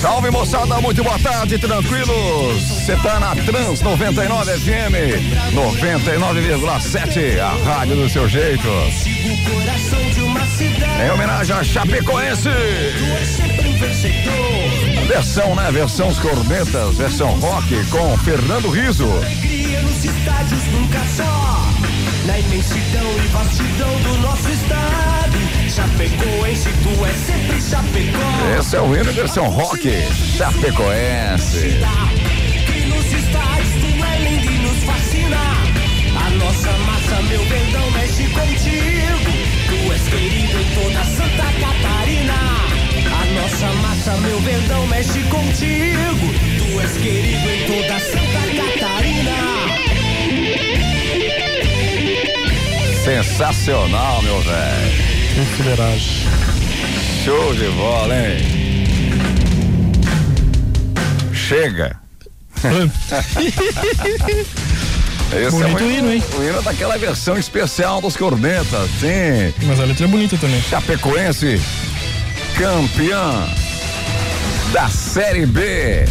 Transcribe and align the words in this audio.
Salve 0.00 0.30
moçada, 0.30 0.80
muito 0.80 1.04
boa 1.04 1.18
tarde, 1.18 1.58
tranquilos. 1.58 2.62
Você 2.62 2.96
tá 2.96 3.20
na 3.20 3.36
Trans 3.36 3.82
99 3.82 4.50
FM 4.58 5.52
99,7, 5.52 7.38
a 7.38 7.50
rádio 7.62 7.96
do 7.96 8.08
seu 8.08 8.26
jeito. 8.26 8.66
Em 11.04 11.10
homenagem 11.10 11.54
a 11.54 11.62
Chapecoense. 11.62 12.48
Versão, 15.06 15.54
né? 15.54 15.70
Versão 15.70 16.08
os 16.08 16.18
cornetas, 16.18 16.96
versão 16.96 17.38
rock 17.38 17.84
com 17.90 18.16
Fernando 18.18 18.70
Riso. 18.70 19.06
Na 22.30 22.38
imensidão 22.38 23.10
e 23.24 23.26
vastidão 23.26 24.02
do 24.02 24.18
nosso 24.18 24.48
estado. 24.48 25.36
Chapecoense, 25.68 26.68
tu 26.80 27.04
é 27.04 27.12
sempre 27.12 27.60
Chapecó. 27.60 28.56
Esse 28.56 28.76
é 28.76 28.80
o 28.80 28.94
hino 28.94 29.12
versão 29.12 29.48
rock, 29.48 29.90
Chapecoense. 30.36 31.80
Que 32.66 32.86
nos 32.86 33.04
estádios 33.06 33.68
tu 33.80 34.04
é 34.04 34.18
lindo 34.20 34.48
e 34.48 34.58
nos 34.58 34.84
fascina. 34.84 35.38
A 36.24 36.30
nossa 36.30 36.70
massa, 36.70 37.20
meu 37.22 37.44
verdão, 37.46 37.90
mexe 37.90 38.22
contigo. 38.28 39.32
Tu 39.66 39.92
és 39.92 40.02
querido 40.08 40.60
em 40.60 40.74
toda 40.76 41.04
Santa 41.06 41.52
Catarina. 41.58 42.34
A 43.10 43.24
nossa 43.40 43.72
massa, 43.82 44.16
meu 44.18 44.38
verdão, 44.38 44.86
mexe 44.86 45.20
contigo. 45.24 46.32
Tu 46.58 46.80
és 46.80 46.92
querido 46.92 47.50
em 47.50 47.66
toda 47.66 47.98
Santa 47.98 48.40
Catarina. 48.54 48.99
Sensacional, 53.04 54.22
meu 54.22 54.40
velho. 54.42 54.90
Que 55.34 55.44
fuleiragem. 55.56 56.26
Show 57.24 57.54
de 57.54 57.68
bola, 57.70 58.14
hein? 58.14 58.60
Chega. 61.32 61.96
Esse 65.32 65.50
Bonito 65.50 65.78
é 65.78 65.82
o 65.82 65.90
hino, 65.90 66.12
hein? 66.12 66.22
O 66.36 66.42
hino 66.42 66.60
daquela 66.62 66.98
versão 66.98 67.38
especial 67.38 68.00
dos 68.00 68.16
cornetas, 68.16 68.90
sim. 69.00 69.54
Mas 69.62 69.78
a 69.80 69.84
letra 69.84 70.04
é 70.04 70.08
bonita 70.08 70.36
também. 70.36 70.60
Chapecoense, 70.62 71.60
campeã 72.58 73.48
da 74.72 74.88
Série 74.88 75.46
B. 75.46 76.04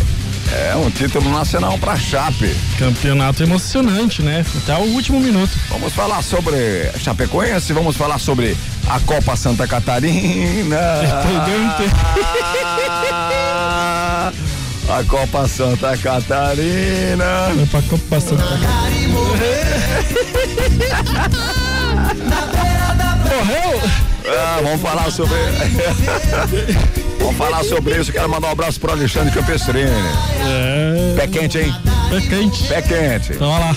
É 0.51 0.75
um 0.75 0.89
título 0.89 1.29
nacional 1.29 1.77
pra 1.77 1.95
Chape. 1.95 2.55
Campeonato 2.77 3.43
emocionante, 3.43 4.21
né? 4.21 4.45
Até 4.57 4.75
o 4.75 4.93
último 4.93 5.19
minuto. 5.19 5.51
Vamos 5.69 5.93
falar 5.93 6.23
sobre 6.23 6.89
Chapecoense, 6.99 7.71
vamos 7.73 7.95
falar 7.95 8.19
sobre 8.19 8.57
a 8.87 8.99
Copa 8.99 9.35
Santa 9.35 9.67
Catarina. 9.67 10.79
A 14.89 15.03
Copa 15.03 15.47
Santa 15.47 15.95
Catarina. 15.97 17.53
Vai 17.55 17.65
pra 17.67 17.81
Copa 17.83 18.19
Santa 18.19 18.43
Morreu? 23.35 24.08
Ah, 24.31 24.59
vamos 24.61 24.81
falar 24.81 25.11
sobre. 25.11 25.35
vamos 27.19 27.35
falar 27.37 27.63
sobre 27.63 27.97
isso. 27.99 28.11
Quero 28.11 28.29
mandar 28.29 28.47
um 28.49 28.51
abraço 28.51 28.79
pro 28.79 28.91
Alexandre 28.91 29.31
Campestrini. 29.33 29.89
É. 30.45 31.13
Pé 31.15 31.27
quente, 31.27 31.57
hein? 31.57 31.75
Pé 32.09 32.21
quente. 32.21 32.63
Pé 32.65 32.81
quente. 32.81 33.33
Então, 33.33 33.49
olha 33.49 33.65
lá. 33.65 33.75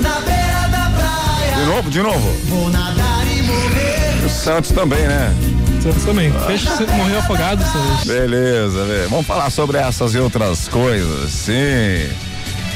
Na 0.00 0.20
beira 0.20 0.68
da 0.70 0.90
praia, 0.90 1.56
De 1.56 1.64
novo, 1.66 1.90
de 1.90 2.00
novo. 2.02 2.36
vou 2.46 2.70
nadar 2.70 3.26
e 3.26 3.42
morrer. 3.42 4.24
O 4.24 4.28
Santos 4.28 4.70
também, 4.70 5.06
né? 5.06 5.34
Santos 5.82 6.04
também. 6.04 6.32
Peixe 6.46 6.68
morreu 6.96 7.18
afogado 7.18 7.62
essa 7.62 7.78
vez. 7.78 8.04
Beleza, 8.04 8.84
velho. 8.84 9.08
Vamos 9.10 9.26
falar 9.26 9.50
sobre 9.50 9.78
essas 9.78 10.14
e 10.14 10.18
outras 10.18 10.68
coisas, 10.68 11.30
sim. 11.30 12.08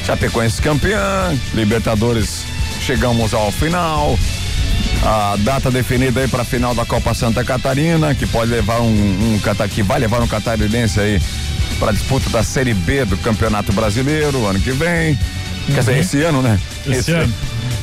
Chapecoense 0.05 0.61
campeã, 0.61 1.35
Libertadores, 1.53 2.43
chegamos 2.81 3.33
ao 3.33 3.51
final. 3.51 4.17
A 5.03 5.35
data 5.39 5.69
definida 5.69 6.19
aí 6.19 6.27
para 6.27 6.41
a 6.41 6.45
final 6.45 6.73
da 6.73 6.85
Copa 6.85 7.13
Santa 7.13 7.43
Catarina, 7.43 8.15
que 8.15 8.25
pode 8.25 8.49
levar 8.49 8.81
um, 8.81 8.87
um 9.35 9.39
que 9.69 9.83
vai 9.83 9.99
levar 9.99 10.21
um 10.21 10.27
catarinense 10.27 10.99
aí 10.99 11.21
para 11.79 11.91
disputa 11.91 12.29
da 12.29 12.43
Série 12.43 12.73
B 12.73 13.05
do 13.05 13.17
Campeonato 13.17 13.71
Brasileiro 13.73 14.45
ano 14.45 14.59
que 14.59 14.71
vem. 14.71 15.17
Quer 15.67 15.79
dizer, 15.79 15.97
esse 15.97 16.21
ano, 16.23 16.41
né? 16.41 16.59
Esse 16.87 17.11
ano. 17.11 17.33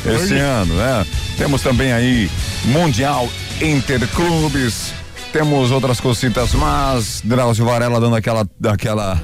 Esse 0.04 0.34
ano, 0.34 0.74
né? 0.74 1.06
Temos 1.36 1.62
também 1.62 1.92
aí 1.92 2.30
Mundial 2.64 3.28
Interclubes. 3.60 4.92
Temos 5.32 5.70
outras 5.70 6.00
cositas, 6.00 6.52
mas 6.54 7.22
Drauzio 7.24 7.64
Varela 7.64 8.00
dando 8.00 8.16
aquela. 8.16 8.46
aquela 8.68 9.20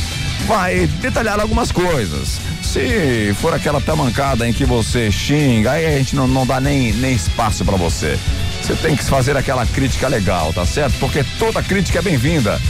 vai 0.47 0.87
detalhar 1.00 1.41
algumas 1.41 1.72
coisas. 1.72 2.38
Se 2.62 3.34
for 3.41 3.54
aquela 3.54 3.81
tamancada 3.81 4.47
em 4.49 4.53
que 4.53 4.65
você 4.65 5.10
xinga, 5.10 5.72
aí 5.72 5.87
a 5.87 5.99
gente 5.99 6.15
não, 6.15 6.28
não 6.28 6.47
dá 6.47 6.60
nem, 6.60 6.93
nem 6.93 7.15
espaço 7.15 7.65
para 7.65 7.76
você. 7.76 8.16
Você 8.62 8.75
tem 8.75 8.94
que 8.94 9.03
fazer 9.04 9.37
aquela 9.37 9.66
crítica 9.66 10.06
legal, 10.09 10.53
tá 10.53 10.65
certo? 10.66 10.99
Porque 10.99 11.25
toda 11.38 11.62
crítica 11.62 12.00
é 12.00 12.03
bem-vinda. 12.03 12.60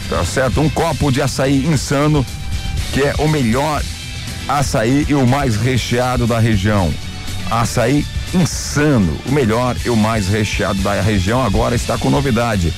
Tá 0.09 0.25
certo? 0.25 0.59
Um 0.59 0.69
copo 0.69 1.11
de 1.11 1.21
açaí 1.21 1.65
insano 1.65 2.25
que 2.91 3.03
é 3.03 3.13
o 3.19 3.27
melhor 3.27 3.83
açaí 4.47 5.05
e 5.07 5.13
o 5.13 5.27
mais 5.27 5.55
recheado 5.55 6.25
da 6.25 6.39
região. 6.39 6.91
Açaí 7.51 8.05
insano, 8.33 9.17
o 9.25 9.31
melhor 9.31 9.75
e 9.85 9.89
o 9.89 9.95
mais 9.95 10.27
recheado 10.27 10.81
da 10.81 10.99
região 11.01 11.43
agora 11.43 11.75
está 11.75 11.97
com 11.97 12.09
novidade. 12.09 12.73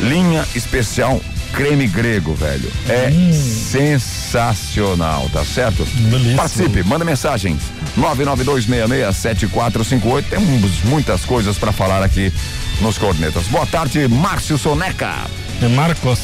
Linha 0.00 0.46
especial 0.54 1.20
creme 1.52 1.86
grego, 1.86 2.34
velho. 2.34 2.68
É 2.88 3.10
hum. 3.10 3.32
sensacional, 3.32 5.30
tá 5.32 5.44
certo? 5.44 5.84
Beleza. 5.84 6.36
Participe, 6.36 6.82
manda 6.82 7.04
mensagens. 7.04 7.60
992667458. 7.98 10.24
Temos 10.30 10.82
muitas 10.84 11.24
coisas 11.24 11.56
para 11.58 11.72
falar 11.72 12.02
aqui 12.02 12.32
nos 12.80 12.98
cornetas. 12.98 13.46
Boa 13.48 13.66
tarde, 13.66 14.08
Márcio 14.08 14.56
Soneca. 14.58 15.14
É 15.62 15.68
Marcos. 15.68 16.18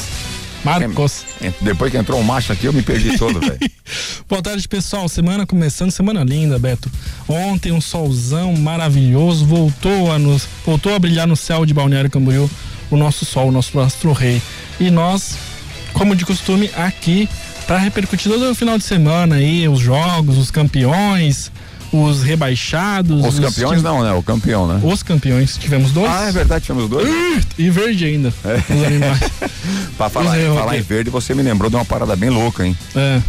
Marcos. 0.64 1.24
Depois 1.60 1.90
que 1.90 1.98
entrou 1.98 2.18
um 2.18 2.22
macho 2.22 2.52
aqui, 2.52 2.66
eu 2.66 2.72
me 2.72 2.82
perdi 2.82 3.18
todo, 3.18 3.38
velho. 3.38 3.58
Boa 4.26 4.40
tarde, 4.40 4.66
pessoal. 4.66 5.06
Semana 5.10 5.44
começando, 5.44 5.90
semana 5.90 6.24
linda, 6.24 6.58
Beto. 6.58 6.90
Ontem 7.28 7.70
um 7.70 7.82
solzão 7.82 8.56
maravilhoso 8.56 9.44
voltou 9.44 10.10
a 10.10 10.18
nos, 10.18 10.48
voltou 10.64 10.94
a 10.94 10.98
brilhar 10.98 11.26
no 11.26 11.36
céu 11.36 11.66
de 11.66 11.74
Balneário 11.74 12.10
Camboriú 12.10 12.48
o 12.90 12.96
nosso 12.96 13.24
sol, 13.24 13.48
o 13.48 13.52
nosso 13.52 13.78
astro 13.80 14.12
rei. 14.12 14.40
E 14.78 14.90
nós, 14.90 15.36
como 15.92 16.16
de 16.16 16.24
costume, 16.24 16.70
aqui 16.76 17.28
para 17.66 17.78
repercutir 17.78 18.30
todo 18.30 18.50
o 18.50 18.54
final 18.54 18.76
de 18.76 18.84
semana 18.84 19.36
aí, 19.36 19.68
os 19.68 19.80
jogos, 19.80 20.36
os 20.36 20.50
campeões, 20.50 21.50
os 21.92 22.22
rebaixados. 22.22 23.24
Os, 23.24 23.38
os 23.38 23.40
campeões 23.40 23.82
não, 23.82 24.02
né? 24.02 24.12
O 24.12 24.22
campeão, 24.22 24.66
né? 24.66 24.80
Os 24.82 25.02
campeões. 25.02 25.56
Tivemos 25.56 25.92
dois. 25.92 26.10
Ah, 26.10 26.28
é 26.28 26.32
verdade, 26.32 26.64
tivemos 26.64 26.90
dois. 26.90 27.08
e 27.56 27.70
verde 27.70 28.04
ainda. 28.04 28.32
É. 28.44 28.74
Os 28.74 28.84
animais. 28.84 29.20
pra 29.96 30.08
falar, 30.08 30.36
falar 30.36 30.76
em 30.76 30.82
verde, 30.82 31.10
você 31.10 31.34
me 31.34 31.42
lembrou 31.42 31.70
de 31.70 31.76
uma 31.76 31.84
parada 31.84 32.14
bem 32.16 32.30
louca, 32.30 32.66
hein? 32.66 32.76
É. 32.94 33.20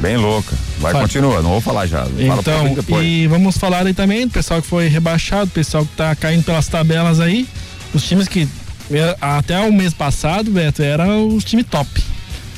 Bem 0.00 0.16
louca. 0.16 0.54
Vai, 0.80 0.92
Fala. 0.92 1.04
continua, 1.04 1.40
não 1.40 1.50
vou 1.50 1.60
falar 1.60 1.86
já. 1.86 2.06
Então, 2.18 3.00
e 3.00 3.28
vamos 3.28 3.56
falar 3.56 3.86
aí 3.86 3.94
também 3.94 4.26
do 4.26 4.32
pessoal 4.32 4.60
que 4.60 4.66
foi 4.66 4.88
rebaixado, 4.88 5.50
pessoal 5.50 5.86
que 5.86 5.92
tá 5.96 6.14
caindo 6.16 6.42
pelas 6.42 6.66
tabelas 6.66 7.20
aí. 7.20 7.46
Os 7.94 8.02
times 8.02 8.26
que 8.26 8.48
até 9.20 9.58
o 9.60 9.72
mês 9.72 9.94
passado, 9.94 10.50
Beto, 10.50 10.82
eram 10.82 11.28
os 11.28 11.44
times 11.44 11.66
top. 11.70 11.88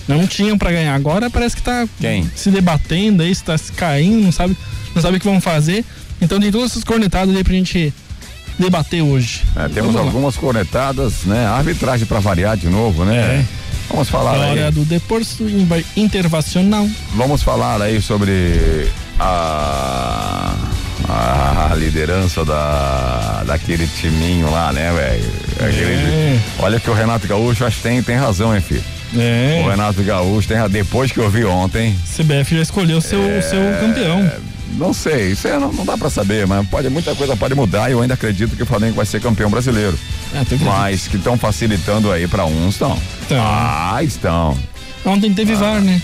Não 0.08 0.26
tinham 0.26 0.56
para 0.56 0.70
ganhar. 0.70 0.94
Agora 0.94 1.28
parece 1.28 1.56
que 1.56 1.62
tá 1.62 1.86
Quem? 2.00 2.30
se 2.34 2.50
debatendo 2.50 3.22
aí, 3.22 3.30
está 3.30 3.56
se 3.58 3.72
caindo, 3.72 4.22
não 4.22 4.32
sabe, 4.32 4.56
não 4.94 5.02
sabe 5.02 5.16
o 5.16 5.20
que 5.20 5.26
vão 5.26 5.40
fazer. 5.40 5.84
Então 6.20 6.40
tem 6.40 6.50
todas 6.50 6.70
essas 6.70 6.84
cornetadas 6.84 7.34
aí 7.34 7.42
pra 7.42 7.52
gente 7.52 7.92
debater 8.58 9.02
hoje. 9.02 9.42
É, 9.54 9.68
temos 9.68 9.96
algumas 9.96 10.36
cornetadas, 10.36 11.24
né? 11.24 11.46
arbitragem 11.46 12.06
para 12.06 12.20
variar 12.20 12.56
de 12.56 12.68
novo, 12.68 13.04
né? 13.04 13.16
É. 13.16 13.44
Vamos 13.90 14.08
falar 14.08 14.34
Glória 14.34 14.66
aí. 14.66 14.72
do 14.72 14.84
Deporto 14.84 15.44
Intervacional. 15.96 16.88
Vamos 17.14 17.42
falar 17.42 17.80
aí 17.80 18.00
sobre 18.00 18.90
a 19.18 20.56
a 21.08 21.74
liderança 21.74 22.44
da, 22.44 23.44
daquele 23.46 23.86
timinho 23.86 24.50
lá, 24.50 24.72
né, 24.72 24.92
velho? 24.92 25.32
É. 25.60 26.38
Olha 26.58 26.80
que 26.80 26.90
o 26.90 26.94
Renato 26.94 27.26
Gaúcho 27.26 27.64
acho 27.64 27.76
que 27.76 27.82
tem, 27.82 28.02
tem 28.02 28.16
razão, 28.16 28.54
hein, 28.54 28.60
filho? 28.60 28.84
É. 29.16 29.62
O 29.64 29.70
Renato 29.70 30.02
Gaúcho 30.02 30.48
tem 30.48 30.56
depois 30.68 31.12
que 31.12 31.18
eu 31.18 31.30
vi 31.30 31.44
ontem. 31.44 31.96
CBF 32.16 32.56
já 32.56 32.62
escolheu 32.62 33.00
seu, 33.00 33.22
é, 33.22 33.40
seu 33.40 33.60
campeão. 33.80 34.30
Não 34.72 34.92
sei, 34.92 35.32
isso 35.32 35.48
não, 35.48 35.72
não 35.72 35.86
dá 35.86 35.96
para 35.96 36.10
saber, 36.10 36.46
mas 36.46 36.66
pode 36.68 36.88
muita 36.90 37.14
coisa 37.14 37.36
pode 37.36 37.54
mudar 37.54 37.88
e 37.88 37.92
eu 37.92 38.02
ainda 38.02 38.14
acredito 38.14 38.56
que 38.56 38.62
o 38.62 38.66
Flamengo 38.66 38.96
vai 38.96 39.06
ser 39.06 39.20
campeão 39.20 39.48
brasileiro. 39.48 39.98
É, 40.34 40.40
mas 40.64 41.08
que 41.08 41.16
estão 41.16 41.38
facilitando 41.38 42.10
aí 42.12 42.26
para 42.26 42.44
uns 42.44 42.74
estão. 42.74 42.98
Ah, 43.30 44.00
estão. 44.02 44.58
Ontem 45.04 45.32
teve 45.32 45.52
ah. 45.54 45.56
VAR, 45.56 45.80
né? 45.80 46.02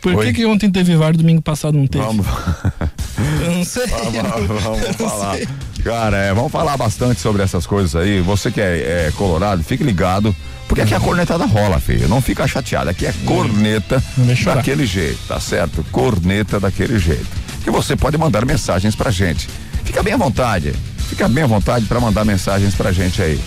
Por 0.00 0.24
que, 0.24 0.32
que 0.32 0.46
ontem 0.46 0.70
teve 0.70 0.94
VAR 0.96 1.16
domingo 1.16 1.42
passado 1.42 1.76
não 1.76 1.86
teve? 1.86 2.04
Vamos. 2.04 2.26
Eu 3.44 3.50
não 3.50 3.64
sei. 3.64 3.86
Vamos, 3.86 4.62
vamos 4.62 4.96
falar. 4.96 5.36
Sei. 5.36 5.48
Cara, 5.82 6.16
é, 6.16 6.34
vamos 6.34 6.52
falar 6.52 6.76
bastante 6.76 7.20
sobre 7.20 7.42
essas 7.42 7.66
coisas 7.66 7.96
aí. 7.96 8.20
Você 8.20 8.50
que 8.50 8.60
é, 8.60 9.06
é 9.08 9.12
colorado, 9.16 9.62
fique 9.62 9.82
ligado. 9.82 10.34
Porque 10.68 10.82
aqui 10.82 10.94
a 10.94 11.00
cornetada 11.00 11.46
rola, 11.46 11.80
filho. 11.80 12.08
Não 12.08 12.20
fica 12.20 12.46
chateado. 12.46 12.90
Aqui 12.90 13.06
é 13.06 13.14
corneta 13.24 14.02
daquele 14.54 14.86
jeito, 14.86 15.18
tá 15.26 15.40
certo? 15.40 15.84
Corneta 15.90 16.60
daquele 16.60 16.98
jeito. 16.98 17.26
E 17.66 17.70
você 17.70 17.96
pode 17.96 18.18
mandar 18.18 18.44
mensagens 18.44 18.94
pra 18.94 19.10
gente. 19.10 19.48
Fica 19.84 20.02
bem 20.02 20.12
à 20.12 20.16
vontade. 20.16 20.74
Fica 21.08 21.26
bem 21.26 21.44
à 21.44 21.46
vontade 21.46 21.86
para 21.86 21.98
mandar 21.98 22.24
mensagens 22.24 22.74
pra 22.74 22.92
gente 22.92 23.22
aí. 23.22 23.40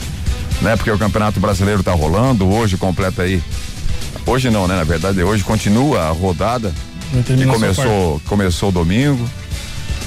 Né? 0.61 0.75
Porque 0.75 0.89
o 0.89 0.97
Campeonato 0.97 1.39
Brasileiro 1.39 1.83
tá 1.83 1.93
rolando. 1.93 2.49
Hoje 2.49 2.75
completa 2.75 3.21
aí 3.21 3.41
Hoje 4.25 4.49
não, 4.49 4.67
né? 4.67 4.75
Na 4.75 4.83
verdade, 4.83 5.21
hoje 5.23 5.43
continua 5.43 6.03
a 6.03 6.11
rodada 6.11 6.73
que 7.25 7.45
começou, 7.45 8.21
começou 8.25 8.71
domingo. 8.71 9.27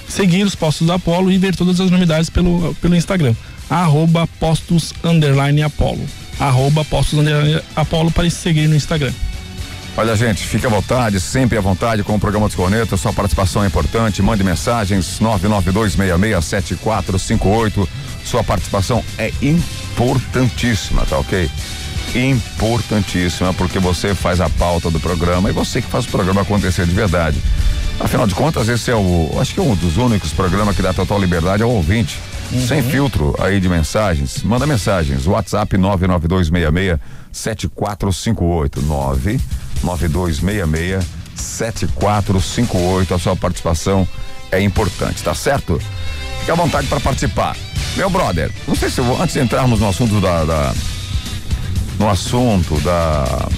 seguir 0.08 0.42
os 0.44 0.54
postos 0.54 0.86
da 0.86 0.94
Apolo 0.94 1.30
e 1.30 1.36
ver 1.38 1.54
todas 1.54 1.78
as 1.80 1.90
novidades 1.90 2.30
pelo, 2.30 2.74
pelo 2.80 2.96
Instagram. 2.96 3.34
Arroba 3.68 4.26
postos 4.40 4.94
underline 5.04 5.62
Apolo. 5.62 6.04
Arroba 6.40 6.82
postos 6.84 7.18
underline 7.18 7.60
Apolo 7.76 8.10
para 8.10 8.28
seguir 8.30 8.66
no 8.68 8.74
Instagram. 8.74 9.12
Olha, 9.96 10.16
gente, 10.16 10.42
fique 10.42 10.66
à 10.66 10.68
vontade, 10.68 11.20
sempre 11.20 11.56
à 11.56 11.60
vontade 11.60 12.02
com 12.02 12.16
o 12.16 12.18
programa 12.18 12.48
dos 12.48 12.56
Cornetas. 12.56 13.00
Sua 13.00 13.12
participação 13.12 13.62
é 13.62 13.68
importante. 13.68 14.20
Mande 14.22 14.42
mensagens 14.42 15.20
992667458. 15.20 17.86
Sua 18.24 18.42
participação 18.42 19.04
é 19.16 19.32
importantíssima, 19.40 21.06
tá 21.06 21.16
ok? 21.18 21.48
Importantíssima, 22.14 23.52
porque 23.54 23.78
você 23.78 24.14
faz 24.14 24.40
a 24.40 24.48
pauta 24.48 24.90
do 24.90 25.00
programa 25.00 25.50
e 25.50 25.52
você 25.52 25.82
que 25.82 25.88
faz 25.88 26.06
o 26.06 26.08
programa 26.08 26.42
acontecer 26.42 26.86
de 26.86 26.94
verdade. 26.94 27.42
Afinal 27.98 28.26
de 28.26 28.34
contas, 28.34 28.68
esse 28.68 28.90
é 28.90 28.94
o, 28.94 29.36
acho 29.40 29.54
que 29.54 29.60
é 29.60 29.62
um 29.62 29.74
dos 29.74 29.96
únicos 29.96 30.32
programas 30.32 30.76
que 30.76 30.82
dá 30.82 30.92
total 30.92 31.20
liberdade 31.20 31.62
ao 31.62 31.70
ouvinte 31.70 32.18
sem 32.66 32.82
filtro 32.82 33.34
aí 33.38 33.60
de 33.60 33.68
mensagens. 33.68 34.42
Manda 34.42 34.66
mensagens. 34.66 35.26
WhatsApp 35.26 35.76
99266 35.76 36.98
7458 37.32 38.82
99266 38.82 41.04
7458. 41.34 43.14
A 43.14 43.18
sua 43.18 43.36
participação 43.36 44.06
é 44.50 44.60
importante, 44.60 45.22
tá 45.22 45.34
certo? 45.34 45.80
Fique 46.40 46.50
à 46.50 46.54
vontade 46.54 46.86
para 46.86 47.00
participar. 47.00 47.56
Meu 47.96 48.10
brother, 48.10 48.50
não 48.66 48.74
sei 48.74 48.90
se 48.90 49.00
eu 49.00 49.04
vou, 49.04 49.20
antes 49.20 49.34
de 49.34 49.40
entrarmos 49.40 49.80
no 49.80 49.88
assunto 49.88 50.20
da, 50.20 50.44
da 50.44 50.74
no 52.04 52.10
assunto 52.10 52.78
da 52.80 53.24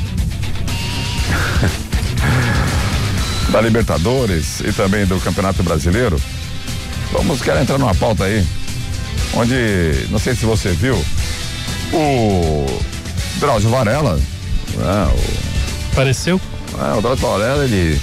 da 3.50 3.60
Libertadores 3.60 4.60
e 4.60 4.72
também 4.72 5.04
do 5.04 5.18
Campeonato 5.18 5.64
Brasileiro, 5.64 6.16
vamos 7.12 7.42
querer 7.42 7.62
entrar 7.62 7.76
numa 7.76 7.94
pauta 7.96 8.22
aí, 8.22 8.46
onde, 9.34 10.06
não 10.10 10.20
sei 10.20 10.36
se 10.36 10.46
você 10.46 10.70
viu, 10.70 10.94
o 11.92 12.66
Drauzio 13.40 13.68
Varela, 13.68 14.14
né, 14.14 15.10
o, 15.12 15.92
Apareceu? 15.92 16.40
É, 16.78 16.94
o 16.96 17.02
Drauzio 17.02 17.26
Varela, 17.26 17.64
ele, 17.64 18.00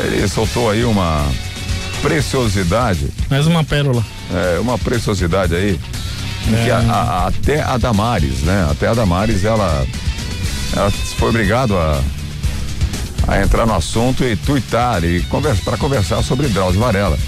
ele 0.00 0.28
soltou 0.28 0.68
aí 0.68 0.84
uma 0.84 1.26
preciosidade. 2.02 3.08
Mais 3.30 3.46
uma 3.46 3.64
pérola. 3.64 4.04
É, 4.34 4.60
uma 4.60 4.76
preciosidade 4.76 5.54
aí, 5.54 5.80
é. 6.50 6.70
a, 6.70 6.78
a, 6.78 7.26
até 7.28 7.62
a 7.62 7.76
Damares, 7.76 8.40
né, 8.40 8.66
até 8.70 8.88
a 8.88 8.94
Damares, 8.94 9.44
ela, 9.44 9.86
ela 10.74 10.90
foi 10.90 11.28
obrigado 11.28 11.76
a 11.76 12.02
a 13.26 13.40
entrar 13.40 13.66
no 13.66 13.74
assunto 13.74 14.24
e 14.24 14.36
tuitar 14.36 15.04
e 15.04 15.20
conversa, 15.22 15.62
para 15.64 15.76
conversar 15.76 16.22
sobre 16.22 16.48
Drauzio 16.48 16.80
Varela. 16.80 17.18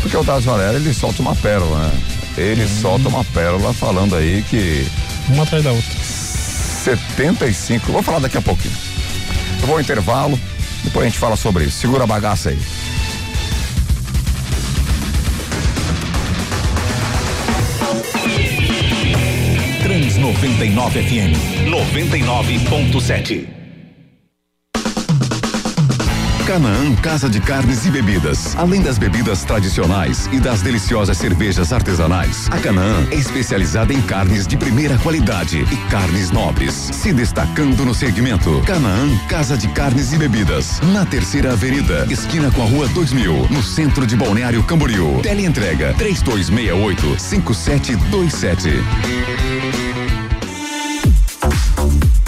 Porque 0.00 0.16
o 0.16 0.24
Drauzio 0.24 0.50
Varela 0.50 0.74
ele 0.74 0.92
solta 0.92 1.22
uma 1.22 1.34
pérola, 1.34 1.78
né? 1.78 2.00
Ele 2.36 2.64
hum. 2.64 2.80
solta 2.80 3.08
uma 3.08 3.24
pérola 3.24 3.72
falando 3.72 4.16
aí 4.16 4.44
que. 4.48 4.86
Uma 5.28 5.42
atrás 5.42 5.62
da 5.62 5.72
outra. 5.72 5.90
75, 5.98 7.92
vou 7.92 8.02
falar 8.02 8.20
daqui 8.20 8.38
a 8.38 8.42
pouquinho. 8.42 8.74
Eu 9.60 9.66
vou 9.66 9.76
ao 9.76 9.80
intervalo, 9.80 10.38
depois 10.84 11.04
a 11.04 11.08
gente 11.08 11.18
fala 11.18 11.36
sobre 11.36 11.64
isso. 11.64 11.78
Segura 11.78 12.04
a 12.04 12.06
bagaça 12.06 12.50
aí. 12.50 12.58
99 20.78 21.02
FM 21.02 21.34
99.7 21.70 23.48
Canaã 26.46 26.94
Casa 27.02 27.28
de 27.28 27.40
Carnes 27.40 27.84
e 27.84 27.90
Bebidas. 27.90 28.54
Além 28.56 28.80
das 28.80 28.96
bebidas 28.96 29.42
tradicionais 29.44 30.28
e 30.32 30.38
das 30.38 30.62
deliciosas 30.62 31.18
cervejas 31.18 31.72
artesanais, 31.72 32.48
a 32.50 32.58
Canaã 32.58 33.08
é 33.10 33.16
especializada 33.16 33.92
em 33.92 34.00
carnes 34.00 34.46
de 34.46 34.56
primeira 34.56 34.96
qualidade 34.98 35.58
e 35.58 35.76
carnes 35.90 36.30
nobres, 36.30 36.74
se 36.74 37.12
destacando 37.12 37.84
no 37.84 37.92
segmento. 37.92 38.62
Canaã 38.64 39.08
Casa 39.28 39.58
de 39.58 39.66
Carnes 39.68 40.12
e 40.12 40.16
Bebidas, 40.16 40.80
na 40.92 41.04
Terceira 41.04 41.54
Avenida, 41.54 42.06
esquina 42.08 42.52
com 42.52 42.62
a 42.62 42.66
Rua 42.66 42.86
2000, 42.88 43.48
no 43.50 43.64
centro 43.64 44.06
de 44.06 44.14
Balneário 44.16 44.62
Camboriú. 44.62 45.20
Teleentrega 45.22 45.92
3268 45.94 47.18
5727. 47.18 50.07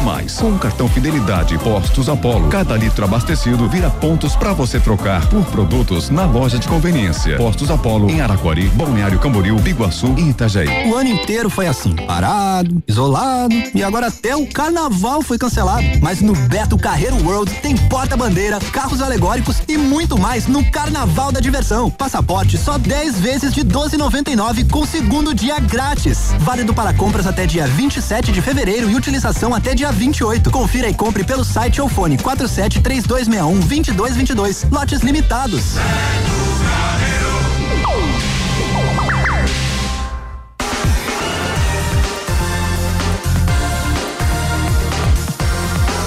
mais. 0.00 0.36
Com 0.36 0.52
o 0.52 0.58
cartão 0.58 0.88
Fidelidade 0.88 1.58
Postos 1.58 2.08
Apollo, 2.08 2.48
cada 2.48 2.76
litro 2.76 3.04
abastecido 3.04 3.68
vira 3.68 3.90
pontos 3.90 4.34
para 4.34 4.52
você 4.52 4.80
trocar 4.80 5.28
por 5.28 5.44
produtos 5.46 6.10
na 6.10 6.24
loja 6.24 6.58
de 6.58 6.68
conveniência. 6.68 7.36
Postos 7.36 7.70
Apollo 7.70 8.10
em 8.10 8.20
Araquari, 8.20 8.68
Balneário 8.68 9.18
Camboriú, 9.18 9.58
Biguaçu 9.58 10.14
e 10.16 10.30
Itajaí. 10.30 10.90
O 10.90 10.96
ano 10.96 11.08
inteiro 11.08 11.50
foi 11.50 11.66
assim, 11.66 11.94
parado, 11.94 12.82
isolado 12.86 13.54
e 13.74 13.82
agora 13.82 14.08
até 14.08 14.36
o 14.36 14.46
carnaval 14.46 15.22
foi 15.22 15.38
cancelado. 15.38 15.84
Mas 16.00 16.20
no 16.20 16.34
Beto 16.34 16.76
Carreiro 16.76 17.16
World 17.24 17.52
tem 17.62 17.76
porta-bandeira, 17.76 18.58
carros 18.72 19.00
alegóricos 19.00 19.62
e 19.68 19.76
muito 19.76 20.18
mais 20.18 20.46
no 20.46 20.64
Carnaval 20.70 21.32
da 21.32 21.40
Diversão. 21.40 21.90
Passaporte 21.90 22.56
só 22.56 22.78
10 22.78 23.20
vezes 23.20 23.52
de 23.52 23.62
12,99 23.64 24.70
com 24.70 24.86
segundo 24.86 25.34
dia 25.34 25.58
grátis. 25.58 26.32
Válido 26.38 26.74
para 26.74 26.92
compras 26.92 27.26
até 27.26 27.46
dia 27.46 27.66
27 27.66 28.32
de 28.32 28.40
fevereiro 28.42 28.90
e 28.90 28.94
utilização 28.94 29.54
até 29.54 29.74
dia 29.74 29.81
28. 29.90 30.50
Confira 30.50 30.88
e 30.88 30.94
compre 30.94 31.24
pelo 31.24 31.44
site 31.44 31.80
ou 31.80 31.88
fone 31.88 32.18
47 32.18 32.80
3261 32.80 33.60
2222. 33.60 34.66
Lotes 34.70 35.00
limitados. 35.00 35.74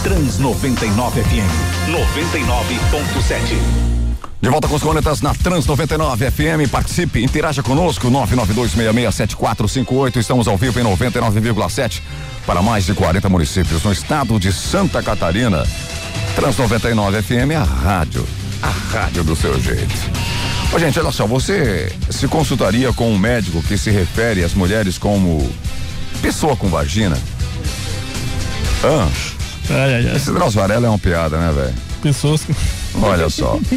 Trans 0.03 0.37
99 0.37 1.23
FM 1.23 1.89
99.7. 1.89 4.04
De 4.41 4.49
volta 4.49 4.67
com 4.67 4.75
os 4.75 4.83
cornetas 4.83 5.21
na 5.21 5.33
Trans 5.33 5.65
99 5.65 6.29
FM. 6.29 6.69
Participe, 6.69 7.23
interaja 7.23 7.63
conosco. 7.63 8.11
992667458. 8.11 10.17
Estamos 10.17 10.47
ao 10.47 10.57
vivo 10.57 10.79
em 10.79 10.83
99,7 10.83 12.01
para 12.45 12.61
mais 12.61 12.85
de 12.85 12.93
40 12.93 13.27
municípios 13.29 13.83
no 13.83 13.91
estado 13.91 14.39
de 14.39 14.53
Santa 14.53 15.01
Catarina. 15.01 15.63
Trans 16.35 16.57
99 16.57 17.23
FM 17.23 17.51
é 17.51 17.55
a 17.55 17.63
rádio, 17.63 18.27
a 18.61 18.69
rádio 18.69 19.23
do 19.23 19.35
seu 19.35 19.59
jeito. 19.59 19.95
Ô, 20.73 20.79
gente, 20.79 20.99
olha 20.99 21.11
só, 21.11 21.25
você 21.25 21.91
se 22.09 22.27
consultaria 22.27 22.91
com 22.93 23.11
um 23.11 23.17
médico 23.17 23.63
que 23.63 23.77
se 23.77 23.89
refere 23.89 24.43
às 24.43 24.53
mulheres 24.53 24.97
como 24.97 25.49
pessoa 26.21 26.55
com 26.55 26.67
vagina? 26.67 27.17
Ah, 28.83 29.07
ai, 29.69 29.95
ai, 29.95 30.09
ai. 30.09 30.17
esse 30.17 30.31
Drauzio 30.31 30.59
Varela 30.59 30.87
é 30.87 30.89
uma 30.89 30.99
piada, 30.99 31.37
né, 31.37 31.51
velho? 31.51 31.73
Pessoas 32.01 32.43
com... 32.43 32.53
Olha 33.01 33.29
só. 33.29 33.57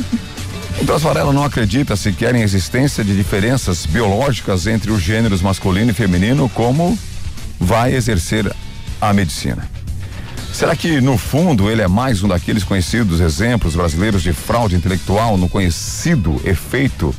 O 0.81 0.85
Drauzio 0.85 1.09
Varela 1.09 1.33
não 1.33 1.43
acredita 1.43 1.97
sequer 1.97 2.37
em 2.37 2.43
existência 2.43 3.03
de 3.03 3.17
diferenças 3.17 3.85
biológicas 3.85 4.69
entre 4.69 4.93
os 4.93 5.03
gêneros 5.03 5.43
masculino 5.43 5.91
e 5.91 5.95
feminino, 5.95 6.49
como 6.55 6.97
vai 7.59 7.95
exercer 7.95 8.51
a 9.01 9.13
medicina. 9.13 9.69
Será 10.53 10.77
que, 10.77 11.01
no 11.01 11.19
fundo, 11.19 11.69
ele 11.69 11.83
é 11.83 11.89
mais 11.89 12.23
um 12.23 12.29
daqueles 12.29 12.63
conhecidos 12.63 13.21
exemplos 13.21 13.75
brasileiros 13.75 14.23
de 14.23 14.33
fraude 14.33 14.77
intelectual 14.77 15.37
no 15.37 15.49
conhecido 15.49 16.41
efeito 16.45 17.15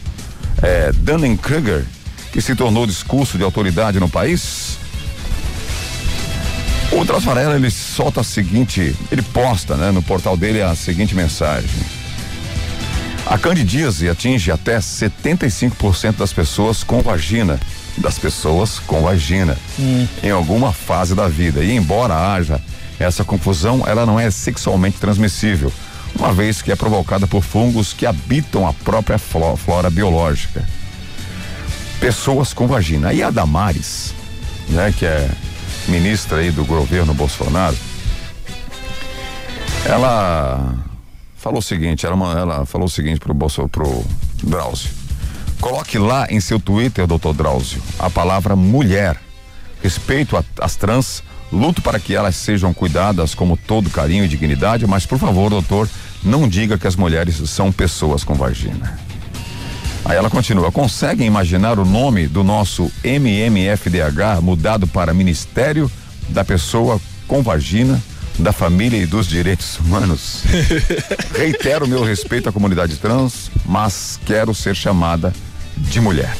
é, 0.61 0.91
Dunning-Kruger, 0.93 1.85
que 2.31 2.41
se 2.41 2.55
tornou 2.55 2.87
discurso 2.87 3.37
de 3.37 3.43
autoridade 3.43 3.99
no 3.99 4.09
país? 4.09 4.77
O 6.91 7.05
Trasfarela, 7.05 7.55
ele 7.55 7.69
solta 7.69 8.21
a 8.21 8.23
seguinte, 8.23 8.95
ele 9.11 9.21
posta, 9.21 9.75
né, 9.75 9.91
no 9.91 10.01
portal 10.01 10.37
dele 10.37 10.61
a 10.61 10.73
seguinte 10.75 11.13
mensagem. 11.13 11.98
A 13.29 13.37
candidíase 13.37 14.09
atinge 14.09 14.51
até 14.51 14.79
75% 14.79 16.17
das 16.17 16.33
pessoas 16.33 16.83
com 16.83 17.01
vagina 17.01 17.59
das 17.99 18.17
pessoas 18.17 18.79
com 18.79 19.01
vagina 19.01 19.57
hum. 19.77 20.07
em 20.23 20.31
alguma 20.31 20.73
fase 20.73 21.13
da 21.13 21.27
vida. 21.27 21.63
E 21.63 21.75
embora 21.75 22.33
haja 22.33 22.59
essa 22.99 23.23
confusão, 23.23 23.83
ela 23.85 24.05
não 24.05 24.19
é 24.19 24.29
sexualmente 24.31 24.97
transmissível, 24.97 25.71
uma 26.15 26.33
vez 26.33 26.61
que 26.61 26.71
é 26.71 26.75
provocada 26.75 27.27
por 27.27 27.43
fungos 27.43 27.93
que 27.93 28.05
habitam 28.05 28.67
a 28.67 28.73
própria 28.73 29.17
flora, 29.17 29.89
biológica. 29.89 30.67
Pessoas 31.99 32.53
com 32.53 32.67
vagina. 32.67 33.13
E 33.13 33.21
a 33.21 33.29
Damares, 33.29 34.13
né, 34.69 34.93
que 34.97 35.05
é 35.05 35.29
ministra 35.87 36.39
aí 36.39 36.51
do 36.51 36.65
governo 36.65 37.13
Bolsonaro, 37.13 37.77
ela 39.85 40.73
falou 41.39 41.59
o 41.59 41.63
seguinte, 41.63 42.05
ela, 42.05 42.39
ela 42.39 42.65
falou 42.65 42.87
o 42.87 42.89
seguinte 42.89 43.19
pro 43.19 43.33
Bolso, 43.33 43.67
pro 43.69 44.05
Drauzio. 44.43 44.91
Coloque 45.59 45.97
lá 45.97 46.27
em 46.29 46.39
seu 46.39 46.59
Twitter, 46.59 47.07
doutor 47.07 47.33
Drauzio, 47.33 47.81
a 47.97 48.09
palavra 48.09 48.55
mulher. 48.55 49.17
Respeito 49.81 50.37
às 50.59 50.75
trans, 50.75 51.23
luto 51.51 51.81
para 51.81 51.99
que 51.99 52.13
elas 52.13 52.35
sejam 52.35 52.73
cuidadas 52.73 53.33
como 53.33 53.57
todo 53.57 53.89
carinho 53.89 54.25
e 54.25 54.27
dignidade, 54.27 54.85
mas 54.85 55.05
por 55.05 55.17
favor, 55.17 55.49
doutor, 55.49 55.89
não 56.23 56.47
diga 56.47 56.77
que 56.77 56.87
as 56.87 56.95
mulheres 56.95 57.35
são 57.49 57.71
pessoas 57.71 58.23
com 58.23 58.35
vagina. 58.35 58.99
Aí 60.03 60.17
ela 60.17 60.29
continua: 60.29 60.71
conseguem 60.71 61.27
imaginar 61.27 61.79
o 61.79 61.85
nome 61.85 62.27
do 62.27 62.43
nosso 62.43 62.91
MMFDH 63.03 64.41
mudado 64.41 64.87
para 64.87 65.13
Ministério 65.13 65.89
da 66.29 66.43
Pessoa 66.43 66.99
com 67.27 67.41
Vagina, 67.41 68.01
da 68.39 68.51
Família 68.51 68.97
e 68.97 69.05
dos 69.05 69.27
Direitos 69.27 69.77
Humanos? 69.79 70.43
Reitero 71.37 71.87
meu 71.87 72.03
respeito 72.03 72.49
à 72.49 72.51
comunidade 72.51 72.97
trans, 72.97 73.51
mas 73.65 74.19
quero 74.25 74.53
ser 74.53 74.75
chamada 74.75 75.33
de 75.77 75.99
mulher. 75.99 76.35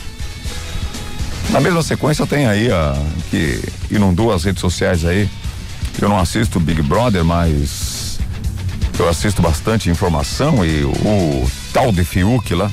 Na 1.49 1.59
mesma 1.59 1.81
sequência 1.81 2.25
tem 2.27 2.45
aí 2.47 2.71
a 2.71 2.95
que 3.29 3.61
inundou 3.89 4.31
as 4.31 4.43
redes 4.43 4.61
sociais 4.61 5.03
aí. 5.03 5.29
Eu 6.01 6.07
não 6.07 6.19
assisto 6.19 6.59
Big 6.59 6.81
Brother, 6.81 7.25
mas 7.25 8.19
eu 8.97 9.09
assisto 9.09 9.41
bastante 9.41 9.89
informação 9.89 10.65
e 10.65 10.83
o 10.83 11.49
tal 11.73 11.91
de 11.91 12.03
Fiuk 12.03 12.53
lá, 12.53 12.71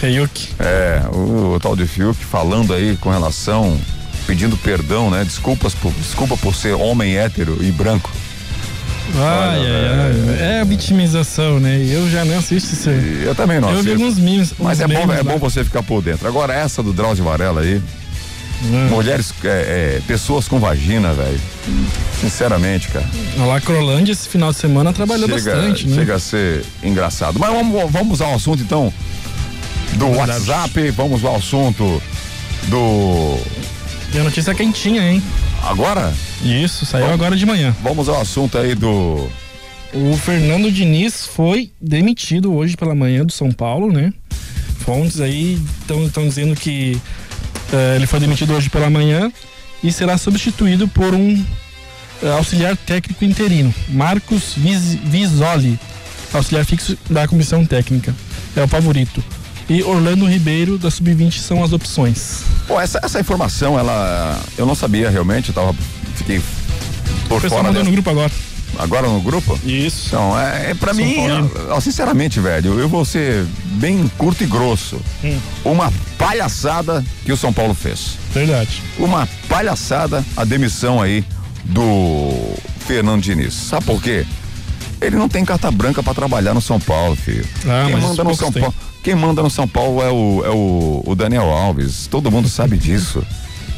Fiuk. 0.00 0.48
é, 0.58 1.02
o, 1.12 1.54
o 1.54 1.60
tal 1.60 1.76
de 1.76 1.86
Fiuk 1.86 2.22
falando 2.24 2.74
aí 2.74 2.96
com 2.96 3.10
relação, 3.10 3.78
pedindo 4.26 4.56
perdão, 4.56 5.10
né? 5.10 5.24
Desculpas 5.24 5.74
por, 5.74 5.92
desculpa 5.92 6.36
por 6.36 6.54
ser 6.54 6.74
homem 6.74 7.16
hétero 7.16 7.58
e 7.62 7.70
branco. 7.70 8.10
Ai, 9.16 9.58
ai, 9.58 10.38
ai. 10.40 10.56
É 10.56 10.60
a 10.60 10.64
vitimização, 10.64 11.58
né? 11.58 11.76
Eu 11.88 12.08
já 12.10 12.24
nem 12.24 12.36
assisto 12.36 12.74
isso 12.74 12.88
aí. 12.90 13.22
Eu 13.24 13.34
também 13.34 13.60
não 13.60 13.68
Eu 13.70 13.82
vi 13.82 13.90
assisto. 13.92 14.02
alguns 14.04 14.18
memes. 14.18 14.54
Mas 14.58 14.80
é 14.80 14.86
bom, 14.86 14.94
memes 15.06 15.14
é 15.18 15.22
lá. 15.22 15.32
bom 15.32 15.38
você 15.38 15.64
ficar 15.64 15.82
por 15.82 16.02
dentro. 16.02 16.28
Agora 16.28 16.52
essa 16.54 16.82
do 16.82 16.92
Drauzio 16.92 17.24
Varela 17.24 17.62
aí, 17.62 17.80
Hum. 18.64 18.88
mulheres, 18.90 19.32
é, 19.44 19.48
é, 19.98 20.02
pessoas 20.06 20.48
com 20.48 20.58
vagina, 20.58 21.12
velho. 21.14 21.40
Sinceramente, 22.20 22.88
cara. 22.88 23.06
A 23.40 23.44
Lacrolândia 23.44 24.12
esse 24.12 24.28
final 24.28 24.50
de 24.50 24.58
semana 24.58 24.92
trabalhou 24.92 25.28
chega, 25.28 25.54
bastante, 25.54 25.86
né? 25.86 25.94
chega 25.94 26.14
a 26.16 26.18
ser 26.18 26.64
engraçado. 26.82 27.38
Mas 27.38 27.50
vamos, 27.52 27.90
vamos 27.90 28.20
ao 28.20 28.34
assunto 28.34 28.60
então 28.62 28.92
do 29.94 30.08
WhatsApp, 30.10 30.90
vamos 30.90 31.24
ao 31.24 31.36
assunto 31.36 32.02
do. 32.66 33.38
E 34.12 34.18
a 34.18 34.24
notícia 34.24 34.52
quentinha, 34.54 35.02
hein? 35.02 35.22
Agora? 35.62 36.12
Isso, 36.42 36.86
saiu 36.86 37.10
agora 37.12 37.36
de 37.36 37.44
manhã. 37.44 37.74
Vamos 37.82 38.08
ao 38.08 38.20
assunto 38.20 38.56
aí 38.58 38.74
do. 38.74 39.28
O 39.92 40.16
Fernando 40.18 40.70
Diniz 40.70 41.26
foi 41.26 41.70
demitido 41.80 42.52
hoje 42.54 42.76
pela 42.76 42.94
manhã 42.94 43.24
do 43.24 43.32
São 43.32 43.50
Paulo, 43.50 43.90
né? 43.92 44.12
Fontes 44.80 45.20
aí 45.20 45.60
estão 46.06 46.28
dizendo 46.28 46.54
que 46.54 47.00
eh, 47.72 47.96
ele 47.96 48.06
foi 48.06 48.20
demitido 48.20 48.52
hoje 48.54 48.68
pela 48.70 48.88
manhã 48.90 49.32
e 49.82 49.90
será 49.92 50.16
substituído 50.18 50.86
por 50.88 51.14
um 51.14 51.42
eh, 52.22 52.30
auxiliar 52.32 52.76
técnico 52.76 53.24
interino, 53.24 53.74
Marcos 53.88 54.54
Vis- 54.56 54.94
Visoli, 55.04 55.78
auxiliar 56.32 56.64
fixo 56.64 56.96
da 57.10 57.26
comissão 57.26 57.64
técnica. 57.64 58.14
É 58.56 58.62
o 58.62 58.68
favorito. 58.68 59.22
E 59.68 59.82
Orlando 59.82 60.24
Ribeiro, 60.26 60.78
da 60.78 60.90
Sub-20, 60.90 61.38
são 61.40 61.62
as 61.62 61.72
opções. 61.72 62.42
Bom, 62.66 62.80
essa, 62.80 63.00
essa 63.02 63.20
informação, 63.20 63.78
ela. 63.78 64.40
Eu 64.56 64.64
não 64.64 64.74
sabia 64.74 65.10
realmente, 65.10 65.48
eu 65.50 65.54
tava. 65.54 65.74
Fiquei 66.18 66.40
por 67.28 67.44
O 67.44 67.48
fora 67.48 67.72
dessa. 67.72 67.84
no 67.84 67.90
grupo 67.92 68.10
agora. 68.10 68.30
Agora 68.78 69.08
no 69.08 69.20
grupo? 69.20 69.58
Isso. 69.64 70.08
Então, 70.08 70.38
é, 70.38 70.70
é 70.70 70.74
pra 70.74 70.92
São 70.94 71.02
mim, 71.04 71.16
ó, 71.70 71.80
sinceramente, 71.80 72.38
velho, 72.38 72.78
eu 72.78 72.88
vou 72.88 73.04
ser 73.04 73.44
bem 73.72 74.06
curto 74.18 74.44
e 74.44 74.46
grosso. 74.46 75.00
Hum. 75.24 75.38
Uma 75.64 75.92
palhaçada 76.18 77.04
que 77.24 77.32
o 77.32 77.36
São 77.36 77.52
Paulo 77.52 77.74
fez. 77.74 78.16
Verdade. 78.32 78.82
Uma 78.98 79.26
palhaçada 79.48 80.24
a 80.36 80.44
demissão 80.44 81.00
aí 81.00 81.24
do 81.64 82.54
Fernando 82.86 83.22
Diniz. 83.22 83.54
Sabe 83.54 83.86
por 83.86 84.02
quê? 84.02 84.24
Ele 85.00 85.16
não 85.16 85.28
tem 85.28 85.44
carta 85.44 85.70
branca 85.70 86.02
pra 86.02 86.12
trabalhar 86.14 86.54
no 86.54 86.60
São 86.60 86.78
Paulo, 86.78 87.16
filho. 87.16 87.46
Ah, 87.66 87.86
quem 87.86 87.96
manda 88.00 88.24
no 88.24 88.34
São. 88.34 88.52
Paulo, 88.52 88.74
quem 89.02 89.14
manda 89.14 89.42
no 89.42 89.50
São 89.50 89.66
Paulo 89.66 90.02
é 90.02 90.10
o 90.10 90.42
é 90.44 90.50
o, 90.50 91.02
o 91.06 91.14
Daniel 91.14 91.50
Alves. 91.50 92.06
Todo 92.08 92.30
mundo 92.30 92.48
sabe 92.48 92.76
disso. 92.76 93.24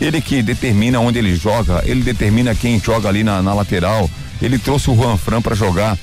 Ele 0.00 0.20
que 0.20 0.42
determina 0.42 0.98
onde 0.98 1.18
ele 1.18 1.36
joga, 1.36 1.82
ele 1.84 2.02
determina 2.02 2.54
quem 2.54 2.80
joga 2.80 3.08
ali 3.08 3.22
na, 3.22 3.42
na 3.42 3.52
lateral. 3.52 4.08
Ele 4.40 4.58
trouxe 4.58 4.90
o 4.90 4.96
Juan 4.96 5.16
Fran 5.18 5.42
pra 5.42 5.54
jogar 5.54 5.98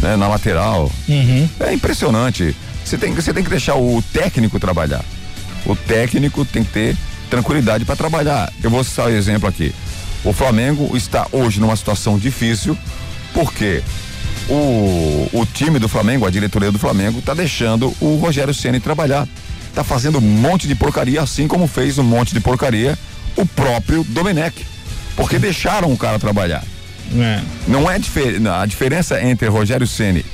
né, 0.00 0.16
na 0.16 0.28
lateral. 0.28 0.90
Uhum. 1.08 1.48
É 1.58 1.72
impressionante. 1.72 2.54
Você 2.84 2.96
tem, 2.96 3.12
você 3.12 3.32
tem 3.32 3.42
que 3.42 3.50
deixar 3.50 3.74
o 3.74 4.02
técnico 4.12 4.60
trabalhar. 4.60 5.04
O 5.66 5.74
técnico 5.74 6.44
tem 6.44 6.62
que 6.62 6.70
ter 6.70 6.96
tranquilidade 7.28 7.84
para 7.84 7.96
trabalhar. 7.96 8.52
Eu 8.62 8.70
vou 8.70 8.84
citar 8.84 9.06
o 9.06 9.10
exemplo 9.10 9.48
aqui. 9.48 9.74
O 10.22 10.32
Flamengo 10.32 10.96
está 10.96 11.26
hoje 11.32 11.60
numa 11.60 11.74
situação 11.74 12.18
difícil 12.18 12.76
porque 13.32 13.82
o, 14.48 15.28
o 15.32 15.46
time 15.52 15.78
do 15.78 15.88
Flamengo, 15.88 16.26
a 16.26 16.30
diretoria 16.30 16.70
do 16.70 16.78
Flamengo, 16.78 17.18
está 17.18 17.34
deixando 17.34 17.92
o 18.00 18.16
Rogério 18.16 18.54
Ceni 18.54 18.78
trabalhar. 18.78 19.26
Tá 19.74 19.82
fazendo 19.82 20.18
um 20.18 20.20
monte 20.20 20.68
de 20.68 20.74
porcaria, 20.74 21.20
assim 21.20 21.48
como 21.48 21.66
fez 21.66 21.98
um 21.98 22.04
monte 22.04 22.32
de 22.32 22.40
porcaria 22.40 22.96
o 23.36 23.46
próprio 23.46 24.04
Domenech. 24.04 24.66
Porque 25.16 25.38
deixaram 25.38 25.92
o 25.92 25.96
cara 25.96 26.18
trabalhar. 26.18 26.64
É. 27.16 27.40
Não 27.68 27.88
é 27.90 27.96
a 27.96 28.66
diferença 28.66 29.22
entre 29.22 29.48
Rogério 29.48 29.86
Ceni 29.86 30.24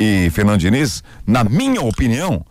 e 0.00 0.30
Fernando 0.30 0.58
Diniz, 0.58 1.02
na 1.26 1.44
minha 1.44 1.80
opinião, 1.80 2.44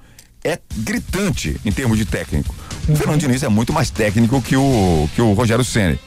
é 0.43 0.59
gritante 0.77 1.59
em 1.65 1.71
termos 1.71 1.97
de 1.97 2.05
técnico. 2.05 2.55
O 2.87 2.95
Fernando 2.95 3.19
Diniz 3.19 3.43
é 3.43 3.49
muito 3.49 3.73
mais 3.73 3.89
técnico 3.89 4.41
que 4.41 4.55
o 4.55 5.09
que 5.15 5.21
o 5.21 5.33
Rogério 5.33 5.63
Ceni. 5.63 5.99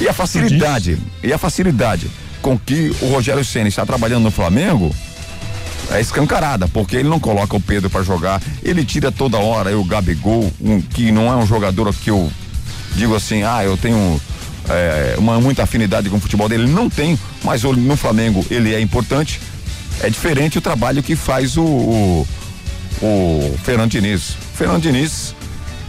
E 0.00 0.08
a 0.08 0.12
facilidade, 0.12 0.98
e 1.22 1.32
a 1.32 1.38
facilidade 1.38 2.10
com 2.42 2.58
que 2.58 2.94
o 3.00 3.06
Rogério 3.08 3.44
Ceni 3.44 3.68
está 3.68 3.86
trabalhando 3.86 4.24
no 4.24 4.30
Flamengo 4.30 4.94
é 5.90 6.00
escancarada, 6.00 6.66
porque 6.66 6.96
ele 6.96 7.08
não 7.08 7.20
coloca 7.20 7.56
o 7.56 7.60
Pedro 7.60 7.88
para 7.88 8.02
jogar, 8.02 8.42
ele 8.62 8.84
tira 8.84 9.12
toda 9.12 9.38
hora 9.38 9.76
o 9.78 9.84
Gabigol, 9.84 10.50
um, 10.60 10.80
que 10.80 11.12
não 11.12 11.30
é 11.32 11.36
um 11.36 11.46
jogador 11.46 11.92
que 11.94 12.10
eu 12.10 12.30
digo 12.94 13.14
assim, 13.14 13.42
ah, 13.42 13.62
eu 13.64 13.76
tenho 13.76 14.20
é, 14.68 15.14
uma 15.18 15.40
muita 15.40 15.62
afinidade 15.64 16.08
com 16.10 16.16
o 16.16 16.20
futebol 16.20 16.48
dele, 16.48 16.66
não 16.66 16.88
tem, 16.88 17.18
mas 17.42 17.62
no 17.62 17.96
Flamengo 17.96 18.44
ele 18.50 18.74
é 18.74 18.80
importante. 18.80 19.40
É 20.02 20.10
diferente 20.10 20.58
o 20.58 20.60
trabalho 20.60 21.02
que 21.02 21.14
faz 21.14 21.56
o, 21.56 21.62
o, 21.64 22.26
o 23.02 23.58
Fernando 23.62 23.90
Diniz. 23.90 24.30
O 24.30 24.56
Fernando 24.56 24.82
Diniz, 24.82 25.34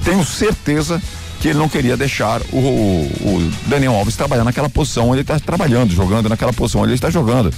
tenho 0.04 0.24
certeza 0.26 1.02
que 1.42 1.50
ele 1.50 1.60
não 1.60 1.68
queria 1.70 1.98
deixar 1.98 2.42
o, 2.52 2.58
o- 2.58 3.52
Daniel 3.68 3.94
Alves 3.96 4.16
trabalhar 4.16 4.44
naquela 4.44 4.70
posição 4.70 5.06
onde 5.10 5.16
ele 5.18 5.22
está 5.22 5.40
trabalhando, 5.40 5.94
jogando 5.94 6.30
naquela 6.30 6.54
posição 6.54 6.82
onde 6.82 6.90
ele 6.92 6.96
está 6.98 7.10
jogando. 7.10 7.54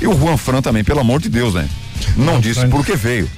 E 0.00 0.06
o 0.06 0.16
Juan 0.18 0.36
Fran 0.36 0.62
também, 0.62 0.84
pelo 0.84 1.00
amor 1.00 1.20
de 1.20 1.28
Deus, 1.28 1.54
né? 1.54 1.68
Não 2.16 2.40
disse 2.40 2.60
Fran. 2.60 2.70
por 2.70 2.84
que 2.86 2.94
veio 2.96 3.28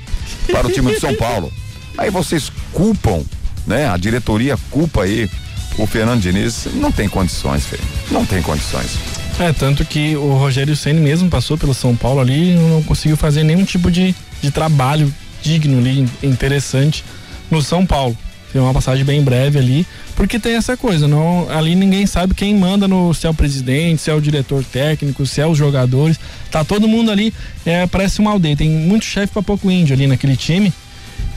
para 0.52 0.66
o 0.66 0.70
time 0.70 0.92
de 0.94 1.00
São 1.00 1.14
Paulo. 1.14 1.50
Aí 1.98 2.10
vocês 2.10 2.52
culpam, 2.72 3.22
né? 3.66 3.88
A 3.88 3.96
diretoria 3.96 4.56
culpa 4.70 5.02
aí 5.02 5.28
o 5.78 5.86
Fernando 5.86 6.20
Diniz. 6.20 6.68
Não 6.74 6.92
tem 6.92 7.08
condições, 7.08 7.66
filho. 7.66 7.82
Não 8.10 8.24
tem 8.24 8.42
condições. 8.42 8.98
É, 9.38 9.52
tanto 9.52 9.84
que 9.84 10.16
o 10.16 10.34
Rogério 10.34 10.76
Senna 10.76 11.00
mesmo 11.00 11.30
passou 11.30 11.56
pelo 11.56 11.72
São 11.72 11.96
Paulo 11.96 12.20
ali 12.20 12.52
e 12.52 12.56
não 12.56 12.82
conseguiu 12.82 13.16
fazer 13.16 13.42
nenhum 13.42 13.64
tipo 13.64 13.90
de, 13.90 14.14
de 14.42 14.50
trabalho 14.50 15.12
digno 15.42 15.78
ali, 15.78 16.06
interessante 16.22 17.04
no 17.50 17.62
São 17.62 17.86
Paulo. 17.86 18.16
Foi 18.52 18.60
uma 18.60 18.74
passagem 18.74 19.04
bem 19.04 19.22
breve 19.22 19.58
ali, 19.58 19.86
porque 20.16 20.38
tem 20.38 20.56
essa 20.56 20.76
coisa, 20.76 21.06
não, 21.06 21.48
ali 21.50 21.76
ninguém 21.76 22.04
sabe 22.04 22.34
quem 22.34 22.54
manda 22.54 22.88
no 22.88 23.14
se 23.14 23.24
é 23.24 23.30
o 23.30 23.34
presidente, 23.34 24.02
se 24.02 24.10
é 24.10 24.14
o 24.14 24.20
diretor 24.20 24.64
técnico, 24.64 25.24
se 25.24 25.40
é 25.40 25.46
os 25.46 25.56
jogadores. 25.56 26.18
Tá 26.50 26.64
todo 26.64 26.88
mundo 26.88 27.12
ali, 27.12 27.32
é, 27.64 27.86
parece 27.86 28.18
uma 28.18 28.32
aldeia, 28.32 28.56
tem 28.56 28.68
muito 28.68 29.04
chefe 29.04 29.32
pra 29.32 29.42
pouco 29.42 29.70
índio 29.70 29.94
ali 29.94 30.06
naquele 30.08 30.36
time. 30.36 30.72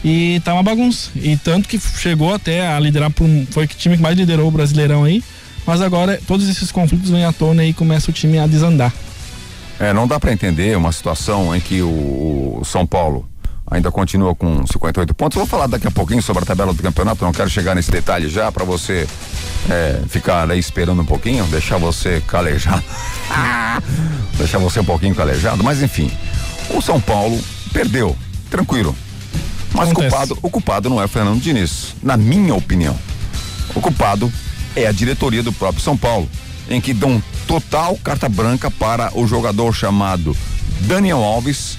E 0.03 0.41
tá 0.43 0.53
uma 0.53 0.63
bagunça. 0.63 1.09
E 1.15 1.37
tanto 1.37 1.67
que 1.67 1.79
chegou 1.79 2.33
até 2.33 2.67
a 2.67 2.79
liderar 2.79 3.09
por 3.09 3.23
um, 3.23 3.45
foi 3.49 3.65
o 3.65 3.67
time 3.67 3.95
que 3.95 4.01
mais 4.01 4.17
liderou 4.17 4.47
o 4.47 4.51
Brasileirão 4.51 5.03
aí. 5.03 5.23
Mas 5.65 5.81
agora 5.81 6.19
todos 6.27 6.49
esses 6.49 6.71
conflitos 6.71 7.09
vêm 7.09 7.23
à 7.23 7.31
tona 7.31 7.63
e 7.63 7.73
começa 7.73 8.11
o 8.11 8.13
time 8.13 8.37
a 8.37 8.45
desandar. 8.47 8.93
É, 9.79 9.93
não 9.93 10.07
dá 10.07 10.19
para 10.19 10.31
entender 10.31 10.77
uma 10.77 10.91
situação 10.91 11.55
em 11.55 11.59
que 11.59 11.81
o, 11.81 12.59
o 12.59 12.65
São 12.65 12.85
Paulo 12.85 13.27
ainda 13.69 13.91
continua 13.91 14.35
com 14.35 14.65
58 14.67 15.13
pontos. 15.13 15.37
Vou 15.37 15.47
falar 15.47 15.67
daqui 15.67 15.87
a 15.87 15.91
pouquinho 15.91 16.21
sobre 16.21 16.43
a 16.43 16.45
tabela 16.45 16.73
do 16.73 16.83
campeonato, 16.83 17.23
não 17.23 17.31
quero 17.31 17.49
chegar 17.49 17.73
nesse 17.75 17.89
detalhe 17.89 18.29
já 18.29 18.51
para 18.51 18.63
você 18.63 19.07
é, 19.69 20.01
ficar 20.07 20.49
aí 20.49 20.59
esperando 20.59 21.01
um 21.01 21.05
pouquinho, 21.05 21.45
deixar 21.45 21.77
você 21.77 22.21
calejado. 22.27 22.83
deixar 24.37 24.59
você 24.59 24.79
um 24.79 24.85
pouquinho 24.85 25.15
calejado, 25.15 25.63
mas 25.63 25.81
enfim. 25.81 26.11
O 26.69 26.81
São 26.81 26.99
Paulo 26.99 27.39
perdeu, 27.71 28.15
tranquilo. 28.49 28.95
Mas 29.73 29.89
o 29.89 29.91
Acontece. 29.91 30.15
culpado, 30.15 30.39
o 30.41 30.49
culpado 30.49 30.89
não 30.89 31.01
é 31.01 31.05
o 31.05 31.07
Fernando 31.07 31.41
Diniz, 31.41 31.95
na 32.01 32.15
minha 32.15 32.53
opinião. 32.53 32.97
O 33.75 33.81
culpado 33.81 34.31
é 34.75 34.85
a 34.85 34.91
diretoria 34.91 35.41
do 35.41 35.51
próprio 35.51 35.83
São 35.83 35.97
Paulo, 35.97 36.29
em 36.69 36.79
que 36.79 36.93
dão 36.93 37.21
total 37.47 37.97
carta 37.97 38.29
branca 38.29 38.69
para 38.69 39.11
o 39.17 39.27
jogador 39.27 39.73
chamado 39.73 40.35
Daniel 40.81 41.23
Alves 41.23 41.77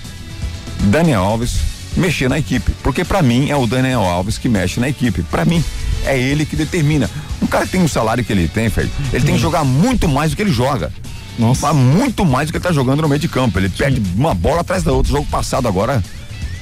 Daniel 0.85 1.23
Alves 1.23 1.57
mexer 1.97 2.29
na 2.29 2.39
equipe, 2.39 2.73
porque 2.83 3.05
para 3.05 3.23
mim 3.23 3.51
é 3.51 3.57
o 3.57 3.67
Daniel 3.67 4.01
Alves 4.01 4.37
que 4.37 4.49
mexe 4.49 4.81
na 4.81 4.89
equipe. 4.89 5.23
Para 5.23 5.45
mim 5.45 5.63
é 6.05 6.19
ele 6.19 6.45
que 6.45 6.57
determina. 6.57 7.09
Um 7.41 7.47
cara 7.47 7.65
que 7.65 7.73
tem 7.73 7.83
o 7.83 7.89
salário 7.89 8.25
que 8.25 8.33
ele 8.33 8.49
tem, 8.49 8.69
Fred, 8.69 8.91
ele 9.13 9.25
tem 9.25 9.35
que 9.37 9.41
jogar 9.41 9.65
muito 9.65 10.09
mais 10.09 10.31
do 10.31 10.37
que 10.37 10.43
ele 10.43 10.53
joga. 10.53 10.93
Nossa. 11.39 11.73
Mas 11.73 11.77
muito 11.77 12.25
mais 12.25 12.49
do 12.49 12.53
que 12.53 12.59
ele 12.59 12.65
tá 12.65 12.73
jogando 12.73 13.03
no 13.03 13.09
meio 13.09 13.21
de 13.21 13.29
campo. 13.29 13.59
Ele 13.59 13.69
perde 13.69 14.01
uma 14.17 14.35
bola 14.35 14.61
atrás 14.61 14.83
da 14.83 14.93
outra. 14.93 15.13
O 15.13 15.17
jogo 15.17 15.29
passado 15.29 15.67
agora, 15.67 16.03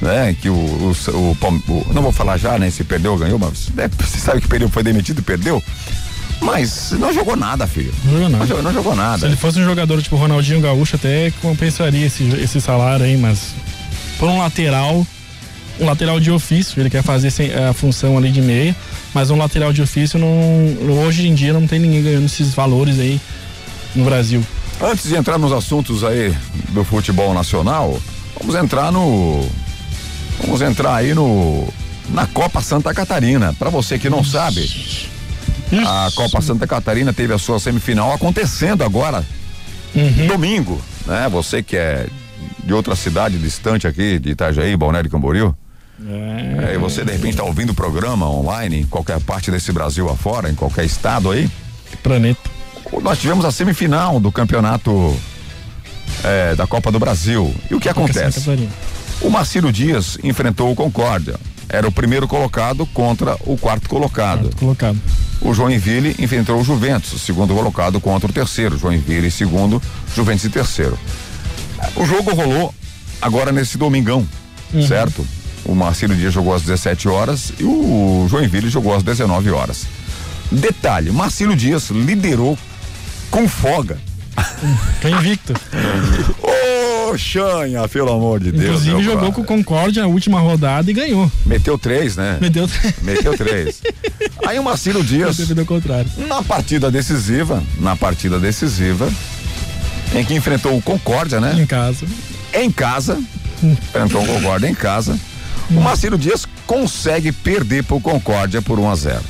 né? 0.03 0.37
Que 0.41 0.51
o, 0.51 0.55
o, 0.55 0.93
o, 1.11 1.37
o- 1.73 1.87
não 1.95 2.03
vou 2.03 2.13
falar 2.13 2.37
já, 2.37 2.59
né? 2.59 2.71
Se 2.71 2.85
perdeu 2.85 3.13
ou 3.13 3.19
ganhou, 3.19 3.39
mas 3.39 3.69
né, 3.75 3.89
você 3.99 4.19
sabe 4.19 4.41
que 4.43 4.49
perdeu, 4.49 4.69
foi 4.69 4.83
demitido 4.83 5.21
e 5.21 5.23
perdeu. 5.23 5.63
Mas 6.41 6.91
não 6.99 7.13
jogou 7.15 7.37
nada, 7.37 7.67
filho. 7.69 7.95
Não 8.05 8.13
jogou 8.19 8.29
nada. 8.29 8.39
Não 8.39 8.47
jogou, 8.47 8.63
não 8.65 8.73
jogou 8.73 8.93
Se 8.93 8.99
nada. 8.99 9.27
ele 9.27 9.37
fosse 9.37 9.61
um 9.61 9.65
jogador 9.65 10.03
tipo 10.03 10.17
Ronaldinho 10.17 10.61
Gaúcho, 10.61 10.97
até 10.97 11.33
compensaria 11.41 12.05
esse, 12.05 12.25
esse 12.43 12.61
salário 12.61 13.05
aí, 13.07 13.17
mas 13.17 13.55
por 14.19 14.29
um 14.29 14.39
lateral, 14.39 15.07
um 15.79 15.87
lateral 15.87 16.19
de 16.19 16.33
ofício, 16.33 16.81
ele 16.83 16.91
quer 16.91 17.03
fazer 17.05 17.33
a 17.69 17.73
função 17.73 18.19
ali 18.19 18.33
de 18.33 18.43
meia, 18.43 18.75
mas 19.15 19.31
um 19.31 19.37
lateral 19.39 19.73
de 19.73 19.83
ofício 19.83 20.19
não, 20.19 20.97
hoje 21.07 21.29
em 21.29 21.35
dia 21.35 21.53
não 21.53 21.65
tem 21.67 21.79
ninguém 21.79 22.03
ganhando 22.03 22.27
esses 22.27 22.53
valores 22.55 22.99
aí 22.99 23.21
no 23.95 24.05
Brasil. 24.05 24.45
Antes 24.81 25.05
de 25.09 25.15
entrar 25.15 25.39
nos 25.39 25.53
assuntos 25.53 26.03
aí 26.03 26.35
do 26.71 26.83
futebol 26.83 27.33
nacional, 27.33 28.01
vamos 28.41 28.57
entrar 28.57 28.91
no. 28.91 29.47
Vamos 30.43 30.61
entrar 30.63 30.97
aí 30.97 31.15
no. 31.15 31.67
Na 32.11 32.27
Copa 32.27 32.61
Santa 32.61 32.93
Catarina. 32.93 33.55
Para 33.55 33.71
você 33.71 33.99
que 33.99 34.11
não 34.11 34.23
sabe, 34.23 34.69
a 35.87 36.11
Copa 36.15 36.43
Santa 36.43 36.67
Catarina 36.67 37.13
teve 37.13 37.33
a 37.33 37.39
sua 37.39 37.59
semifinal 37.59 38.13
acontecendo 38.13 38.85
agora, 38.85 39.25
domingo, 40.27 40.81
né? 41.07 41.29
Você 41.31 41.63
que 41.63 41.77
é 41.77 42.07
de 42.65 42.75
outra 42.75 42.95
cidade 42.95 43.39
distante 43.39 43.87
aqui, 43.87 44.19
de 44.19 44.31
Itajaí, 44.31 44.77
Balneário 44.77 45.11
Camboriú. 45.11 45.55
É, 46.05 46.75
e 46.75 46.79
você 46.79 47.05
de 47.05 47.13
repente 47.13 47.31
está 47.31 47.45
ouvindo 47.45 47.71
o 47.71 47.75
programa 47.75 48.29
online 48.29 48.81
em 48.81 48.87
qualquer 48.87 49.21
parte 49.21 49.51
desse 49.51 49.71
Brasil 49.73 50.09
afora, 50.11 50.51
em 50.51 50.55
qualquer 50.55 50.85
estado 50.85 51.31
aí. 51.31 51.49
Planeta. 52.03 52.51
Nós 53.03 53.19
tivemos 53.19 53.45
a 53.45 53.53
semifinal 53.53 54.19
do 54.19 54.31
campeonato 54.33 55.17
é, 56.25 56.55
da 56.55 56.67
Copa 56.67 56.91
do 56.91 56.99
Brasil. 56.99 57.55
E 57.71 57.75
o 57.75 57.81
que 57.81 57.89
acontece? 57.89 58.41
O 59.23 59.31
Marcílio 59.31 59.73
Dias 59.73 60.19
enfrentou 60.23 60.71
o 60.71 60.75
Concórdia. 60.75 61.39
Era 61.69 61.87
o 61.87 61.93
primeiro 61.93 62.27
colocado 62.27 62.85
contra 62.87 63.37
o 63.47 63.57
quarto 63.57 63.89
colocado. 63.89 64.43
Quarto 64.43 64.57
colocado. 64.57 64.99
O 65.41 65.55
Joinville 65.55 66.15
enfrentou 66.19 66.61
o 66.61 66.65
Juventus, 66.65 67.23
segundo 67.23 67.55
colocado 67.55 68.01
contra 68.01 68.29
o 68.29 68.33
terceiro. 68.33 68.77
Joinville 68.77 69.31
segundo, 69.31 69.81
Juventus 70.15 70.45
em 70.45 70.51
terceiro. 70.51 70.99
O 71.97 72.05
jogo 72.05 72.35
rolou 72.35 72.75
agora 73.21 73.53
nesse 73.53 73.79
domingão, 73.79 74.27
certo? 74.87 75.27
O 75.65 75.75
Marcílio 75.75 76.17
Dias 76.17 76.35
jogou 76.35 76.55
às 76.55 76.63
17 76.63 77.09
horas 77.09 77.53
e 77.59 77.65
o 77.65 78.27
Joinville 78.29 78.69
jogou 78.69 78.95
às 78.95 79.03
19 79.03 79.51
horas. 79.51 79.87
Detalhe, 80.51 81.11
Marcílio 81.11 81.57
Dias 81.57 81.91
liderou 81.91 82.59
com 83.31 83.49
folga. 83.49 83.99
Tá 85.01 85.11
invicto. 85.11 85.55
Ô, 87.13 87.19
Xanha, 87.19 87.87
pelo 87.89 88.11
amor 88.13 88.41
de 88.41 88.51
Deus. 88.53 88.65
Inclusive 88.83 89.03
jogou 89.03 89.19
brother. 89.19 89.35
com 89.35 89.41
o 89.43 89.45
Concórdia 89.45 90.05
a 90.05 90.07
última 90.07 90.41
rodada 90.41 90.91
e 90.91 90.95
ganhou. 90.95 91.31
Meteu 91.45 91.77
três, 91.77 92.17
né? 92.17 92.39
Me 92.41 92.49
deu 92.49 92.69
Meteu 93.03 93.37
três. 93.37 93.83
Aí 94.47 94.59
o 94.59 94.65
Marcílio 94.65 95.05
Dias, 95.05 95.37
do 95.37 95.65
contrário. 95.67 96.11
na 96.27 96.43
partida 96.43 96.91
decisiva, 96.91 97.63
na 97.79 97.95
partida 97.95 98.39
decisiva, 98.41 99.11
em 100.15 100.25
que 100.25 100.35
enfrentou 100.35 100.77
o 100.77 100.83
Concórdia, 100.83 101.41
né? 101.41 101.55
Em 101.61 101.67
casa. 101.67 102.07
Em 102.55 102.71
casa, 102.71 103.19
enfrentou 103.63 104.23
o 104.23 104.27
Concórdia 104.27 104.69
em 104.69 104.75
casa, 104.75 105.19
o 105.71 105.81
Marcílio 105.81 106.19
Dias 106.19 106.47
consegue 106.67 107.33
perder 107.33 107.85
pro 107.85 108.01
Concórdia 108.01 108.61
por 108.61 108.79
1 108.79 108.91
a 108.91 108.95
0 108.95 109.21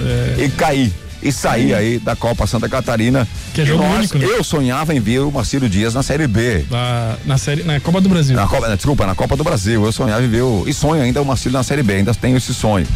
É, 0.00 0.44
e 0.44 0.48
cair. 0.50 0.92
E 1.22 1.30
sair 1.30 1.74
aí 1.74 1.98
da 1.98 2.16
Copa 2.16 2.46
Santa 2.46 2.68
Catarina. 2.68 3.28
Que 3.52 3.60
é 3.60 3.66
jogo 3.66 3.82
nós- 3.82 3.98
único, 4.10 4.18
né? 4.18 4.24
Eu 4.24 4.42
sonhava 4.42 4.94
em 4.94 5.00
ver 5.00 5.20
o 5.20 5.30
Marcílio 5.30 5.68
Dias 5.68 5.92
na 5.94 6.02
Série 6.02 6.26
B. 6.26 6.64
na, 6.70 7.16
na 7.26 7.36
série, 7.38 7.62
na 7.62 7.78
Copa 7.78 8.00
do 8.00 8.08
Brasil. 8.08 8.34
Na 8.34 8.46
Copa, 8.46 8.74
desculpa, 8.74 9.06
na 9.06 9.14
Copa 9.14 9.36
do 9.36 9.44
Brasil. 9.44 9.84
Eu 9.84 9.92
sonhava 9.92 10.22
em 10.24 10.28
ver 10.28 10.42
o. 10.42 10.64
E 10.66 10.72
sonho 10.72 11.02
ainda 11.02 11.20
o 11.20 11.24
Marcílio 11.26 11.58
na 11.58 11.62
Série 11.62 11.82
B, 11.82 11.94
ainda 11.94 12.14
tenho 12.14 12.36
esse 12.38 12.54
sonho. 12.54 12.86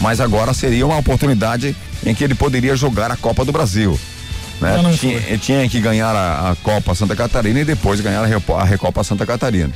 Mas 0.00 0.20
agora 0.20 0.52
seria 0.54 0.84
uma 0.86 0.96
oportunidade 0.98 1.74
em 2.04 2.14
que 2.14 2.24
ele 2.24 2.34
poderia 2.34 2.74
jogar 2.76 3.10
a 3.12 3.16
Copa 3.16 3.44
do 3.44 3.52
Brasil. 3.52 3.98
Né? 4.60 4.72
Mas 4.74 4.82
não 4.82 4.92
tinha, 4.96 5.20
tinha 5.38 5.68
que 5.68 5.80
ganhar 5.80 6.14
a, 6.16 6.50
a 6.50 6.56
Copa 6.56 6.92
Santa 6.96 7.14
Catarina 7.14 7.60
e 7.60 7.64
depois 7.64 8.00
ganhar 8.00 8.24
a, 8.24 8.54
a 8.60 8.64
Recopa 8.64 9.04
Santa 9.04 9.24
Catarina. 9.24 9.70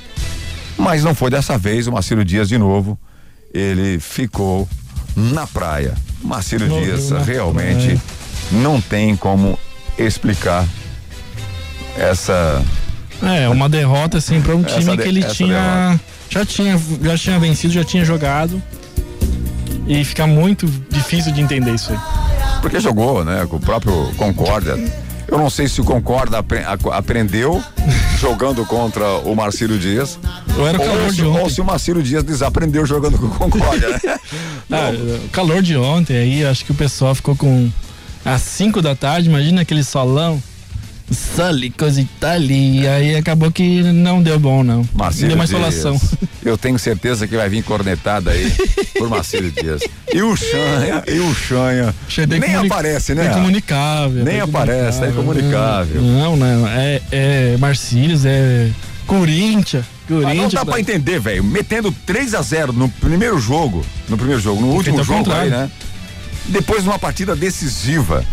Mas 0.76 1.04
não 1.04 1.14
foi 1.14 1.30
dessa 1.30 1.56
vez, 1.56 1.86
o 1.86 1.92
Marcílio 1.92 2.24
Dias 2.24 2.48
de 2.48 2.58
novo. 2.58 2.98
Ele 3.54 4.00
ficou 4.00 4.68
na 5.16 5.46
praia. 5.46 5.94
Morreu 6.68 6.84
Dias 6.96 7.10
realmente 7.26 7.84
praia. 7.84 8.00
não 8.52 8.80
tem 8.80 9.16
como 9.16 9.58
explicar 9.98 10.64
essa 11.96 12.62
É, 13.22 13.48
uma 13.48 13.68
derrota 13.68 14.18
assim 14.18 14.40
para 14.40 14.54
um 14.56 14.62
time 14.62 14.96
de- 14.96 15.02
que 15.02 15.08
ele 15.08 15.22
tinha 15.24 15.98
já 16.28 16.44
tinha 16.46 16.80
já 17.02 17.16
tinha 17.18 17.38
vencido, 17.38 17.72
já 17.72 17.84
tinha 17.84 18.04
jogado. 18.04 18.60
E 19.86 20.04
fica 20.04 20.26
muito 20.26 20.66
difícil 20.90 21.32
de 21.32 21.40
entender 21.40 21.74
isso 21.74 21.92
aí. 21.92 21.98
Porque 22.60 22.78
jogou, 22.80 23.24
né? 23.24 23.44
Com 23.50 23.56
o 23.56 23.60
próprio 23.60 24.12
Concórdia. 24.16 24.76
Eu 25.26 25.38
não 25.38 25.50
sei 25.50 25.66
se 25.68 25.80
o 25.80 25.84
Concórdia 25.84 26.38
aprendeu 26.92 27.62
jogando 28.22 28.64
contra 28.64 29.04
o 29.18 29.34
Marcílio 29.34 29.76
Dias. 29.76 30.16
Ou 30.56 30.68
era 30.68 30.78
o 30.78 30.80
calor 30.80 31.02
Ou 31.02 31.08
de 31.10 31.16
se, 31.16 31.22
ou 31.22 31.34
ontem. 31.34 31.50
se 31.50 31.60
o 31.60 31.64
Marcílio 31.64 32.02
Dias 32.04 32.22
desaprendeu 32.22 32.86
jogando 32.86 33.18
com 33.18 33.26
o 33.26 33.30
Concórdia, 33.30 33.88
né? 33.88 34.00
Ah, 34.70 34.90
o 35.26 35.28
calor 35.28 35.60
de 35.60 35.76
ontem 35.76 36.16
aí, 36.16 36.46
acho 36.46 36.64
que 36.64 36.70
o 36.70 36.74
pessoal 36.74 37.14
ficou 37.14 37.36
com 37.36 37.68
às 38.24 38.40
5 38.40 38.80
da 38.80 38.94
tarde, 38.94 39.28
imagina 39.28 39.60
aquele 39.60 39.84
solão. 39.84 40.42
Sali, 41.12 41.70
coisa 41.70 42.00
e 42.00 42.04
tal, 42.20 42.40
e 42.40 42.86
aí 42.86 43.16
acabou 43.16 43.50
que 43.50 43.82
não 43.82 44.22
deu 44.22 44.38
bom, 44.38 44.62
não. 44.62 44.86
Marcílio 44.94 45.28
deu 45.28 45.36
uma 45.36 45.44
insolação. 45.44 46.00
Eu 46.44 46.58
tenho 46.58 46.78
certeza 46.78 47.26
que 47.28 47.36
vai 47.36 47.48
vir 47.48 47.62
cornetada 47.62 48.30
aí 48.32 48.52
por 48.98 49.08
Marcílio 49.08 49.50
Dias. 49.50 49.82
E 50.12 50.20
o 50.22 50.36
Xanha, 50.36 51.04
e 51.06 51.20
o 51.20 51.32
Xanha. 51.34 51.94
Achei 52.06 52.26
bem 52.26 52.40
Nem 52.40 52.56
aparece, 52.56 53.14
né? 53.14 53.24
bem 53.24 53.32
comunicável. 53.32 54.24
Nem 54.24 54.40
aparece, 54.40 55.00
tá 55.00 55.08
incomunicável. 55.08 56.02
Não, 56.02 56.36
não, 56.36 56.66
é, 56.66 57.00
é 57.12 57.56
Marcílios, 57.58 58.24
é 58.24 58.70
Corinthians. 59.06 59.84
Mas 60.08 60.18
não 60.18 60.22
Corinthians. 60.22 60.52
dá 60.52 60.64
pra 60.64 60.80
entender, 60.80 61.20
velho. 61.20 61.44
Metendo 61.44 61.92
3 62.04 62.34
a 62.34 62.42
0 62.42 62.72
no 62.72 62.88
primeiro 62.88 63.38
jogo, 63.38 63.84
no 64.08 64.16
primeiro 64.16 64.40
jogo, 64.40 64.60
no 64.60 64.68
último 64.68 65.02
jogo 65.02 65.30
aí, 65.32 65.48
né? 65.48 65.70
Depois 66.46 66.82
de 66.82 66.88
uma 66.88 66.98
partida 66.98 67.36
decisiva, 67.36 68.24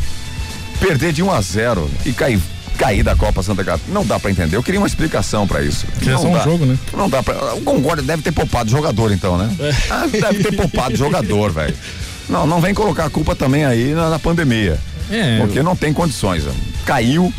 perder 0.80 1.14
de 1.14 1.22
1 1.22 1.32
a 1.32 1.42
0 1.42 1.90
e 2.06 2.12
cair, 2.12 2.42
cair 2.80 3.04
da 3.04 3.16
Copa 3.16 3.44
Santa 3.44 3.64
Catarina. 3.64 3.94
Não 3.94 4.06
dá 4.06 4.18
pra 4.20 4.32
entender. 4.32 4.56
Eu 4.56 4.64
queria 4.64 4.80
uma 4.80 4.88
explicação 4.88 5.46
pra 5.46 5.62
isso. 5.62 5.86
Que 6.02 6.10
é 6.10 6.14
não 6.14 6.22
só 6.22 6.28
um 6.30 6.34
dá. 6.34 6.40
jogo, 6.40 6.66
né? 6.66 6.80
Não 6.96 7.10
dá 7.10 7.22
pra. 7.22 7.54
O 7.56 7.62
Concórdia 7.62 8.04
deve 8.04 8.24
ter 8.24 8.32
poupado 8.32 8.70
jogador, 8.72 9.12
então, 9.12 9.38
né? 9.38 9.54
É. 9.60 9.74
Ah, 9.92 10.08
deve 10.08 10.42
ter 10.44 10.56
poupado 10.56 10.96
jogador, 10.96 11.52
velho. 11.52 11.76
Não, 12.30 12.48
não 12.48 12.62
vem 12.62 12.74
colocar 12.74 13.06
a 13.06 13.10
culpa 13.10 13.36
também 13.36 13.66
aí 13.66 13.94
na, 13.94 14.10
na 14.10 14.18
pandemia. 14.20 14.80
É, 15.12 15.40
Porque 15.40 15.62
não 15.64 15.76
tem 15.76 15.92
condições. 15.92 16.44
ó. 16.48 16.52
Caiu, 16.86 17.34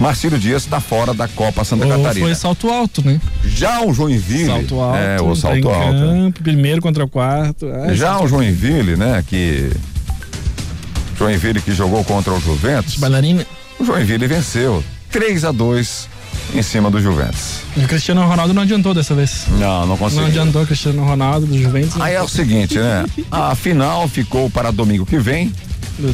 Marcílio 0.00 0.38
Dias 0.38 0.62
está 0.62 0.80
fora 0.80 1.12
da 1.12 1.26
Copa 1.28 1.64
Santa 1.64 1.84
ou 1.84 1.90
Catarina. 1.90 2.26
foi 2.26 2.34
salto 2.36 2.70
alto, 2.70 3.04
né? 3.04 3.20
Já 3.44 3.82
o 3.82 3.92
Joinville. 3.92 4.46
Salto 4.46 4.80
alto. 4.80 4.96
É, 4.96 5.20
o 5.20 5.28
tá 5.30 5.34
salto 5.34 5.68
alto. 5.68 5.98
campo, 5.98 6.42
primeiro 6.42 6.80
contra 6.80 7.04
o 7.04 7.08
quarto. 7.08 7.66
Ah, 7.68 7.92
Já 7.94 8.20
o 8.20 8.28
Joinville, 8.28 8.96
né, 8.96 9.22
que 9.26 9.70
Joinville 11.18 11.60
que 11.60 11.72
jogou 11.72 12.04
contra 12.04 12.32
o 12.32 12.40
Juventus, 12.40 12.96
Bailarina. 12.96 13.44
O 13.78 13.84
Joinville 13.84 14.26
venceu 14.26 14.82
3 15.10 15.44
a 15.44 15.52
2 15.52 16.08
em 16.54 16.62
cima 16.62 16.90
do 16.90 17.00
Juventus. 17.00 17.60
E 17.76 17.80
o 17.84 17.88
Cristiano 17.88 18.24
Ronaldo 18.26 18.54
não 18.54 18.62
adiantou 18.62 18.94
dessa 18.94 19.14
vez. 19.14 19.44
Não, 19.48 19.80
não 19.80 19.86
Não 19.88 19.96
conseguiu. 19.96 20.26
adiantou 20.26 20.62
o 20.62 20.66
Cristiano 20.66 21.04
Ronaldo 21.04 21.46
do 21.46 21.58
Juventus. 21.60 22.00
Aí 22.00 22.14
é 22.14 22.22
o 22.22 22.28
seguinte, 22.28 22.78
né? 22.78 23.04
A 23.30 23.54
final 23.54 24.06
ficou 24.08 24.48
para 24.48 24.70
domingo 24.70 25.04
que 25.04 25.18
vem. 25.18 25.52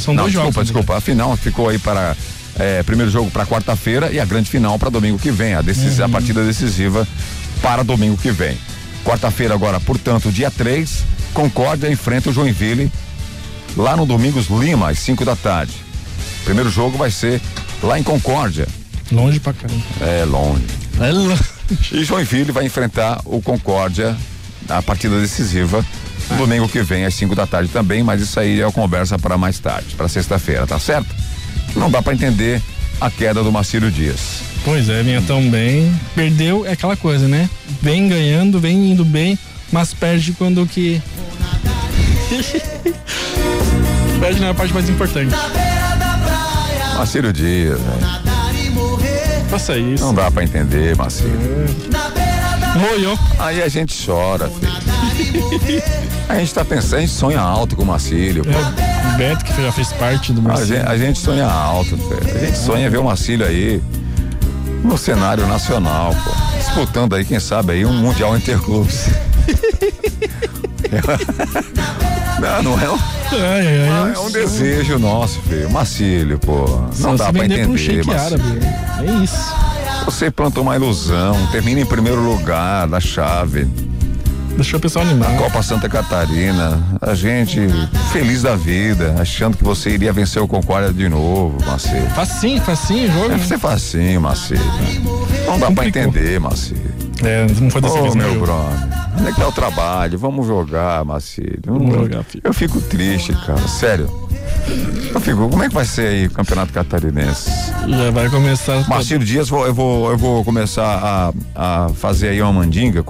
São 0.00 0.14
Não, 0.14 0.22
dois 0.24 0.32
desculpa, 0.32 0.32
jogos. 0.32 0.56
né? 0.56 0.62
desculpa. 0.62 0.96
A 0.96 1.00
final 1.00 1.36
ficou 1.36 1.68
aí 1.68 1.78
para 1.78 2.16
é, 2.58 2.82
primeiro 2.82 3.10
jogo 3.10 3.30
para 3.30 3.44
quarta-feira 3.44 4.10
e 4.12 4.20
a 4.20 4.24
grande 4.24 4.48
final 4.50 4.78
para 4.78 4.90
domingo 4.90 5.18
que 5.18 5.30
vem. 5.30 5.54
A, 5.54 5.62
decis- 5.62 5.98
Uhum. 5.98 6.04
a 6.04 6.08
partida 6.08 6.44
decisiva 6.44 7.06
para 7.60 7.82
domingo 7.82 8.16
que 8.16 8.30
vem. 8.30 8.56
Quarta-feira 9.04 9.54
agora, 9.54 9.80
portanto, 9.80 10.30
dia 10.30 10.50
3, 10.50 11.04
Concórdia 11.34 11.90
enfrenta 11.90 12.30
o 12.30 12.32
Joinville 12.32 12.90
lá 13.76 13.96
no 13.96 14.06
Domingos 14.06 14.46
Lima, 14.48 14.90
às 14.90 14.98
5 15.00 15.24
da 15.24 15.34
tarde. 15.34 15.72
Primeiro 16.44 16.70
jogo 16.70 16.96
vai 16.98 17.10
ser 17.10 17.40
lá 17.82 17.98
em 17.98 18.02
Concórdia. 18.02 18.66
Longe 19.10 19.40
pra 19.40 19.52
caramba. 19.52 19.82
É 20.00 20.24
longe. 20.24 20.64
É 21.00 21.10
longe. 21.10 21.42
E 21.92 22.04
Joinville 22.04 22.52
vai 22.52 22.64
enfrentar 22.64 23.20
o 23.24 23.40
Concórdia 23.42 24.16
na 24.68 24.82
partida 24.82 25.20
decisiva 25.20 25.84
no 26.30 26.36
domingo 26.36 26.68
que 26.68 26.82
vem 26.82 27.04
às 27.04 27.14
5 27.14 27.34
da 27.34 27.46
tarde 27.46 27.68
também, 27.70 28.02
mas 28.02 28.20
isso 28.20 28.38
aí 28.38 28.60
é 28.60 28.66
uma 28.66 28.72
conversa 28.72 29.18
para 29.18 29.36
mais 29.36 29.58
tarde, 29.58 29.94
para 29.94 30.08
sexta-feira, 30.08 30.66
tá 30.66 30.78
certo? 30.78 31.14
Não 31.74 31.90
dá 31.90 32.00
para 32.02 32.14
entender 32.14 32.62
a 33.00 33.10
queda 33.10 33.42
do 33.42 33.50
Marcílio 33.50 33.90
Dias. 33.90 34.40
Pois 34.64 34.88
é, 34.88 35.02
vinha 35.02 35.20
tão 35.22 35.50
bem. 35.50 35.92
Perdeu, 36.14 36.64
é 36.64 36.72
aquela 36.72 36.96
coisa, 36.96 37.26
né? 37.26 37.50
Vem 37.80 38.08
ganhando, 38.08 38.60
vem 38.60 38.92
indo 38.92 39.04
bem, 39.04 39.38
mas 39.72 39.92
perde 39.92 40.32
quando 40.32 40.64
que. 40.66 41.02
perde 44.20 44.40
na 44.40 44.54
parte 44.54 44.72
mais 44.72 44.88
importante. 44.88 45.34
Marcílio 46.96 47.32
Dias, 47.32 47.78
velho. 47.80 48.22
Faça 49.48 49.76
isso. 49.76 50.04
Não 50.04 50.14
dá 50.14 50.30
pra 50.30 50.44
entender, 50.44 50.96
Marcílio. 50.96 51.38
Moiou. 52.76 53.18
Aí 53.38 53.62
a 53.62 53.68
gente 53.68 53.94
chora, 54.06 54.48
filho. 54.48 55.82
A 56.28 56.36
gente 56.36 56.54
tá 56.54 56.64
pensando, 56.64 56.98
a 56.98 57.00
gente 57.00 57.12
sonha 57.12 57.40
alto 57.40 57.76
com 57.76 57.82
o 57.82 57.86
Marcílio. 57.86 58.44
É, 58.48 59.14
o 59.14 59.18
Beto, 59.18 59.44
que 59.44 59.62
já 59.62 59.70
fez 59.72 59.92
parte 59.92 60.32
do 60.32 60.40
A 60.40 60.44
Marcelo. 60.44 60.68
gente, 60.68 60.86
a 60.86 60.96
gente 60.96 61.18
sonha 61.18 61.46
alto, 61.46 61.96
filho. 61.98 62.20
A 62.34 62.38
gente 62.46 62.56
sonha 62.58 62.88
ver 62.88 62.98
o 62.98 63.04
Marcílio 63.04 63.46
aí 63.46 63.82
no 64.82 64.96
cenário 64.96 65.46
nacional, 65.46 66.14
pô. 66.24 66.30
Disputando 66.56 67.14
aí, 67.14 67.24
quem 67.24 67.38
sabe, 67.38 67.72
aí 67.72 67.84
um 67.84 67.92
Mundial 67.92 68.34
Interclubes. 68.36 69.06
Não, 72.42 72.62
não 72.62 72.80
é 72.80 72.90
um, 72.90 72.98
Ai, 73.32 73.66
ai, 73.66 73.88
ai, 73.88 74.12
é 74.14 74.18
um 74.18 74.30
desejo 74.30 74.98
nosso, 74.98 75.40
filho. 75.42 75.70
Marcílio, 75.70 76.38
pô. 76.38 76.66
Não 76.98 77.16
dá 77.16 77.32
pra 77.32 77.42
vender 77.42 77.62
pra 77.62 77.72
um 77.72 77.76
entender, 77.76 78.04
shake 78.04 78.14
árabe. 78.14 78.42
É 79.00 79.24
isso. 79.24 79.54
Você 80.04 80.30
plantou 80.30 80.62
uma 80.62 80.74
ilusão, 80.74 81.34
termina 81.52 81.80
em 81.80 81.86
primeiro 81.86 82.20
lugar 82.20 82.88
da 82.88 83.00
chave. 83.00 83.68
Deixou 84.56 84.78
o 84.78 84.82
pessoal 84.82 85.04
animar. 85.06 85.34
Copa 85.38 85.62
Santa 85.62 85.88
Catarina, 85.88 86.82
a 87.00 87.14
gente 87.14 87.60
feliz 88.12 88.42
da 88.42 88.54
vida, 88.54 89.14
achando 89.18 89.56
que 89.56 89.64
você 89.64 89.90
iria 89.90 90.12
vencer 90.12 90.42
o 90.42 90.48
Concórdia 90.48 90.92
de 90.92 91.08
novo, 91.08 91.56
Marcelo. 91.64 92.06
Facinho, 92.10 92.60
facinho 92.60 93.10
jogo. 93.10 93.28
Deve 93.28 93.40
né? 93.40 93.46
ser 93.46 93.58
facinho, 93.58 94.20
Marcelo. 94.20 94.60
Não 95.46 95.58
dá 95.58 95.66
pra 95.66 95.84
Complicou. 95.84 96.02
entender, 96.02 96.38
Marcelo. 96.38 96.80
É, 97.24 97.46
não 97.60 97.70
foi 97.70 97.80
dessa 97.80 97.94
Ô, 97.98 98.02
vez, 98.02 98.14
meu 98.14 98.40
brother, 98.40 98.78
onde 99.18 99.28
é 99.28 99.32
que 99.32 99.40
tá 99.40 99.48
o 99.48 99.52
trabalho? 99.52 100.18
Vamos 100.18 100.46
jogar, 100.46 101.04
Marcelo. 101.04 101.48
Vamos 101.66 101.94
jogar, 101.94 102.22
filho. 102.24 102.42
Eu 102.44 102.52
fico 102.52 102.80
triste, 102.80 103.32
cara, 103.46 103.66
sério. 103.68 104.10
Eu 105.14 105.20
fico, 105.20 105.48
como 105.48 105.62
é 105.62 105.68
que 105.68 105.74
vai 105.74 105.84
ser 105.84 106.06
aí 106.08 106.26
o 106.26 106.30
Campeonato 106.30 106.72
Catarinense? 106.72 107.50
Já 107.88 108.10
vai 108.10 108.28
começar. 108.28 108.88
Marcelo 108.88 109.24
Dias, 109.24 109.48
vou- 109.48 109.66
eu 109.66 109.74
vou, 109.74 110.10
eu 110.10 110.18
vou 110.18 110.44
começar 110.44 111.32
a, 111.54 111.84
a 111.86 111.88
fazer 111.94 112.28
aí 112.30 112.42
uma 112.42 112.52
mandinga, 112.52 113.04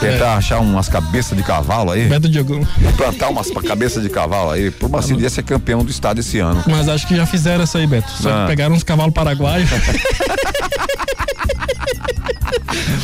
tentar 0.00 0.26
É. 0.26 0.34
achar 0.36 0.60
umas 0.60 0.88
cabeças 0.88 1.36
de 1.36 1.42
cavalo 1.44 1.90
aí. 1.90 2.08
Beto 2.08 2.28
Diogão. 2.28 2.66
plantar 2.96 3.28
umas 3.28 3.50
cabeças 3.50 4.02
de 4.02 4.08
cavalo 4.08 4.50
aí, 4.50 4.70
pro 4.70 4.88
Marcelo 4.88 5.18
Dias 5.18 5.32
ser 5.32 5.42
campeão 5.42 5.84
do 5.84 5.90
estado 5.90 6.20
esse 6.20 6.38
ano. 6.38 6.62
Mas 6.66 6.88
acho 6.88 7.06
que 7.06 7.14
já 7.16 7.26
fizeram 7.26 7.62
essa 7.64 7.78
aí, 7.78 7.86
Beto. 7.86 8.10
Só 8.10 8.30
Ah. 8.30 8.44
pegaram 8.48 8.74
uns 8.74 8.82
cavalos 8.84 9.12
paraguaios. 9.14 9.68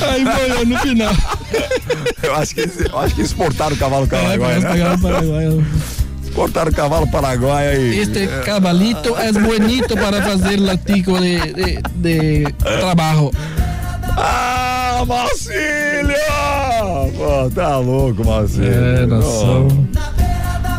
aí 0.02 0.24
moiou 0.24 0.66
no 0.66 0.78
final. 0.78 1.14
Eu 2.22 2.34
acho 2.34 2.54
que, 2.54 2.60
eu 2.60 2.98
acho 2.98 3.14
que 3.14 3.22
exportaram 3.22 3.74
o 3.74 3.78
cavalo 3.78 4.04
É, 4.04 4.08
paraguaio, 4.08 4.62
parece 4.62 4.84
né? 4.84 4.98
paraguaio. 5.02 5.66
O 6.36 6.72
cavalo 6.72 7.06
paraguaio 7.10 7.70
aí. 7.70 7.98
Este 8.00 8.26
cabalito 8.44 9.16
é 9.16 9.32
bonito 9.32 9.94
para 9.96 10.20
fazer 10.22 10.60
o 10.60 10.76
tipo 10.76 11.18
de, 11.18 11.38
de, 11.54 11.80
de 11.94 12.52
trabalho. 12.60 13.30
Ah, 14.18 15.02
Marcílio! 15.06 16.16
Pô, 17.16 17.50
tá 17.54 17.78
louco, 17.78 18.24
Marcílio. 18.24 18.72
É, 18.72 19.06
nação. 19.06 19.68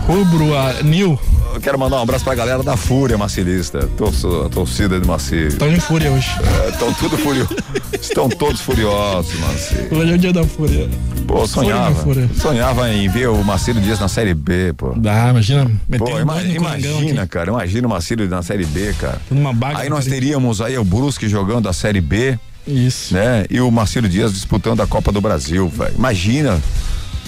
Rubro, 0.05 0.55
a 0.55 0.83
Nil. 0.83 1.19
Quero 1.61 1.77
mandar 1.79 1.97
um 1.97 2.01
abraço 2.01 2.23
pra 2.23 2.35
galera 2.35 2.61
da 2.63 2.75
Fúria 2.77 3.17
Marcilista, 3.17 3.87
torço- 3.97 4.43
a 4.45 4.49
torcida 4.49 4.99
de 4.99 5.07
Marcílio. 5.07 5.47
Estão 5.47 5.67
em 5.71 5.79
fúria 5.79 6.11
hoje. 6.11 6.27
Estão 6.71 6.93
tudo 6.93 7.17
furiosos. 7.17 7.57
Estão 8.01 8.29
todos 8.29 8.61
furiosos, 8.61 9.39
Marcílio. 9.39 9.87
Hoje 9.97 10.11
é 10.11 10.15
o 10.15 10.17
dia 10.17 10.33
da 10.33 10.43
fúria. 10.43 10.89
Pô, 11.27 11.45
sonhava. 11.47 11.93
Fúria, 11.95 12.27
fúria. 12.27 12.41
Sonhava 12.41 12.89
em 12.93 13.07
ver 13.09 13.27
o 13.29 13.43
Marcílio 13.43 13.81
Dias 13.81 13.99
na 13.99 14.07
Série 14.07 14.33
B, 14.33 14.73
pô. 14.77 14.93
Dá, 14.95 15.29
imagina. 15.29 15.69
Pô, 15.97 16.19
ima- 16.19 16.41
imagina, 16.43 17.27
cara, 17.27 17.49
imagina 17.51 17.87
o 17.87 17.89
Marcílio 17.89 18.27
na 18.29 18.41
Série 18.43 18.65
B, 18.65 18.93
cara. 18.99 19.19
Numa 19.29 19.53
baga. 19.53 19.79
Aí 19.79 19.89
nós 19.89 20.05
teríamos 20.05 20.61
aí 20.61 20.77
o 20.77 20.83
Brusque 20.83 21.27
jogando 21.27 21.67
a 21.67 21.73
Série 21.73 22.01
B, 22.01 22.37
Isso. 22.65 23.13
né? 23.13 23.45
E 23.49 23.59
o 23.59 23.69
Marcílio 23.71 24.09
Dias 24.09 24.33
disputando 24.33 24.81
a 24.81 24.87
Copa 24.87 25.11
do 25.11 25.19
Brasil, 25.19 25.67
velho. 25.67 25.93
Imagina 25.97 26.61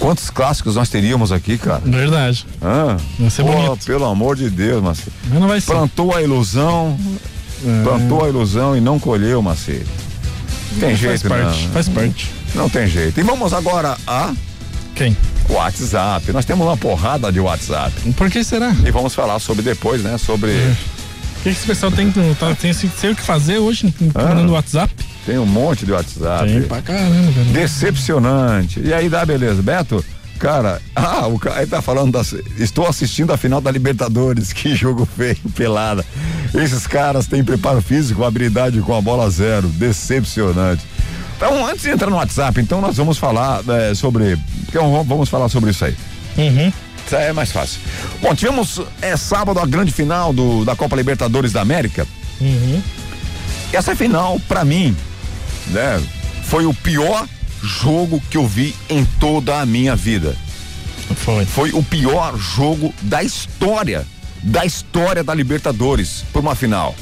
quantos 0.00 0.30
clássicos 0.30 0.74
nós 0.74 0.88
teríamos 0.88 1.30
aqui, 1.30 1.56
cara. 1.56 1.80
Verdade. 1.84 2.44
Hã? 2.60 2.96
Vai 3.18 3.30
ser 3.30 3.44
Pô, 3.44 3.52
bonito. 3.52 3.84
pelo 3.86 4.04
amor 4.06 4.34
de 4.34 4.50
Deus, 4.50 4.82
Marcílio. 4.82 5.12
Mas 5.28 5.38
não 5.40 5.46
vai 5.46 5.60
ser. 5.60 5.72
Plantou 5.72 6.14
a 6.16 6.20
ilusão, 6.22 6.98
É. 7.64 7.82
plantou 7.84 8.24
a 8.24 8.28
ilusão 8.28 8.76
e 8.76 8.80
não 8.80 8.98
colheu, 8.98 9.40
Marcílio. 9.40 9.86
Tem 10.80 10.90
faz 10.90 10.98
jeito, 11.00 11.28
parte, 11.28 11.62
não. 11.64 11.70
faz 11.70 11.88
parte. 11.88 12.30
Não 12.54 12.68
tem 12.68 12.86
jeito. 12.88 13.20
E 13.20 13.22
vamos 13.22 13.52
agora 13.52 13.96
a 14.06 14.32
Quem? 14.94 15.16
WhatsApp. 15.48 16.32
Nós 16.32 16.44
temos 16.44 16.66
uma 16.66 16.76
porrada 16.76 17.30
de 17.32 17.40
WhatsApp. 17.40 17.92
Por 18.12 18.30
que 18.30 18.42
será? 18.44 18.72
E 18.84 18.90
vamos 18.90 19.14
falar 19.14 19.38
sobre 19.38 19.62
depois, 19.62 20.02
né? 20.02 20.16
Sobre. 20.18 20.50
O 20.52 21.42
que 21.42 21.48
esse 21.48 21.66
pessoal 21.66 21.90
tem, 21.90 22.10
tá, 22.38 22.54
tem 22.54 23.10
o 23.10 23.16
que 23.16 23.22
fazer 23.22 23.58
hoje 23.58 23.92
Ah. 24.14 24.28
mandando 24.28 24.52
WhatsApp? 24.52 24.92
Tem 25.30 25.38
um 25.38 25.46
monte 25.46 25.86
de 25.86 25.92
WhatsApp. 25.92 26.50
Tem 26.50 26.62
pra 26.62 26.82
caramba, 26.82 27.30
velho. 27.30 27.52
Decepcionante. 27.52 28.80
E 28.80 28.92
aí 28.92 29.08
dá 29.08 29.24
beleza. 29.24 29.62
Beto, 29.62 30.04
cara, 30.40 30.82
ah, 30.92 31.28
o 31.28 31.38
cara 31.38 31.60
aí 31.60 31.66
tá 31.68 31.80
falando 31.80 32.10
das. 32.10 32.34
Estou 32.58 32.84
assistindo 32.84 33.32
a 33.32 33.36
final 33.36 33.60
da 33.60 33.70
Libertadores. 33.70 34.50
Que 34.52 34.74
jogo 34.74 35.06
feio, 35.06 35.38
pelada. 35.54 36.04
Esses 36.52 36.84
caras 36.84 37.28
têm 37.28 37.44
preparo 37.44 37.80
físico, 37.80 38.24
habilidade 38.24 38.80
com 38.80 38.92
a 38.92 39.00
bola 39.00 39.30
zero. 39.30 39.68
Decepcionante. 39.68 40.84
Então, 41.36 41.64
antes 41.64 41.82
de 41.82 41.90
entrar 41.90 42.10
no 42.10 42.16
WhatsApp, 42.16 42.60
então 42.60 42.80
nós 42.80 42.96
vamos 42.96 43.16
falar 43.16 43.62
eh, 43.68 43.94
sobre. 43.94 44.36
Então, 44.68 45.04
vamos 45.04 45.28
falar 45.28 45.48
sobre 45.48 45.70
isso 45.70 45.84
aí. 45.84 45.94
Uhum. 46.36 46.72
Isso 47.06 47.16
aí 47.16 47.26
é 47.26 47.32
mais 47.32 47.52
fácil. 47.52 47.80
Bom, 48.20 48.34
tivemos 48.34 48.80
é, 49.00 49.16
sábado 49.16 49.60
a 49.60 49.64
grande 49.66 49.92
final 49.92 50.32
do, 50.32 50.64
da 50.64 50.74
Copa 50.74 50.96
Libertadores 50.96 51.52
da 51.52 51.60
América. 51.60 52.04
Uhum. 52.40 52.82
Essa 53.72 53.94
final, 53.94 54.40
pra 54.48 54.64
mim, 54.64 54.96
né, 55.70 56.02
foi 56.44 56.66
o 56.66 56.74
pior 56.74 57.26
jogo 57.62 58.22
que 58.30 58.36
eu 58.36 58.46
vi 58.46 58.74
em 58.88 59.04
toda 59.18 59.60
a 59.60 59.66
minha 59.66 59.94
vida. 59.96 60.36
Foi. 61.16 61.44
Foi 61.44 61.70
o 61.72 61.82
pior 61.82 62.38
jogo 62.38 62.94
da 63.02 63.22
história, 63.22 64.06
da 64.42 64.64
história 64.64 65.24
da 65.24 65.34
Libertadores 65.34 66.24
por 66.32 66.40
uma 66.40 66.54
final. 66.54 66.94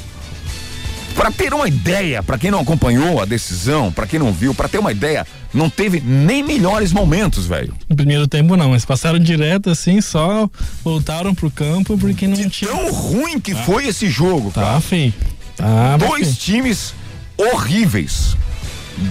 Pra 1.15 1.31
ter 1.31 1.53
uma 1.53 1.67
ideia, 1.67 2.23
pra 2.23 2.37
quem 2.37 2.49
não 2.49 2.61
acompanhou 2.61 3.21
a 3.21 3.25
decisão, 3.25 3.91
pra 3.91 4.07
quem 4.07 4.19
não 4.19 4.31
viu, 4.31 4.53
pra 4.53 4.69
ter 4.69 4.77
uma 4.77 4.91
ideia, 4.91 5.27
não 5.53 5.69
teve 5.69 5.99
nem 5.99 6.41
melhores 6.43 6.93
momentos, 6.93 7.45
velho. 7.45 7.73
No 7.89 7.95
primeiro 7.95 8.27
tempo 8.27 8.55
não, 8.55 8.69
mas 8.69 8.85
passaram 8.85 9.19
direto 9.19 9.69
assim, 9.69 9.99
só 10.01 10.49
voltaram 10.83 11.35
pro 11.35 11.51
campo 11.51 11.97
porque 11.97 12.27
não 12.27 12.49
tinha. 12.49 12.71
Tão 12.71 12.91
ruim 12.91 13.39
que 13.39 13.53
foi 13.53 13.87
esse 13.87 14.09
jogo, 14.09 14.51
cara. 14.51 14.73
Tá 14.73 14.81
feio. 14.81 15.13
Tá 15.57 15.97
Dois 15.97 16.37
feio. 16.37 16.61
times 16.61 16.93
horríveis. 17.37 18.37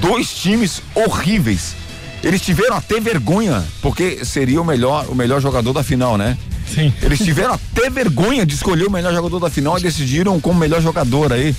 Dois 0.01 0.31
times 0.33 0.83
horríveis. 0.95 1.75
Eles 2.23 2.41
tiveram 2.41 2.77
até 2.77 3.01
vergonha, 3.01 3.65
porque 3.81 4.25
seria 4.25 4.61
o 4.61 4.65
melhor, 4.65 5.07
o 5.09 5.15
melhor 5.15 5.41
jogador 5.41 5.73
da 5.73 5.83
final, 5.83 6.19
né? 6.19 6.37
Sim. 6.73 6.93
Eles 7.01 7.19
tiveram 7.21 7.55
até 7.55 7.89
vergonha 7.89 8.45
de 8.45 8.55
escolher 8.55 8.87
o 8.87 8.91
melhor 8.91 9.15
jogador 9.15 9.39
da 9.39 9.49
final 9.49 9.79
e 9.79 9.83
decidiram 9.83 10.39
como 10.41 10.59
melhor 10.59 10.83
jogador 10.83 11.33
aí 11.33 11.55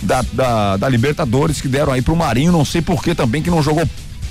da, 0.00 0.22
da, 0.32 0.76
da 0.76 0.88
Libertadores 0.88 1.60
que 1.60 1.68
deram 1.68 1.92
aí 1.92 2.00
pro 2.00 2.16
Marinho, 2.16 2.52
não 2.52 2.64
sei 2.64 2.80
por 2.80 3.02
que 3.02 3.14
também 3.14 3.42
que 3.42 3.50
não 3.50 3.62
jogou 3.62 3.88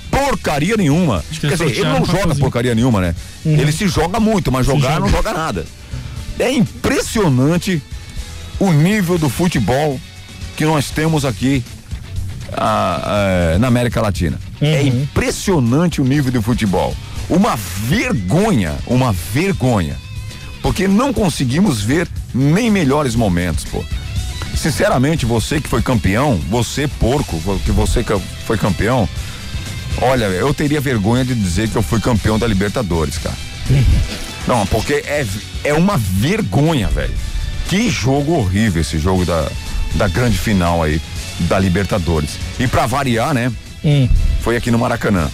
porcaria 0.10 0.78
nenhuma. 0.78 1.24
que 1.30 1.39
Quer 1.39 1.52
dizer, 1.52 1.66
ele 1.72 1.84
não 1.84 2.06
joga 2.06 2.30
fazer. 2.30 2.39
porcaria 2.39 2.76
nenhuma, 2.76 3.02
né? 3.02 3.16
Ele 3.46 3.72
se 3.72 3.88
joga 3.88 4.20
muito, 4.20 4.52
mas 4.52 4.66
jogar 4.66 4.96
joga. 4.96 5.00
não 5.00 5.10
joga 5.10 5.34
nada. 5.34 5.66
É 6.39 6.52
impressionante 6.52 7.82
o 8.60 8.72
nível 8.72 9.18
do 9.18 9.30
futebol 9.30 10.00
que 10.56 10.66
nós 10.66 10.89
temos 10.89 11.26
aqui 11.26 11.63
ah, 12.58 13.54
eh, 13.54 13.58
na 13.58 13.68
América 13.68 14.02
Latina. 14.02 14.39
É 14.62 14.82
impressionante 14.84 16.02
o 16.02 16.06
nível 16.06 16.32
de 16.32 16.42
futebol. 16.42 16.96
Uma 17.30 17.56
vergonha, 17.56 18.76
uma 18.88 19.12
vergonha. 19.12 19.96
Porque 20.62 20.88
não 20.88 21.12
conseguimos 21.13 21.82
ver 21.82 22.08
nem 22.34 22.72
melhores 22.72 23.16
momentos, 23.16 23.66
pô. 23.66 23.84
Sinceramente, 24.56 25.26
você 25.26 25.60
que 25.60 25.68
foi 25.68 25.82
campeão, 25.82 26.39
você 26.50 26.88
porco, 26.88 27.42
que 27.66 27.72
você 27.72 28.04
que 28.04 28.18
foi 28.46 28.58
campeão, 28.58 29.10
olha, 30.02 30.26
eu 30.26 30.54
teria 30.54 30.80
vergonha 30.80 31.26
de 31.26 31.36
dizer 31.36 31.70
que 31.70 31.76
eu 31.76 31.82
fui 31.82 32.00
campeão 32.00 32.39
da 32.39 32.48
Libertadores, 32.48 33.18
cara. 33.18 33.36
Não, 34.48 34.66
porque 34.68 34.94
é, 35.06 35.26
é 35.63 35.74
uma 35.74 35.98
vergonha, 35.98 36.88
velho. 36.88 37.13
Que 37.68 37.89
jogo 37.89 38.34
horrível 38.34 38.82
esse 38.82 39.00
jogo 39.00 39.26
da, 39.26 39.50
da 39.96 40.08
grande 40.08 40.38
final 40.38 40.84
aí 40.84 41.02
da 41.41 41.60
Libertadores. 41.60 42.38
E 42.60 42.67
pra 42.67 42.86
variar, 42.86 43.34
né? 43.34 43.52
Hum, 43.84 44.08
Foi 44.41 44.56
aqui 44.56 44.72
no 44.72 44.80
Maracanã. 44.80 45.30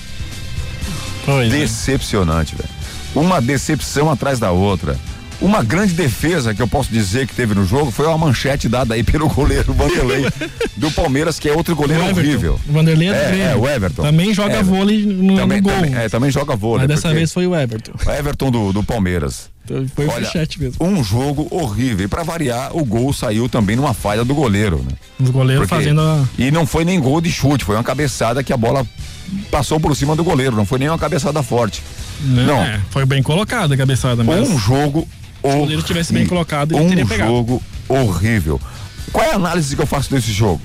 pois 1.25 1.47
é. 1.53 1.57
Decepcionante, 1.57 2.55
velho. 2.55 2.69
Uma 3.15 3.41
decepção 3.41 4.09
atrás 4.09 4.39
da 4.39 4.51
outra. 4.51 4.97
Uma 5.41 5.63
grande 5.63 5.93
defesa 5.93 6.53
que 6.53 6.61
eu 6.61 6.67
posso 6.67 6.91
dizer 6.91 7.25
que 7.25 7.33
teve 7.33 7.55
no 7.55 7.65
jogo 7.65 7.91
foi 7.91 8.05
uma 8.05 8.17
manchete 8.17 8.67
dada 8.67 8.93
aí 8.93 9.03
pelo 9.05 9.29
goleiro 9.29 9.73
Vanderlei 9.73 10.25
do 10.75 10.91
Palmeiras, 10.91 11.39
que 11.39 11.47
é 11.47 11.53
outro 11.53 11.75
goleiro 11.77 12.03
Everton. 12.03 12.19
horrível. 12.19 12.59
O 12.67 12.73
Vanderlei 12.73 13.07
é, 13.07 13.11
do 13.13 13.17
É, 13.37 13.51
é, 13.51 13.55
o 13.55 13.65
Everton. 13.67 14.01
Também 14.03 14.33
joga 14.33 14.55
É, 14.55 14.63
vôlei 14.63 15.05
no, 15.05 15.37
Também, 15.37 15.61
no 15.61 15.63
gol. 15.63 15.73
também, 15.73 15.95
é, 15.95 16.09
também 16.09 16.29
joga 16.29 16.55
vôlei. 16.57 16.87
Mas 16.87 16.95
dessa 16.97 17.13
vez 17.13 17.31
foi 17.31 17.47
o 17.47 17.55
Everton. 17.55 17.93
o 18.05 18.11
Everton 18.11 18.51
do, 18.51 18.73
do 18.73 18.83
Palmeiras. 18.83 19.49
Foi 19.95 20.05
o 20.05 20.09
Olha, 20.11 20.21
manchete 20.21 20.59
mesmo. 20.59 20.85
um 20.85 21.03
jogo 21.03 21.47
horrível. 21.51 22.05
E 22.05 22.07
pra 22.07 22.23
variar, 22.23 22.75
o 22.75 22.83
gol 22.83 23.11
saiu 23.13 23.47
também 23.47 23.75
numa 23.75 23.93
falha 23.93 24.23
do 24.25 24.33
goleiro, 24.33 24.77
né? 24.79 24.95
Os 25.19 25.29
goleiros 25.29 25.67
Porque- 25.67 25.83
fazendo 25.83 26.01
a. 26.01 26.23
E 26.37 26.49
não 26.51 26.65
foi 26.65 26.83
nem 26.85 26.99
gol 26.99 27.21
de 27.21 27.31
chute, 27.31 27.63
foi 27.63 27.75
uma 27.75 27.83
cabeçada 27.83 28.43
que 28.43 28.51
a 28.51 28.57
bola 28.57 28.85
passou 29.51 29.79
por 29.79 29.95
cima 29.95 30.15
do 30.15 30.23
goleiro, 30.23 30.55
não 30.55 30.65
foi 30.65 30.79
nem 30.79 30.89
uma 30.89 30.97
cabeçada 30.97 31.41
forte. 31.43 31.81
né? 32.21 32.43
Não. 32.45 32.61
É, 32.61 32.79
foi 32.89 33.05
bem 33.05 33.21
colocada 33.23 33.73
a 33.73 33.77
cabeçada, 33.77 34.23
mas. 34.23 34.49
Um 34.49 34.57
jogo 34.57 35.07
o 35.41 35.53
goleiro 35.53 35.81
tivesse 35.83 36.11
bem 36.11 36.25
colocado, 36.25 36.75
ele 36.75 36.83
um 36.83 36.89
teria 36.89 37.05
pegado. 37.05 37.29
jogo 37.31 37.63
horrível. 37.87 38.59
Qual 39.13 39.25
é 39.25 39.31
a 39.31 39.35
análise 39.35 39.75
que 39.75 39.81
eu 39.81 39.87
faço 39.87 40.11
desse 40.11 40.31
jogo? 40.33 40.61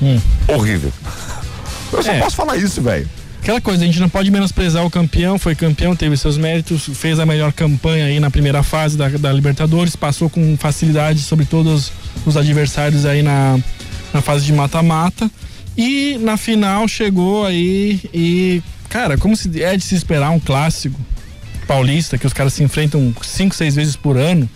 Hum. 0.00 0.18
Horrível. 0.48 0.92
Eu 1.92 2.02
só 2.02 2.12
É. 2.12 2.18
posso 2.20 2.36
falar 2.36 2.56
isso, 2.56 2.80
velho. 2.82 3.08
Aquela 3.48 3.62
coisa, 3.62 3.82
a 3.82 3.86
gente 3.86 3.98
não 3.98 4.10
pode 4.10 4.30
menosprezar 4.30 4.84
o 4.84 4.90
campeão, 4.90 5.38
foi 5.38 5.54
campeão, 5.54 5.96
teve 5.96 6.14
seus 6.18 6.36
méritos, 6.36 6.84
fez 6.92 7.18
a 7.18 7.24
melhor 7.24 7.50
campanha 7.50 8.04
aí 8.04 8.20
na 8.20 8.30
primeira 8.30 8.62
fase 8.62 8.94
da, 8.94 9.08
da 9.08 9.32
Libertadores, 9.32 9.96
passou 9.96 10.28
com 10.28 10.54
facilidade 10.58 11.20
sobre 11.20 11.46
todos 11.46 11.90
os 12.26 12.36
adversários 12.36 13.06
aí 13.06 13.22
na, 13.22 13.58
na 14.12 14.20
fase 14.20 14.44
de 14.44 14.52
mata-mata. 14.52 15.30
E 15.74 16.18
na 16.20 16.36
final 16.36 16.86
chegou 16.86 17.46
aí 17.46 17.98
e, 18.12 18.62
cara, 18.90 19.16
como 19.16 19.34
se 19.34 19.62
é 19.62 19.78
de 19.78 19.82
se 19.82 19.94
esperar 19.94 20.28
um 20.28 20.38
clássico 20.38 21.00
paulista, 21.66 22.18
que 22.18 22.26
os 22.26 22.34
caras 22.34 22.52
se 22.52 22.62
enfrentam 22.62 23.14
cinco, 23.22 23.54
seis 23.54 23.74
vezes 23.74 23.96
por 23.96 24.18
ano, 24.18 24.46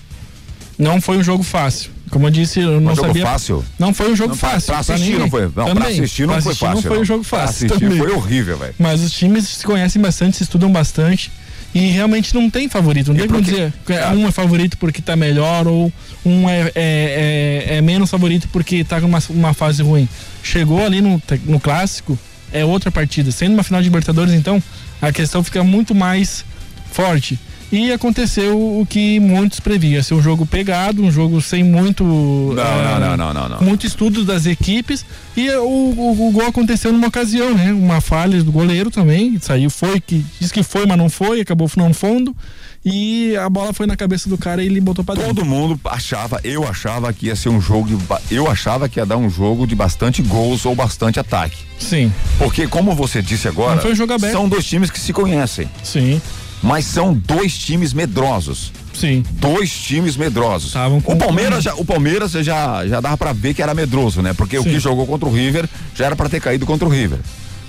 não 0.78 1.00
foi 1.00 1.16
um 1.16 1.22
jogo 1.22 1.42
fácil. 1.42 1.90
Como 2.12 2.26
eu 2.26 2.30
disse, 2.30 2.60
eu 2.60 2.78
não 2.80 2.92
Um 2.92 2.94
jogo 2.94 3.08
sabia. 3.08 3.26
fácil? 3.26 3.64
Não 3.78 3.92
foi 3.94 4.12
um 4.12 4.14
jogo 4.16 4.30
Não, 4.32 4.36
pra- 4.38 4.50
fácil. 4.50 4.66
Pra 4.66 4.78
assistir 4.78 5.18
não 5.18 5.30
foi. 5.30 5.42
Não, 5.42 5.74
pra 5.74 5.86
assistir 5.88 6.22
não 6.26 6.34
Pra 6.34 6.42
foi 6.42 6.50
assistir 6.52 6.66
fácil. 6.66 6.74
Não 6.74 6.82
foi 6.82 6.98
um 7.00 7.04
jogo 7.04 7.24
Pra 7.24 7.38
fácil. 7.40 7.66
assistir 7.66 7.80
também. 7.86 7.98
foi 7.98 8.12
horrível, 8.12 8.58
velho. 8.58 8.74
Mas 8.78 9.00
os 9.02 9.12
times 9.12 9.48
se 9.48 9.64
conhecem 9.64 10.00
bastante, 10.00 10.36
se 10.36 10.42
estudam 10.42 10.70
bastante. 10.70 11.32
E 11.74 11.86
realmente 11.86 12.34
não 12.34 12.50
tem 12.50 12.68
favorito. 12.68 13.08
Não 13.08 13.14
E 13.16 13.18
tem 13.20 13.28
como 13.28 13.40
dizer 13.40 13.72
que 13.86 13.94
é. 13.94 14.06
um 14.10 14.28
é 14.28 14.30
favorito 14.30 14.76
porque 14.76 15.00
tá 15.00 15.16
melhor 15.16 15.66
ou 15.66 15.90
um 16.24 16.46
é, 16.46 16.70
é, 16.74 17.64
é, 17.70 17.76
é 17.76 17.80
menos 17.80 18.10
favorito 18.10 18.46
porque 18.52 18.84
tá 18.84 19.00
numa 19.00 19.18
uma 19.30 19.54
fase 19.54 19.82
ruim. 19.82 20.06
Chegou 20.42 20.84
ali 20.84 21.00
no, 21.00 21.20
no 21.46 21.58
clássico, 21.58 22.18
é 22.52 22.62
outra 22.62 22.90
partida. 22.92 23.32
Sendo 23.32 23.54
uma 23.54 23.62
final 23.62 23.80
de 23.80 23.88
Libertadores, 23.88 24.34
então, 24.34 24.62
a 25.00 25.10
questão 25.10 25.42
fica 25.42 25.64
muito 25.64 25.94
mais 25.94 26.44
forte. 26.92 27.38
E 27.72 27.90
aconteceu 27.90 28.58
o 28.58 28.86
que 28.86 29.18
muitos 29.18 29.58
previam, 29.58 30.02
ser 30.02 30.12
um 30.12 30.22
jogo 30.22 30.44
pegado, 30.44 31.02
um 31.02 31.10
jogo 31.10 31.40
sem 31.40 31.64
muito. 31.64 32.04
Não, 32.04 32.62
eh, 32.62 33.00
não, 33.00 33.00
não, 33.00 33.16
não, 33.16 33.32
não, 33.32 33.48
não. 33.48 33.62
muito 33.62 33.86
estudo 33.86 34.26
das 34.26 34.44
equipes 34.44 35.06
e 35.34 35.50
o, 35.52 35.64
o, 35.64 36.28
o 36.28 36.30
gol 36.30 36.46
aconteceu 36.46 36.92
numa 36.92 37.08
ocasião, 37.08 37.54
né? 37.54 37.72
Uma 37.72 38.02
falha 38.02 38.44
do 38.44 38.52
goleiro 38.52 38.90
também, 38.90 39.38
saiu, 39.40 39.70
foi, 39.70 40.00
que 40.00 40.22
disse 40.38 40.52
que 40.52 40.62
foi, 40.62 40.84
mas 40.84 40.98
não 40.98 41.08
foi, 41.08 41.40
acabou 41.40 41.70
não 41.76 41.94
fundo 41.94 42.36
e 42.84 43.36
a 43.36 43.48
bola 43.48 43.72
foi 43.72 43.86
na 43.86 43.96
cabeça 43.96 44.28
do 44.28 44.36
cara 44.36 44.62
e 44.62 44.66
ele 44.66 44.80
botou 44.80 45.04
pra 45.04 45.14
dentro. 45.14 45.32
Todo 45.32 45.44
mundo 45.44 45.78
achava, 45.84 46.40
eu 46.42 46.66
achava 46.66 47.12
que 47.12 47.26
ia 47.26 47.36
ser 47.36 47.48
um 47.48 47.60
jogo 47.60 47.96
de, 47.96 48.34
eu 48.34 48.50
achava 48.50 48.88
que 48.88 48.98
ia 48.98 49.06
dar 49.06 49.16
um 49.16 49.30
jogo 49.30 49.66
de 49.66 49.74
bastante 49.74 50.20
gols 50.20 50.66
ou 50.66 50.74
bastante 50.74 51.20
ataque. 51.20 51.58
Sim, 51.78 52.12
Porque 52.38 52.66
como 52.66 52.94
você 52.94 53.22
disse 53.22 53.48
agora, 53.48 53.80
um 53.86 54.30
são 54.32 54.48
dois 54.48 54.64
times 54.64 54.90
que 54.90 54.98
se 54.98 55.12
conhecem, 55.12 55.68
sim, 55.82 56.20
mas 56.62 56.84
são 56.84 57.12
dois 57.12 57.56
times 57.58 57.92
medrosos. 57.92 58.72
sim. 58.94 59.24
Dois 59.32 59.70
times 59.70 60.16
medrosos. 60.16 60.72
O 61.04 61.16
Palmeiras, 61.16 61.64
já, 61.64 61.74
o 61.74 61.84
Palmeiras 61.84 62.32
já, 62.32 62.86
já 62.86 63.00
dava 63.00 63.16
pra 63.16 63.32
ver 63.32 63.52
que 63.54 63.62
era 63.62 63.74
medroso, 63.74 64.22
né? 64.22 64.32
Porque 64.32 64.56
o 64.58 64.62
Sim. 64.62 64.70
que 64.70 64.80
jogou 64.80 65.06
contra 65.06 65.28
o 65.28 65.32
River 65.32 65.68
já 65.94 66.06
era 66.06 66.14
pra 66.16 66.28
ter 66.28 66.40
caído 66.40 66.64
contra 66.64 66.86
o 66.86 66.90
River. 66.90 67.18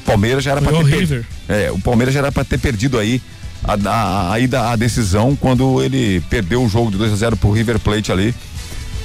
Palmeiras 0.05 0.43
já 0.43 0.51
era 0.51 0.61
pra 0.61 0.71
ter 0.71 0.77
horrível. 0.77 1.25
É, 1.47 1.71
o 1.71 1.79
Palmeiras 1.79 2.13
já 2.13 2.19
era 2.19 2.31
pra 2.31 2.43
ter 2.43 2.59
perdido 2.59 2.99
aí 2.99 3.21
a, 3.63 3.73
a, 3.73 4.35
a, 4.35 4.71
a 4.73 4.75
decisão 4.75 5.35
quando 5.35 5.81
ele 5.81 6.21
perdeu 6.29 6.63
o 6.63 6.69
jogo 6.69 6.91
de 6.91 6.97
2 6.97 7.13
a 7.13 7.15
0 7.15 7.37
pro 7.37 7.51
River 7.51 7.79
Plate 7.79 8.11
ali, 8.11 8.35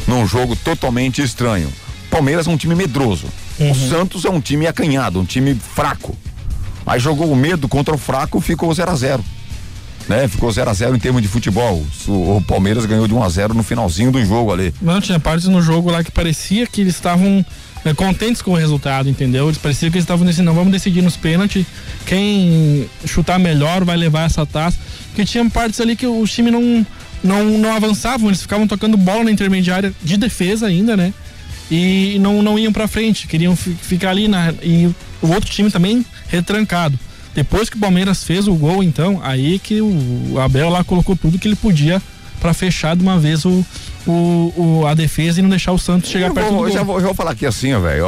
num 0.07 0.27
jogo 0.27 0.57
totalmente 0.57 1.23
estranho. 1.23 1.69
Palmeiras 2.11 2.47
é 2.47 2.51
um 2.51 2.57
time 2.57 2.75
medroso. 2.75 3.27
Uhum. 3.59 3.71
O 3.71 3.75
Santos 3.75 4.25
é 4.25 4.31
um 4.31 4.41
time 4.41 4.67
acanhado, 4.67 5.21
um 5.21 5.25
time 5.25 5.55
fraco. 5.55 6.17
Aí 6.85 6.99
jogou 6.99 7.31
o 7.31 7.37
medo 7.37 7.69
contra 7.69 7.95
o 7.95 7.99
fraco, 7.99 8.41
ficou 8.41 8.73
0 8.75 8.91
a 8.91 8.95
0 8.97 9.25
né? 10.09 10.27
Ficou 10.29 10.51
0 10.51 10.71
a 10.71 10.73
0 10.75 10.97
em 10.97 10.99
termos 10.99 11.21
de 11.23 11.29
futebol. 11.29 11.85
O, 12.07 12.37
o 12.37 12.43
Palmeiras 12.43 12.87
ganhou 12.87 13.07
de 13.07 13.15
1 13.15 13.23
a 13.23 13.29
0 13.29 13.55
no 13.55 13.63
finalzinho 13.63 14.11
do 14.11 14.25
jogo 14.25 14.53
ali. 14.53 14.73
Não, 14.81 15.01
tinha 15.01 15.21
partes 15.21 15.47
no 15.49 15.61
jogo 15.61 15.91
lá 15.91 16.03
que 16.03 16.11
parecia 16.11 16.67
que 16.67 16.81
eles 16.81 16.95
estavam 16.95 17.45
eh, 17.85 17.95
contentes 17.95 18.41
com 18.43 18.53
o 18.53 18.57
resultado, 18.57 19.09
entendeu? 19.09 19.47
Eles 19.47 19.59
pareciam 19.59 19.91
que 19.91 19.97
eles 19.99 20.05
estavam 20.05 20.25
decidindo, 20.27 20.47
não, 20.51 20.55
vamos 20.55 20.73
decidir 20.73 21.03
nos 21.03 21.17
pênaltis, 21.17 21.67
quem 22.07 22.89
chutar 23.05 23.39
melhor 23.39 23.85
vai 23.85 23.97
levar 23.97 24.25
essa 24.25 24.45
taça. 24.47 24.79
Porque 25.09 25.25
tinha 25.25 25.49
partes 25.51 25.81
ali 25.81 25.95
que 25.97 26.07
o 26.07 26.25
time 26.27 26.51
não, 26.51 26.87
não, 27.23 27.45
não 27.59 27.75
avançavam, 27.75 28.29
eles 28.29 28.41
ficavam 28.43 28.67
tocando 28.67 28.97
bola 28.97 29.25
na 29.25 29.31
intermediária 29.31 29.93
de 30.03 30.17
defesa 30.17 30.67
ainda, 30.67 30.97
né? 30.97 31.13
E 31.71 32.17
não, 32.21 32.43
não 32.43 32.59
iam 32.59 32.73
pra 32.73 32.89
frente, 32.89 33.27
queriam 33.27 33.55
fi- 33.55 33.77
ficar 33.81 34.11
ali 34.11 34.27
na, 34.27 34.55
e 34.63 34.87
o 35.21 35.29
outro 35.29 35.51
time 35.51 35.71
também 35.71 36.05
retrancado. 36.29 36.99
Depois 37.39 37.71
que 37.71 37.77
o 37.77 37.81
Palmeiras 37.81 38.25
fez 38.25 38.49
o 38.49 38.55
gol, 38.57 38.83
então, 38.83 39.21
aí 39.23 39.61
que 39.61 39.81
o 39.81 40.35
Abel 40.41 40.69
lá 40.69 40.83
colocou 40.83 41.15
tudo 41.15 41.39
que 41.39 41.47
ele 41.47 41.55
podia 41.55 42.03
pra 42.41 42.53
fechar 42.53 42.97
de 42.97 43.03
uma 43.03 43.17
vez 43.17 43.45
o, 43.45 43.65
o, 44.07 44.53
o- 44.83 44.87
a 44.89 44.93
defesa 44.95 45.39
e 45.39 45.43
não 45.43 45.49
deixar 45.49 45.71
o 45.71 45.79
Santos 45.79 46.11
chegar 46.11 46.27
Eu, 46.29 46.35
perto 46.35 46.49
vou, 46.49 46.57
do 46.59 46.65
gol. 46.65 46.73
já, 46.73 46.83
vou, 46.83 47.01
já 47.01 47.07
vou 47.07 47.15
falar 47.15 47.31
aqui 47.31 47.47
assim, 47.47 47.69
velho. 47.81 48.07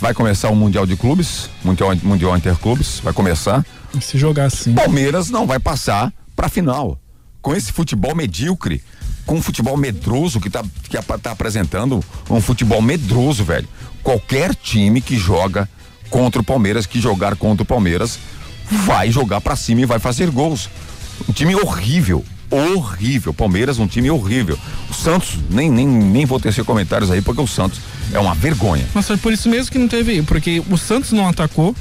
Vai 0.00 0.12
começar 0.12 0.50
o 0.50 0.56
Mundial 0.56 0.86
de 0.86 0.96
Clubes, 0.96 1.48
Mundial, 1.64 1.94
mundial 2.02 2.36
Interclubes, 2.36 2.98
vai 3.02 3.12
começar. 3.12 3.64
Se 4.00 4.18
jogar 4.18 4.46
assim. 4.46 4.74
Palmeiras 4.74 5.30
não 5.30 5.46
vai 5.46 5.60
passar 5.60 6.12
pra 6.34 6.48
final. 6.48 6.98
Com 7.40 7.54
esse 7.54 7.70
futebol 7.72 8.12
medíocre, 8.14 8.82
com 9.24 9.36
o 9.38 9.42
futebol 9.42 9.76
medroso 9.76 10.40
que 10.40 10.50
tá, 10.50 10.64
que 10.88 10.96
tá 11.18 11.30
apresentando, 11.30 12.02
um 12.28 12.40
futebol 12.40 12.82
medroso, 12.82 13.44
velho. 13.44 13.68
Qualquer 14.02 14.52
time 14.54 15.00
que 15.00 15.16
joga 15.16 15.68
contra 16.10 16.40
o 16.40 16.44
Palmeiras, 16.44 16.86
que 16.86 17.00
jogar 17.00 17.34
contra 17.36 17.62
o 17.62 17.66
Palmeiras, 17.66 18.18
vai 18.70 19.10
jogar 19.10 19.40
pra 19.40 19.56
cima 19.56 19.82
e 19.82 19.86
vai 19.86 19.98
fazer 19.98 20.30
gols. 20.30 20.68
Um 21.28 21.32
time 21.32 21.54
horrível. 21.54 22.24
Horrível. 22.50 23.32
Palmeiras, 23.34 23.78
um 23.78 23.86
time 23.86 24.10
horrível. 24.10 24.58
O 24.90 24.94
Santos, 24.94 25.38
nem, 25.50 25.70
nem, 25.70 25.86
nem 25.86 26.24
vou 26.26 26.38
tecer 26.38 26.64
comentários 26.64 27.10
aí, 27.10 27.20
porque 27.20 27.40
o 27.40 27.46
Santos 27.46 27.80
é 28.12 28.18
uma 28.18 28.34
vergonha. 28.34 28.84
Mas 28.94 29.06
foi 29.06 29.16
por 29.16 29.32
isso 29.32 29.48
mesmo 29.48 29.72
que 29.72 29.78
não 29.78 29.88
teve, 29.88 30.22
porque 30.22 30.62
o 30.70 30.76
Santos 30.78 31.12
não 31.12 31.28
atacou, 31.28 31.74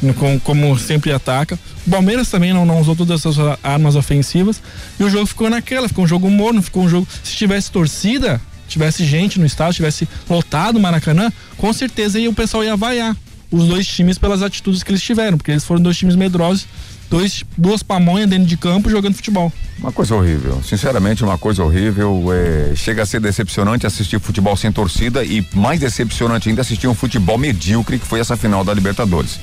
no- 0.00 0.14
com- 0.14 0.38
como 0.40 0.78
sempre 0.78 1.12
ataca. 1.12 1.58
O 1.86 1.90
Palmeiras 1.90 2.28
também 2.28 2.52
não, 2.52 2.64
não 2.64 2.80
usou 2.80 2.94
todas 2.94 3.24
as 3.26 3.34
suas 3.34 3.58
armas 3.62 3.96
ofensivas. 3.96 4.62
E 4.98 5.04
o 5.04 5.10
jogo 5.10 5.26
ficou 5.26 5.50
naquela, 5.50 5.88
ficou 5.88 6.04
um 6.04 6.08
jogo 6.08 6.30
morno, 6.30 6.62
ficou 6.62 6.84
um 6.84 6.88
jogo. 6.88 7.08
Se 7.24 7.34
tivesse 7.34 7.70
torcida, 7.70 8.40
tivesse 8.68 9.04
gente 9.04 9.40
no 9.40 9.46
estádio, 9.46 9.74
tivesse 9.76 10.08
lotado 10.28 10.76
o 10.76 10.80
Maracanã, 10.80 11.32
com 11.56 11.72
certeza 11.72 12.18
aí 12.18 12.28
o 12.28 12.32
pessoal 12.32 12.62
ia 12.62 12.76
vaiar 12.76 13.16
os 13.50 13.66
dois 13.66 13.86
times 13.86 14.18
pelas 14.18 14.42
atitudes 14.42 14.82
que 14.82 14.90
eles 14.90 15.02
tiveram, 15.02 15.36
porque 15.36 15.50
eles 15.50 15.64
foram 15.64 15.82
dois 15.82 15.96
times 15.96 16.14
medrosos, 16.14 16.66
dois, 17.10 17.44
duas 17.56 17.82
pamonhas 17.82 18.30
dentro 18.30 18.46
de 18.46 18.56
campo 18.56 18.88
jogando 18.88 19.14
futebol. 19.14 19.52
Uma 19.78 19.90
coisa 19.90 20.14
horrível, 20.14 20.62
sinceramente 20.62 21.24
uma 21.24 21.36
coisa 21.36 21.64
horrível. 21.64 22.26
é, 22.32 22.74
chega 22.76 23.02
a 23.02 23.06
ser 23.06 23.20
decepcionante 23.20 23.86
assistir 23.86 24.20
futebol 24.20 24.56
sem 24.56 24.70
torcida 24.70 25.24
e 25.24 25.44
mais 25.52 25.80
decepcionante 25.80 26.48
ainda 26.48 26.60
assistir 26.60 26.86
um 26.86 26.94
futebol 26.94 27.36
medíocre 27.36 27.98
que 27.98 28.06
foi 28.06 28.20
essa 28.20 28.36
final 28.36 28.62
da 28.64 28.72
Libertadores. 28.72 29.40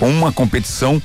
Uma 0.00 0.32
competição 0.32 1.02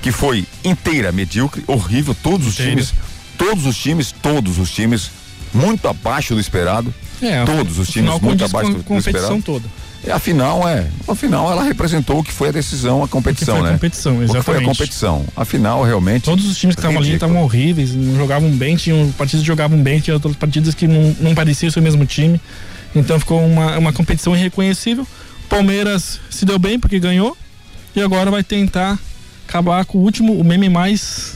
que 0.00 0.10
foi 0.10 0.46
inteira 0.64 1.12
medíocre, 1.12 1.62
horrível, 1.66 2.16
todos 2.22 2.46
os 2.46 2.56
times, 2.56 2.94
todos 3.36 3.66
os 3.66 3.76
times, 3.76 4.12
todos 4.12 4.58
os 4.58 4.70
times 4.70 5.10
muito 5.52 5.86
abaixo 5.88 6.34
do 6.34 6.40
esperado. 6.40 6.92
É, 7.20 7.44
todos 7.44 7.78
os 7.78 7.88
times 7.88 8.20
muito 8.20 8.44
abaixo 8.44 8.72
com 8.84 8.96
do, 8.96 9.02
do 9.02 9.08
esperado. 9.08 9.42
toda. 9.42 9.64
E 10.06 10.10
a 10.10 10.20
final 10.20 10.68
é, 10.68 10.86
a 11.08 11.14
final 11.16 11.50
ela 11.50 11.64
representou 11.64 12.20
o 12.20 12.22
que 12.22 12.30
foi 12.30 12.50
a 12.50 12.52
decisão, 12.52 13.02
a 13.02 13.08
competição, 13.08 13.56
foi 13.56 13.66
a 13.66 13.70
né? 13.70 13.72
competição, 13.72 14.12
O 14.12 14.20
que 14.20 14.26
foi 14.26 14.36
a 14.36 14.38
exatamente. 14.40 14.64
competição. 14.64 15.24
A 15.36 15.44
final 15.44 15.82
realmente. 15.82 16.22
Todos 16.22 16.46
os 16.46 16.56
times 16.56 16.76
que 16.76 16.80
estavam 16.80 16.98
ali 16.98 17.14
estavam 17.14 17.42
horríveis, 17.42 17.92
não 17.92 18.16
jogavam 18.16 18.48
bem, 18.50 18.76
tinham 18.76 19.10
partidas 19.18 19.40
que 19.40 19.46
jogavam 19.46 19.82
bem, 19.82 19.98
tinha 19.98 20.14
outras 20.14 20.36
partidas 20.36 20.74
que 20.74 20.86
não, 20.86 21.16
não 21.20 21.34
pareciam 21.34 21.70
ser 21.72 21.80
o 21.80 21.82
mesmo 21.82 22.06
time. 22.06 22.40
Então 22.94 23.18
ficou 23.18 23.44
uma, 23.44 23.76
uma 23.78 23.92
competição 23.92 24.36
irreconhecível. 24.36 25.04
Palmeiras 25.48 26.20
se 26.30 26.44
deu 26.44 26.58
bem 26.58 26.78
porque 26.78 27.00
ganhou 27.00 27.36
e 27.94 28.00
agora 28.00 28.30
vai 28.30 28.44
tentar 28.44 28.98
acabar 29.48 29.84
com 29.84 29.98
o 29.98 30.02
último, 30.02 30.38
o 30.38 30.44
meme 30.44 30.68
mais 30.68 31.35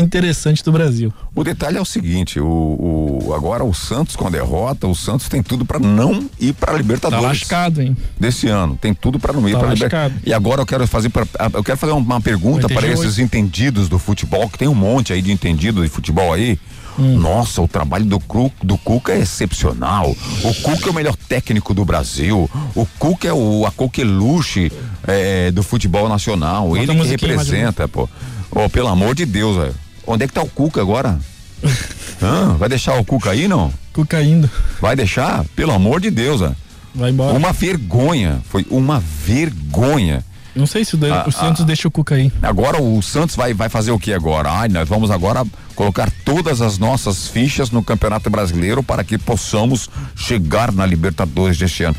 interessante 0.00 0.62
do 0.64 0.70
Brasil. 0.72 1.12
O 1.34 1.42
detalhe 1.44 1.76
é 1.76 1.80
o 1.80 1.84
seguinte, 1.84 2.38
o, 2.40 2.46
o- 2.46 3.34
agora 3.34 3.64
o 3.64 3.74
Santos 3.74 4.16
com 4.16 4.26
a 4.26 4.30
derrota, 4.30 4.86
o 4.86 4.94
Santos 4.94 5.28
tem 5.28 5.42
tudo 5.42 5.64
pra 5.64 5.78
não 5.78 6.28
ir 6.40 6.52
pra 6.54 6.72
Tá 6.72 6.78
Libertadores 6.78 7.24
lascado, 7.40 7.82
hein? 7.82 7.96
desse 8.18 8.46
ano, 8.48 8.78
tem 8.80 8.94
tudo 8.94 9.18
pra 9.18 9.32
não 9.32 9.48
ir 9.48 9.52
Tá 9.52 9.58
lascado. 9.58 9.74
Libertadores. 9.74 10.22
E 10.26 10.32
agora 10.32 10.62
eu 10.62 10.66
quero 10.66 10.86
fazer 10.86 11.08
pra, 11.08 11.26
eu 11.54 11.62
quero 11.64 11.78
fazer 11.78 11.92
uma 11.92 12.20
pergunta 12.20 12.68
para 12.68 12.86
G8. 12.88 12.92
esses 12.92 13.18
entendidos 13.18 13.88
do 13.88 13.98
futebol, 13.98 14.48
que 14.48 14.58
tem 14.58 14.68
um 14.68 14.74
monte 14.74 15.12
aí 15.12 15.20
de 15.22 15.30
entendido 15.32 15.82
de 15.82 15.88
futebol 15.88 16.32
aí. 16.32 16.58
Nossa, 16.98 17.62
o 17.62 17.68
trabalho 17.68 18.04
do, 18.04 18.18
Cru, 18.18 18.50
do 18.60 18.76
Cuca 18.76 19.12
é 19.12 19.20
excepcional. 19.20 20.10
O 20.42 20.52
Cuca 20.62 20.88
é 20.88 20.90
o 20.90 20.94
melhor 20.94 21.14
técnico 21.14 21.72
do 21.72 21.84
Brasil. 21.84 22.50
O 22.74 22.84
Cuca 22.98 23.28
é 23.28 23.32
o, 23.32 23.64
a 23.64 23.70
coqueluche 23.70 24.72
é, 25.06 25.52
do 25.52 25.62
futebol 25.62 26.08
nacional. 26.08 26.70
Bota 26.70 26.80
Ele 26.82 26.94
que 27.00 27.06
representa, 27.06 27.86
pô. 27.86 28.08
Ô, 28.50 28.68
pelo 28.68 28.88
amor 28.88 29.14
de 29.14 29.24
Deus, 29.24 29.56
velho. 29.56 29.74
Onde 30.10 30.24
é 30.24 30.26
que 30.26 30.32
tá 30.32 30.42
o 30.42 30.48
Cuca 30.48 30.80
agora? 30.80 31.18
Hã? 32.22 32.56
Vai 32.56 32.68
deixar 32.70 32.98
o 32.98 33.04
Cuca 33.04 33.30
aí, 33.30 33.46
não? 33.46 33.70
Cuca 33.92 34.22
indo. 34.22 34.50
Vai 34.80 34.96
deixar? 34.96 35.44
Pelo 35.54 35.72
amor 35.72 36.00
de 36.00 36.10
Deus, 36.10 36.40
velho. 36.40 36.56
Vai 36.94 37.10
embora. 37.10 37.36
Uma 37.36 37.52
vergonha. 37.52 38.40
Foi 38.48 38.66
uma 38.70 39.00
vergonha. 39.00 40.24
Não 40.56 40.66
sei 40.66 40.82
se 40.82 40.96
o, 40.96 41.14
Ah, 41.14 41.24
o 41.28 41.30
Santos 41.30 41.60
ah. 41.60 41.64
deixa 41.64 41.86
o 41.86 41.90
Cuca 41.90 42.14
aí. 42.14 42.32
Agora 42.42 42.82
o 42.82 43.02
Santos 43.02 43.36
vai, 43.36 43.52
vai 43.52 43.68
fazer 43.68 43.90
o 43.90 43.98
que 43.98 44.14
agora? 44.14 44.50
Ai, 44.50 44.68
nós 44.68 44.88
vamos 44.88 45.10
agora 45.10 45.44
colocar 45.74 46.10
todas 46.24 46.62
as 46.62 46.78
nossas 46.78 47.28
fichas 47.28 47.70
no 47.70 47.82
Campeonato 47.82 48.30
Brasileiro 48.30 48.82
para 48.82 49.04
que 49.04 49.18
possamos 49.18 49.90
chegar 50.16 50.72
na 50.72 50.86
Libertadores 50.86 51.58
deste 51.58 51.82
ano. 51.84 51.96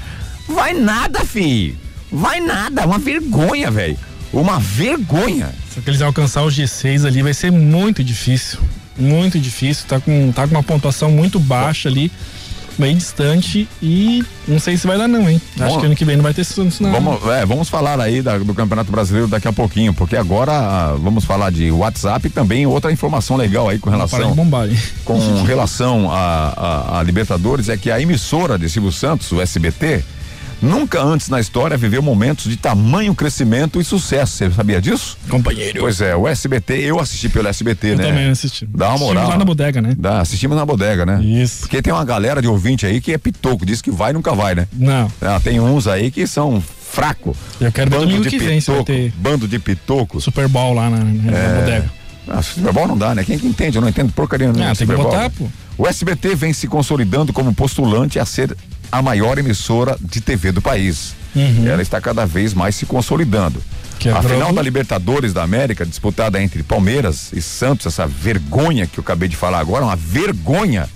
Vai 0.48 0.74
nada, 0.74 1.20
filho. 1.24 1.78
Vai 2.12 2.40
nada. 2.40 2.88
Uma 2.88 2.98
vergonha, 2.98 3.70
velho. 3.70 3.98
Uma 4.32 4.60
vergonha. 4.60 5.50
Só 5.74 5.82
que 5.82 5.90
eles 5.90 6.02
alcançar 6.02 6.44
o 6.44 6.48
G6 6.48 7.06
ali 7.06 7.22
vai 7.22 7.34
ser 7.34 7.52
muito 7.52 8.04
difícil. 8.04 8.60
Muito 8.98 9.40
difícil. 9.40 9.86
Tá 9.88 10.00
com, 10.00 10.32
tá 10.32 10.48
com 10.48 10.54
uma 10.56 10.64
pontuação 10.64 11.10
muito 11.10 11.40
baixa 11.40 11.90
ali, 11.90 12.12
bem 12.78 12.96
distante. 12.96 13.68
E 13.82 14.24
não 14.48 14.60
sei 14.60 14.78
se 14.78 14.86
vai 14.86 14.98
dar, 14.98 15.08
não, 15.08 15.28
hein? 15.30 15.42
Acho 15.60 15.74
Bom, 15.76 15.80
que 15.80 15.86
ano 15.88 15.96
que 15.96 16.06
vem 16.06 16.16
não 16.18 16.24
vai 16.24 16.34
ter 16.34 16.44
Santos, 16.44 16.80
não. 16.80 16.92
Vamos, 16.92 17.26
é, 17.30 17.46
vamos 17.46 17.70
falar 17.70 18.00
aí 18.00 18.22
da- 18.22 18.38
do 18.38 18.54
Campeonato 18.54 18.92
Brasileiro 18.92 19.28
daqui 19.28 19.48
a 19.48 19.54
pouquinho, 19.54 19.94
porque 19.94 20.16
agora 20.16 20.52
ah, 20.52 20.96
vamos 21.02 21.24
falar 21.26 21.50
de 21.52 21.72
WhatsApp 21.72 22.28
e 22.28 22.30
também 22.30 22.66
outra 22.68 22.92
informação 22.92 23.36
legal 23.36 23.68
aí 23.70 23.80
com 23.80 23.90
relação 23.90 24.36
bombar, 24.36 24.68
com 25.06 25.18
relação 25.44 26.12
a, 26.12 26.18
a- 26.96 27.00
a 27.00 27.04
Libertadores 27.04 27.68
é 27.70 27.78
que 27.78 27.90
a 27.90 28.00
emissora 28.02 28.60
de 28.60 28.70
Silvio 28.70 28.92
Santos, 28.92 29.32
o 29.32 29.42
SBT, 29.42 30.04
nunca 30.62 31.02
antes 31.02 31.30
na 31.30 31.40
história 31.40 31.78
viveu 31.78 32.02
momentos 32.02 32.46
de 32.50 32.58
tamanho 32.58 33.14
crescimento 33.16 33.80
e 33.80 33.84
sucesso. 33.84 34.34
Você 34.38 34.52
sabia 34.52 34.82
disso? 34.82 35.18
Companheiro. 35.30 35.80
Pois 35.82 36.02
é, 36.02 36.16
o 36.16 36.28
SBT, 36.28 36.74
eu 36.82 37.00
assisti 37.00 37.30
pelo 37.30 37.48
SBT, 37.48 37.88
Eu 37.94 37.98
né? 37.98 38.04
também 38.08 38.30
assisti. 38.30 38.66
Dá 38.66 38.88
uma 38.88 38.94
Assistimos 38.96 39.14
moral. 39.16 39.30
lá 39.30 39.38
na 39.38 39.46
bodega, 39.46 39.82
né? 39.82 39.96
Dá, 39.98 40.20
assistimos 40.22 40.58
na 40.58 40.66
bodega, 40.66 41.06
né? 41.06 41.22
Isso. 41.24 41.62
Porque 41.62 41.82
tem 41.82 41.94
uma 41.94 42.06
galera 42.06 42.42
de 42.42 42.48
ouvinte 42.48 42.86
aí 42.86 43.00
que 43.02 43.14
é 43.14 43.18
pitoco, 43.18 43.66
diz 43.66 43.82
que 43.82 43.92
vai 43.92 44.12
e 44.12 44.14
nunca 44.14 44.34
vai, 44.34 44.56
né? 44.56 44.68
Não. 44.74 45.12
Ah, 45.22 45.40
tem 45.44 45.60
uns 45.60 45.88
aí 45.88 46.12
que 46.12 46.26
são 46.28 46.62
fraco. 46.92 47.36
Eu 47.62 47.72
quero 47.72 47.90
ver 47.90 47.98
bando 47.98 48.08
domingo 48.08 48.24
de 48.24 48.30
que 48.32 48.40
vem 48.40 48.60
pitoco, 48.60 48.84
ter 48.84 49.14
bando 49.18 49.48
de 49.48 49.60
pitocos. 49.60 50.24
Super 50.24 50.48
Bowl 50.48 50.74
lá 50.74 50.90
na, 50.90 50.98
na 51.04 51.32
É. 51.38 51.60
bodega. 51.60 51.92
Ah, 52.28 52.42
Super 52.44 52.72
Bowl 52.74 52.88
não 52.88 52.98
dá, 52.98 53.16
né? 53.16 53.24
Quem 53.24 53.40
que 53.40 53.48
entende? 53.48 53.78
Eu 53.78 53.82
não 53.82 53.90
entendo 53.90 54.12
porcaria 54.14 54.52
nenhuma. 54.52 54.72
Ah, 54.72 54.76
tem 54.76 54.86
que 54.88 54.94
Super 54.94 54.98
Bowl. 54.98 55.12
botar, 55.12 55.30
pô. 55.32 55.46
O 55.78 55.88
SBT 55.88 56.36
vem 56.36 56.52
se 56.54 56.68
consolidando 56.68 57.32
como 57.34 57.54
postulante 57.56 58.20
a 58.20 58.26
ser 58.26 58.56
a 58.92 59.02
maior 59.02 59.38
emissora 59.38 59.98
de 60.00 60.22
TV 60.22 60.52
do 60.52 60.62
país. 60.62 61.16
Ela 61.66 61.82
está 61.82 62.02
cada 62.02 62.26
vez 62.26 62.54
mais 62.54 62.76
se 62.76 62.86
consolidando. 62.86 63.62
Que 64.00 64.10
é 64.10 64.12
a 64.14 64.22
final 64.22 64.54
da 64.54 64.62
Libertadores 64.62 65.34
da 65.34 65.44
América, 65.44 65.86
disputada 65.86 66.42
entre 66.42 66.64
Palmeiras 66.64 67.32
e 67.34 67.42
Santos, 67.42 67.86
essa 67.86 68.08
vergonha 68.08 68.88
que 68.88 69.00
eu 69.00 69.02
acabei 69.02 69.28
de 69.28 69.36
falar 69.36 69.60
agora, 69.60 69.86
uma 69.86 69.96
vergonha. 69.96 70.90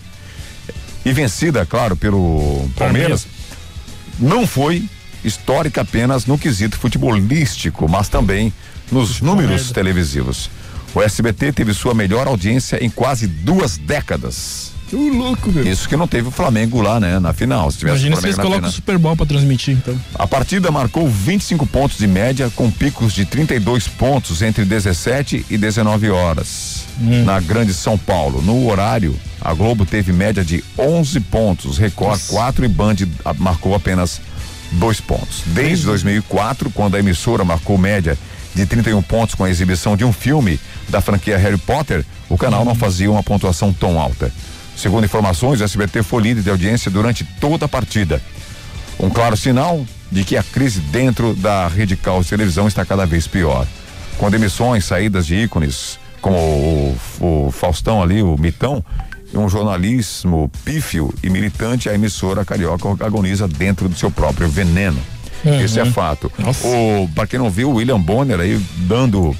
E 1.06 1.12
vencida, 1.12 1.66
claro, 1.66 1.98
pelo 1.98 2.70
Palmeiras, 2.78 3.28
não 4.18 4.48
foi 4.48 4.88
histórica 5.24 5.82
apenas 5.82 6.26
no 6.26 6.38
quesito 6.38 6.78
futebolístico, 6.78 7.90
mas 7.90 8.08
também 8.08 8.54
nos 8.92 9.22
números 9.22 9.72
televisivos. 9.72 10.50
O 10.96 11.02
SBT 11.02 11.52
teve 11.52 11.74
sua 11.74 11.94
melhor 11.94 12.28
audiência 12.28 12.84
em 12.84 12.90
quase 12.90 13.28
duas 13.28 13.78
décadas. 13.78 14.73
Louco, 14.98 15.52
meu. 15.52 15.66
Isso 15.66 15.88
que 15.90 15.96
não 15.96 16.08
teve 16.08 16.28
o 16.28 16.32
Flamengo 16.32 16.82
lá, 16.82 17.00
né? 17.00 17.20
Na 17.20 17.34
final. 17.34 17.70
Se 17.72 17.80
tivesse 17.80 18.06
Imagina 18.06 18.16
o 18.16 18.20
se 18.20 18.26
eles 18.28 18.36
colocam 18.38 18.70
o. 18.70 18.72
Super 18.72 18.98
Bowl 18.98 19.16
pra 19.16 19.26
transmitir, 19.26 19.76
então. 19.76 20.00
A 20.16 20.28
partida 20.28 20.72
marcou 20.72 21.08
25 21.08 21.66
pontos 21.66 21.98
de 21.98 22.08
média, 22.08 22.52
com 22.56 22.70
picos 22.70 23.14
de 23.14 23.26
32 23.26 23.88
pontos 23.88 24.42
entre 24.42 24.66
17 24.66 25.46
e 25.50 25.58
19 25.58 26.10
horas. 26.10 26.84
Na 27.00 27.40
Grande 27.40 27.74
São 27.74 27.98
Paulo. 27.98 28.42
No 28.42 28.70
horário, 28.70 29.16
a 29.42 29.54
Globo 29.54 29.86
teve 29.86 30.14
média 30.14 30.44
de 30.44 30.64
11 30.78 31.20
pontos, 31.22 31.78
Record 31.78 32.22
4 32.28 32.66
e 32.66 32.68
Band 32.68 32.96
marcou 33.38 33.76
apenas 33.76 34.22
dois 34.74 35.02
pontos. 35.02 35.42
Desde 35.48 35.86
2004, 35.86 36.70
quando 36.72 36.96
a 36.96 37.00
emissora 37.00 37.44
marcou 37.44 37.78
média 37.78 38.18
de 38.56 38.66
31 38.66 39.02
pontos 39.02 39.36
com 39.36 39.44
a 39.44 39.50
exibição 39.50 39.98
de 39.98 40.06
um 40.06 40.14
filme 40.14 40.60
da 40.88 41.02
franquia 41.02 41.38
Harry 41.38 41.58
Potter, 41.58 42.06
o 42.30 42.38
canal 42.38 42.64
não 42.64 42.76
fazia 42.76 43.10
uma 43.10 43.24
pontuação 43.24 43.74
tão 43.74 44.00
alta. 44.00 44.32
Segundo 44.76 45.06
informações, 45.06 45.62
o 45.62 45.64
SBT 45.64 46.04
foi 46.04 46.24
líder 46.24 46.44
de 46.44 46.50
audiência 46.50 46.90
durante 46.90 47.24
toda 47.24 47.66
a 47.66 47.70
partida. 47.70 48.22
Um 49.00 49.10
claro 49.10 49.36
sinal 49.36 49.86
de 50.12 50.24
que 50.24 50.38
a 50.38 50.44
crise 50.44 50.80
dentro 50.80 51.34
da 51.34 51.68
rede 51.68 51.96
Caos 51.96 52.28
televisão 52.28 52.68
está 52.68 52.86
cada 52.86 53.06
vez 53.06 53.28
pior. 53.28 53.66
Com 54.18 54.30
demissões, 54.30 54.86
saídas 54.86 55.26
de 55.26 55.36
ícones, 55.36 56.00
como 56.22 56.38
o, 56.38 56.98
o 57.20 57.52
Faustão 57.52 58.02
ali, 58.02 58.22
o 58.22 58.38
Mitão, 58.38 58.84
e 59.34 59.38
um 59.38 59.50
jornalismo 59.50 60.50
pífio 60.64 61.14
e 61.24 61.30
militante, 61.30 61.90
a 61.90 61.96
emissora 61.96 62.46
carioca 62.46 62.88
agoniza 63.04 63.48
dentro 63.48 63.90
do 63.90 63.96
seu 63.96 64.12
próprio 64.12 64.48
veneno. 64.48 65.00
Esse 65.44 65.80
é 65.80 65.86
fato. 65.86 66.32
Nossa. 66.38 66.66
O, 66.66 67.10
pra 67.14 67.28
quem 67.28 67.40
não 67.40 67.50
viu, 67.50 67.72
o 67.72 67.76
William 67.76 68.00
Bonner 68.00 68.40
aí 68.40 68.62
dando 68.88 69.36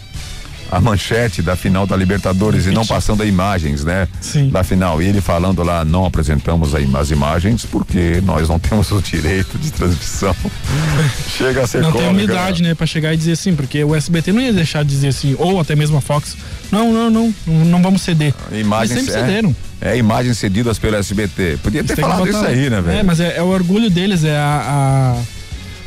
a 0.76 0.82
manchete 0.82 1.42
da 1.42 1.56
final 1.56 1.86
da 1.86 1.96
Libertadores 1.96 2.66
e 2.66 2.72
não 2.72 2.86
passando 2.86 3.26
imagens, 3.26 3.84
né? 3.84 4.08
Sim. 4.22 4.50
Da 4.50 4.64
final. 4.64 5.02
E 5.02 5.08
ele 5.08 5.22
falando 5.22 5.64
lá, 5.64 5.84
não 5.86 6.06
apresentamos 6.06 6.74
a 6.76 6.82
im- 6.82 6.96
as 6.96 7.12
imagens 7.12 7.66
porque 7.66 8.22
nós 8.26 8.50
não 8.50 8.60
temos 8.60 8.92
o 8.92 9.02
direito 9.02 9.58
de 9.58 9.72
transmissão. 9.72 10.36
Chega 11.38 11.64
a 11.64 11.68
ser 11.68 11.82
Não 11.82 11.92
tem 11.92 12.02
cômico, 12.02 12.24
umidade, 12.26 12.62
né, 12.64 12.74
pra 12.76 12.86
chegar 12.86 13.14
e 13.14 13.18
dizer 13.18 13.34
assim, 13.34 13.56
porque 13.56 13.84
o 13.84 13.96
SBT 13.96 14.32
não 14.32 14.42
ia 14.42 14.54
deixar 14.54 14.84
de 14.84 14.90
dizer 14.90 15.08
assim, 15.10 15.36
ou 15.40 15.60
até 15.60 15.76
mesmo 15.76 15.98
a 15.98 16.02
Fox, 16.02 16.36
não, 16.72 16.92
não, 16.92 17.10
não, 17.10 17.34
não, 17.48 17.82
vamos 17.82 18.02
ceder. 18.02 18.34
Imagens 18.52 18.92
Eles 18.92 19.06
sempre 19.06 19.22
é, 19.22 19.26
cederam. 19.26 19.56
é, 19.82 19.98
imagens 19.98 20.38
cedidas 20.38 20.78
pelo 20.80 20.96
SBT. 20.98 21.58
Podia 21.62 21.80
Eles 21.82 21.92
ter 21.92 22.02
falado 22.02 22.28
isso 22.28 22.38
aí, 22.46 22.70
né, 22.70 22.82
velho? 22.82 23.00
É, 23.00 23.04
mas 23.04 23.20
é, 23.20 23.38
é 23.38 23.42
o 23.42 23.48
orgulho 23.48 23.90
deles, 23.90 24.24
é 24.24 24.36
a, 24.38 25.16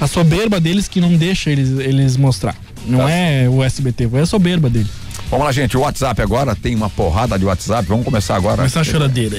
a, 0.00 0.04
a 0.04 0.06
soberba 0.06 0.60
deles 0.60 0.88
que 0.88 1.00
não 1.00 1.16
deixa 1.16 1.50
eles, 1.50 1.70
eles 1.78 2.16
mostrar. 2.16 2.54
Não 2.86 2.98
Tá. 3.00 3.10
é 3.10 3.48
o 3.48 3.62
SBT, 3.62 4.08
é 4.12 4.20
a 4.20 4.26
soberba 4.26 4.68
deles. 4.70 4.88
Vamos 5.30 5.46
lá, 5.46 5.52
gente. 5.52 5.76
O 5.76 5.80
WhatsApp 5.80 6.22
agora 6.22 6.54
tem 6.54 6.74
uma 6.76 6.88
porrada 6.88 7.38
de 7.38 7.44
WhatsApp. 7.44 7.88
Vamos 7.88 8.04
começar 8.04 8.36
agora. 8.36 8.56
Começar 8.58 8.80
a 8.80 8.84
choradeira. 8.84 9.36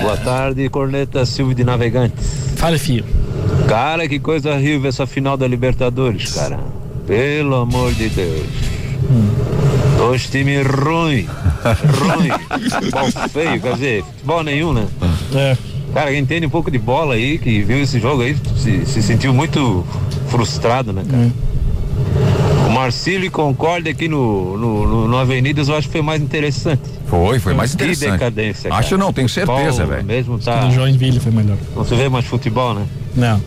Boa 0.00 0.16
tarde, 0.16 0.68
Corneta 0.70 1.26
Silvio 1.26 1.54
de 1.54 1.64
Navegantes. 1.64 2.24
Fala, 2.56 2.78
filho. 2.78 3.04
Cara, 3.68 4.08
que 4.08 4.18
coisa 4.18 4.52
horrível 4.54 4.88
essa 4.88 5.06
final 5.06 5.36
da 5.36 5.46
Libertadores, 5.46 6.32
cara. 6.32 6.58
Pelo 7.06 7.56
amor 7.56 7.92
de 7.92 8.08
Deus. 8.08 8.46
Dois 9.98 10.26
times 10.28 10.66
ruins. 10.66 11.26
Ruim. 11.98 12.30
Futebol 12.70 13.28
feio, 13.28 13.60
quer 13.60 13.74
dizer, 13.74 14.04
futebol 14.04 14.42
nenhum, 14.42 14.72
né? 14.72 14.86
É. 15.34 15.56
Cara, 15.92 16.10
quem 16.10 16.20
entende 16.20 16.46
um 16.46 16.50
pouco 16.50 16.70
de 16.70 16.78
bola 16.78 17.14
aí, 17.14 17.36
que 17.38 17.62
viu 17.62 17.82
esse 17.82 18.00
jogo 18.00 18.22
aí, 18.22 18.34
se, 18.56 18.86
se 18.86 19.02
sentiu 19.02 19.34
muito 19.34 19.84
frustrado, 20.28 20.92
né, 20.92 21.02
cara? 21.08 21.22
O 21.51 21.51
Marcílio 22.82 23.30
concorda 23.30 23.88
aqui 23.90 24.08
no, 24.08 24.58
no, 24.58 24.86
no, 24.88 25.08
no 25.08 25.16
Avenidas, 25.16 25.68
eu 25.68 25.76
acho 25.76 25.86
que 25.86 25.92
foi 25.92 26.02
mais 26.02 26.20
interessante. 26.20 26.82
Foi, 27.06 27.38
foi 27.38 27.54
mais 27.54 27.70
Que 27.70 27.76
interessante. 27.76 28.12
decadência, 28.12 28.70
cara. 28.70 28.80
Acho 28.80 28.96
não, 28.98 29.12
tenho 29.12 29.28
certeza, 29.28 29.86
velho. 29.86 30.04
Mesmo 30.04 30.38
tá. 30.38 30.66
O 30.66 30.70
Joinville 30.72 31.20
foi 31.20 31.30
melhor. 31.30 31.56
Não 31.76 31.84
se 31.84 31.94
vê 31.94 32.08
mais 32.08 32.24
futebol, 32.24 32.74
né? 32.74 32.86
Não. 33.14 33.40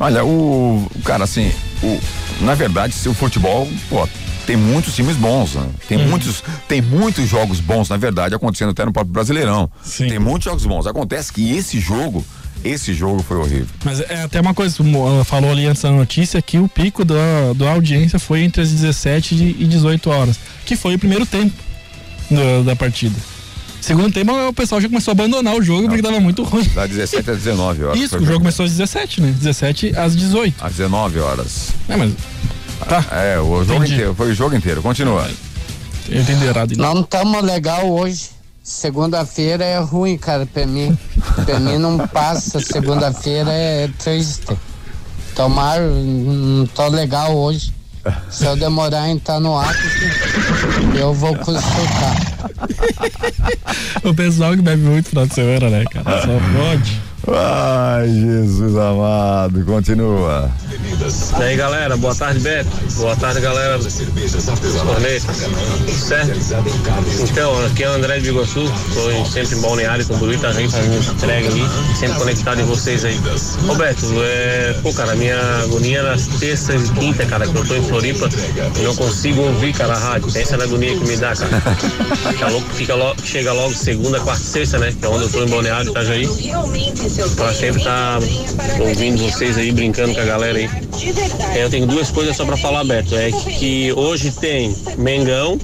Olha, 0.00 0.24
o. 0.24 0.86
Cara, 1.04 1.24
assim, 1.24 1.52
o, 1.82 2.00
na 2.40 2.54
verdade, 2.54 2.94
se 2.94 3.08
o 3.08 3.14
futebol, 3.14 3.68
pô, 3.90 4.08
tem 4.46 4.56
muitos 4.56 4.94
times 4.96 5.16
bons, 5.16 5.54
né? 5.54 5.66
Tem 5.86 5.98
Uhum. 5.98 6.08
muitos, 6.08 6.42
tem 6.66 6.80
muitos 6.80 7.28
jogos 7.28 7.60
bons, 7.60 7.88
na 7.90 7.96
verdade, 7.98 8.34
acontecendo 8.34 8.70
até 8.70 8.84
no 8.86 8.92
próprio 8.92 9.12
Brasileirão. 9.12 9.70
Sim. 9.82 10.08
Tem 10.08 10.18
muitos 10.18 10.44
jogos 10.46 10.64
bons. 10.64 10.86
Acontece 10.86 11.32
que 11.32 11.54
esse 11.56 11.78
jogo, 11.78 12.24
esse 12.64 12.92
jogo 12.94 13.22
foi 13.22 13.36
horrível. 13.38 13.66
Mas 13.84 14.00
é 14.00 14.22
até 14.22 14.40
uma 14.40 14.54
coisa, 14.54 14.82
Mo- 14.82 15.24
falou 15.24 15.50
ali 15.50 15.66
antes 15.66 15.82
da 15.82 15.90
notícia 15.90 16.40
que 16.42 16.58
o 16.58 16.68
pico 16.68 17.04
da, 17.04 17.14
da 17.56 17.70
audiência 17.72 18.18
foi 18.18 18.42
entre 18.42 18.62
as 18.62 18.70
17 18.70 19.34
e 19.58 19.66
18 19.66 20.10
horas, 20.10 20.38
que 20.66 20.76
foi 20.76 20.94
o 20.94 20.98
primeiro 20.98 21.26
tempo 21.26 21.52
da, 22.30 22.62
da 22.64 22.76
partida. 22.76 23.16
Segundo 23.80 24.12
tempo, 24.12 24.32
o 24.48 24.52
pessoal 24.52 24.80
já 24.80 24.88
começou 24.88 25.10
a 25.10 25.14
abandonar 25.14 25.56
o 25.56 25.62
jogo 25.62 25.88
porque 25.88 26.02
tava 26.02 26.20
muito 26.20 26.44
ruim. 26.44 26.62
Da 26.72 26.86
17 26.86 27.30
às 27.32 27.38
19 27.38 27.82
horas. 27.84 27.98
Isso, 28.00 28.14
o 28.14 28.18
jogo 28.20 28.26
jogo. 28.26 28.38
começou 28.38 28.64
às 28.64 28.70
17, 28.70 29.20
né? 29.20 29.34
17 29.40 29.96
às 29.96 30.14
18. 30.16 30.64
Às 30.64 30.72
19 30.76 31.18
horas. 31.18 31.70
É, 31.88 31.96
mas. 31.96 32.12
Tá, 32.88 33.04
É, 33.10 33.38
o 33.40 33.64
jogo 33.64 33.74
Entendi. 33.78 33.94
inteiro, 33.94 34.14
foi 34.14 34.30
o 34.30 34.34
jogo 34.34 34.54
inteiro. 34.54 34.82
Continua. 34.82 35.28
eu 36.08 36.20
entendi 36.22 36.44
errado. 36.44 36.72
então. 36.72 36.94
Não 36.94 37.00
estamos 37.02 37.42
legal 37.42 37.90
hoje. 37.90 38.30
Segunda-feira 38.62 39.64
é 39.64 39.78
ruim, 39.78 40.16
cara, 40.16 40.46
pra 40.46 40.64
mim. 40.66 40.96
Pra 41.44 41.58
mim 41.58 41.78
não 41.78 41.98
passa. 42.08 42.60
Segunda-feira 42.60 43.50
é 43.50 43.88
triste. 43.98 44.56
Tomara, 45.34 45.82
não 45.82 46.66
tô 46.66 46.88
legal 46.88 47.34
hoje. 47.34 47.74
Se 48.30 48.44
eu 48.44 48.56
demorar 48.56 49.08
em 49.08 49.16
estar 49.16 49.38
no 49.38 49.56
ar, 49.56 49.74
Eu 50.98 51.14
vou 51.14 51.34
consultar. 51.36 52.16
O 54.04 54.12
pessoal 54.12 54.56
que 54.56 54.62
bebe 54.62 54.82
muito 54.82 55.10
final 55.10 55.26
de 55.26 55.34
semana, 55.34 55.70
né, 55.70 55.84
cara? 55.84 56.22
Só 56.22 56.26
pode. 56.26 57.00
Ai, 57.28 58.08
Jesus 58.08 58.76
amado, 58.76 59.64
continua. 59.64 60.50
E 61.38 61.42
aí 61.42 61.56
galera, 61.56 61.96
boa 61.96 62.14
tarde 62.14 62.40
Beto, 62.40 62.68
boa 62.96 63.14
tarde 63.14 63.40
galera 63.40 63.78
Corneta, 63.78 65.32
certo? 65.88 66.32
Então, 67.22 67.66
aqui 67.66 67.84
é 67.84 67.88
o 67.88 67.92
André 67.92 68.18
de 68.18 68.22
Biguaçu, 68.22 68.64
estou 68.64 69.24
sempre 69.26 69.56
em 69.56 69.60
Balneário, 69.60 70.04
Camboriú, 70.04 70.40
tá 70.40 70.52
gente 70.52 70.72
fazendo 70.72 71.12
entrega 71.14 71.48
aí, 71.48 71.96
sempre 71.96 72.18
conectado 72.18 72.60
em 72.60 72.64
vocês 72.64 73.04
aí. 73.04 73.20
Ô 73.68 73.74
Beto, 73.76 74.06
é, 74.22 74.74
pô 74.82 74.92
cara, 74.92 75.14
minha 75.14 75.38
agonia 75.62 76.02
nas 76.02 76.26
terças 76.26 76.88
e 76.88 76.92
quinta, 76.94 77.24
cara, 77.26 77.46
que 77.46 77.54
eu 77.56 77.64
tô 77.64 77.76
em 77.76 77.82
Floripa, 77.82 78.28
eu 78.76 78.82
não 78.82 78.96
consigo 78.96 79.42
ouvir, 79.42 79.72
cara, 79.72 79.94
a 79.94 79.98
rádio, 79.98 80.32
pensa 80.32 80.56
na 80.56 80.64
agonia 80.64 80.96
que 80.96 81.06
me 81.06 81.16
dá, 81.16 81.36
cara. 81.36 81.60
Fica 82.32 82.48
louco, 82.48 82.68
fica 82.70 82.94
logo, 82.96 83.22
chega 83.24 83.52
logo 83.52 83.74
segunda, 83.74 84.18
quarta 84.20 84.42
e 84.42 84.46
sexta, 84.46 84.78
né, 84.78 84.92
que 84.98 85.04
é 85.04 85.08
onde 85.08 85.24
eu 85.24 85.30
tô 85.30 85.44
em 85.44 85.48
Balneário, 85.48 85.90
Itajaí. 85.90 86.26
Pra 87.36 87.52
sempre 87.52 87.78
estar 87.80 88.18
ouvindo 88.80 89.18
vocês 89.22 89.58
aí, 89.58 89.70
brincando 89.72 90.14
com 90.14 90.20
a 90.20 90.24
galera 90.24 90.58
aí. 90.58 90.68
É, 91.54 91.64
eu 91.64 91.70
tenho 91.70 91.86
duas 91.86 92.10
coisas 92.10 92.36
só 92.36 92.44
pra 92.44 92.56
falar, 92.56 92.84
Beto. 92.84 93.14
É 93.14 93.30
que 93.30 93.92
hoje 93.92 94.30
tem 94.32 94.74
Mengão. 94.96 95.58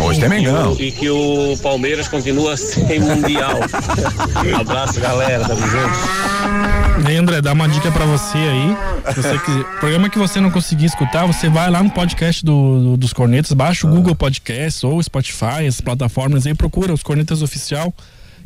Hoje 0.00 0.20
tem 0.20 0.28
Mengão. 0.28 0.76
E 0.78 0.90
que 0.92 1.10
o 1.10 1.56
Palmeiras 1.62 2.08
continua 2.08 2.56
sem 2.56 3.00
Mundial. 3.00 3.58
Abraço, 4.60 5.00
galera. 5.00 5.44
Tamo 5.46 5.60
junto. 5.66 7.06
Aí, 7.06 7.16
André, 7.16 7.40
dá 7.40 7.52
uma 7.52 7.68
dica 7.68 7.90
pra 7.90 8.04
você 8.06 8.38
aí. 8.38 8.76
Se 9.14 9.22
Você 9.22 9.38
que, 9.38 9.64
programa 9.80 10.08
que 10.08 10.18
você 10.18 10.40
não 10.40 10.50
conseguir 10.50 10.86
escutar, 10.86 11.26
você 11.26 11.48
vai 11.48 11.68
lá 11.70 11.82
no 11.82 11.90
podcast 11.90 12.44
do, 12.44 12.80
do- 12.92 12.96
dos 12.96 13.12
Cornetas, 13.12 13.52
baixa 13.52 13.86
o 13.86 13.90
Google 13.90 14.14
Podcast 14.14 14.84
ou 14.86 15.02
Spotify, 15.02 15.66
as 15.66 15.80
plataformas 15.80 16.46
aí, 16.46 16.54
procura 16.54 16.92
os 16.94 17.02
Cornetas 17.02 17.42
Oficial, 17.42 17.92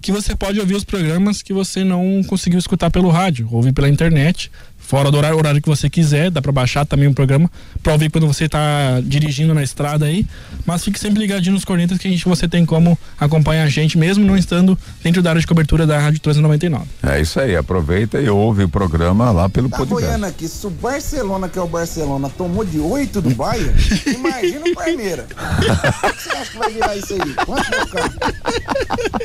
que 0.01 0.13
você 0.13 0.35
pode 0.35 0.61
ouvir 0.61 0.75
os 0.75 0.85
programas 0.85 1.43
que 1.43 1.53
você 1.53 1.85
não 1.85 2.23
conseguiu 2.27 2.59
escutar 2.59 2.91
pelo 2.91 3.09
rádio, 3.11 3.49
ouvir 3.51 3.73
pela 3.73 3.89
internet, 3.89 4.51
fora 4.79 5.11
do 5.11 5.17
horário, 5.17 5.37
horário 5.37 5.61
que 5.61 5.69
você 5.69 5.91
quiser, 5.91 6.31
dá 6.31 6.41
pra 6.41 6.53
baixar 6.53 6.85
também 6.87 7.09
o 7.09 7.15
programa 7.15 7.51
pra 7.83 7.93
ouvir 7.93 8.09
quando 8.11 8.27
você 8.27 8.49
tá 8.49 9.01
dirigindo 9.03 9.53
na 9.53 9.63
estrada 9.63 10.05
aí, 10.07 10.25
mas 10.65 10.85
fique 10.85 10.99
sempre 10.99 11.19
ligadinho 11.21 11.55
nos 11.55 11.65
Cornetas 11.65 11.99
que 11.99 12.07
a 12.07 12.11
gente, 12.11 12.25
você 12.25 12.47
tem 12.47 12.65
como 12.65 12.97
acompanhar 13.19 13.65
a 13.65 13.69
gente, 13.69 13.99
mesmo 13.99 14.25
não 14.25 14.37
estando 14.37 14.79
dentro 15.03 15.21
da 15.23 15.31
área 15.31 15.41
de 15.41 15.47
cobertura 15.47 15.87
da 15.87 15.99
Rádio 15.99 16.21
399. 16.21 16.85
É 17.03 17.21
isso 17.21 17.41
aí, 17.41 17.57
aproveita 17.57 18.21
e 18.21 18.29
ouve 18.29 18.63
o 18.63 18.69
programa 18.69 19.31
lá 19.33 19.49
pelo 19.49 19.69
Tá 19.69 19.79
podcast. 19.79 20.05
boiando 20.05 20.27
aqui, 20.27 20.47
se 20.47 20.65
o 20.67 20.71
Barcelona, 20.71 21.49
que 21.49 21.59
é 21.59 21.63
o 21.63 21.67
Barcelona, 21.67 22.31
tomou 22.31 22.65
de 22.65 22.79
8 22.79 23.21
do 23.21 23.31
Bayern, 23.31 23.73
imagina 24.07 24.67
o 24.71 24.75
Palmeiras. 24.75 25.27
O 25.27 26.13
que 26.13 26.23
você 26.23 26.31
acha 26.31 26.51
que 26.53 26.59
vai 26.59 26.73
virar 26.73 26.97
isso 26.97 27.13
aí? 27.15 27.35
Quanto 27.45 27.71
vai 27.71 27.87
ficar? 27.87 29.17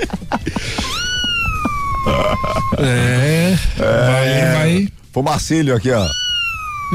É, 2.80 3.56
vai, 3.78 4.52
vai. 4.54 4.88
Pro 5.12 5.22
Marcílio 5.24 5.76
aqui, 5.76 5.92
ó. 5.92 6.06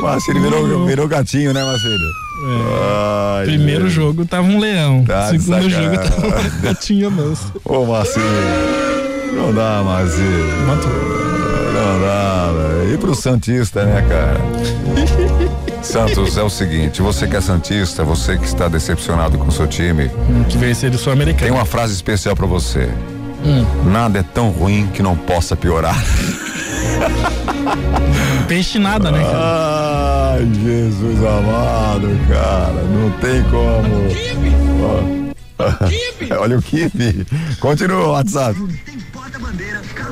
Marcílio 0.01 0.43
virou, 0.43 0.87
virou 0.87 1.09
gatinho, 1.09 1.53
né, 1.53 1.64
Marcílio? 1.64 1.99
Ai, 3.39 3.47
Primeiro 3.47 3.89
Jesus. 3.89 3.93
jogo 3.95 4.27
tava 4.27 4.47
um 4.47 4.59
leão. 4.59 5.05
Tá 5.05 5.29
Segundo 5.31 5.71
jogo 5.71 5.97
tava 5.99 6.27
um 6.27 6.61
gatinho 6.62 7.11
manso. 7.11 7.53
Ô, 7.64 7.85
Marcílio. 7.87 8.27
Não 9.35 9.55
dá, 9.55 9.83
Marcílio. 9.85 10.67
Não 10.67 12.01
dá, 12.01 12.53
velho. 12.53 12.95
E 12.95 12.99
pro 12.99 13.14
Santista, 13.14 13.85
né, 13.85 14.03
cara? 14.09 14.41
Santos, 15.83 16.37
é 16.37 16.43
o 16.43 16.51
seguinte, 16.51 17.01
você 17.01 17.27
que 17.29 17.37
é 17.37 17.41
Santista, 17.41 18.03
você 18.03 18.37
que 18.37 18.45
está 18.45 18.67
decepcionado 18.67 19.39
com 19.39 19.47
o 19.47 19.53
seu 19.53 19.67
time, 19.69 20.11
Que 20.49 20.75
ser 20.75 20.91
do 20.91 20.99
Sul-Americano. 20.99 21.45
tem 21.45 21.51
uma 21.53 21.64
frase 21.64 21.95
especial 21.95 22.35
pra 22.35 22.47
você. 22.47 22.89
Hum. 23.47 23.64
Nada 23.90 24.18
é 24.18 24.22
tão 24.24 24.51
ruim 24.51 24.88
que 24.92 25.03
não 25.03 25.16
possa 25.16 25.55
piorar. 25.55 25.97
Peixe 28.49 28.76
nada, 28.78 29.12
né, 29.12 29.22
cara? 29.22 30.34
Ai, 30.34 30.51
Jesus 30.64 31.18
amado, 31.24 32.09
cara, 32.28 32.82
não 32.82 33.11
tem 33.20 33.42
como. 33.44 34.07
Olha 36.40 36.59
o 36.59 36.62
Kibe. 36.62 37.24
Continua 37.61 38.07
o 38.07 38.11
WhatsApp. 38.11 38.59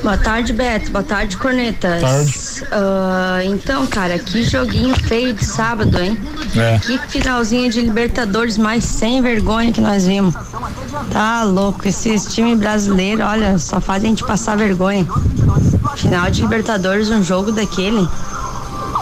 Boa 0.03 0.18
tarde, 0.18 0.53
Beto. 0.53 0.91
Boa 0.91 1.03
tarde, 1.03 1.37
Cornetas. 1.37 2.03
Tarde. 2.03 2.66
Ah, 2.70 3.41
então, 3.45 3.87
cara, 3.87 4.18
que 4.18 4.43
joguinho 4.43 4.95
feio 5.05 5.33
de 5.33 5.45
sábado, 5.45 5.99
hein? 5.99 6.18
É. 6.55 6.79
Que 6.79 6.99
finalzinho 7.09 7.70
de 7.70 7.81
Libertadores 7.81 8.59
mais 8.59 8.85
sem 8.85 9.22
vergonha 9.22 9.72
que 9.72 9.81
nós 9.81 10.07
vimos. 10.07 10.35
Tá 11.11 11.43
louco, 11.43 11.89
esses 11.89 12.35
times 12.35 12.59
brasileiros, 12.59 13.25
olha, 13.25 13.59
só 13.59 13.81
fazem 13.81 14.09
a 14.09 14.11
gente 14.11 14.25
passar 14.25 14.57
vergonha. 14.57 15.07
Final 15.97 16.31
de 16.31 16.43
Libertadores, 16.43 17.09
um 17.09 17.22
jogo 17.22 17.51
daquele. 17.51 18.07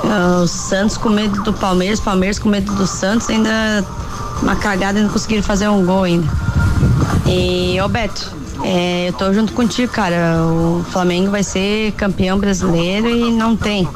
Ah, 0.05 0.43
o 0.43 0.47
Santos 0.47 0.97
com 0.97 1.09
medo 1.09 1.43
do 1.43 1.53
Palmeiras, 1.53 1.99
Palmeiras 1.99 2.39
com 2.39 2.49
medo 2.49 2.73
do 2.75 2.87
Santos, 2.87 3.29
ainda 3.29 3.85
uma 4.41 4.55
cagada 4.55 4.99
e 4.99 5.03
não 5.03 5.11
conseguiram 5.11 5.43
fazer 5.43 5.69
um 5.69 5.85
gol 5.85 6.05
ainda. 6.05 6.29
E, 7.27 7.81
ô 7.81 7.89
Beto, 7.89 8.42
é, 8.65 9.09
eu 9.09 9.13
tô 9.13 9.33
junto 9.33 9.53
contigo, 9.53 9.93
cara. 9.93 10.37
O 10.45 10.85
Flamengo 10.91 11.31
vai 11.31 11.43
ser 11.43 11.93
campeão 11.93 12.39
brasileiro 12.39 13.09
e 13.09 13.31
não 13.33 13.57
tem. 13.57 13.89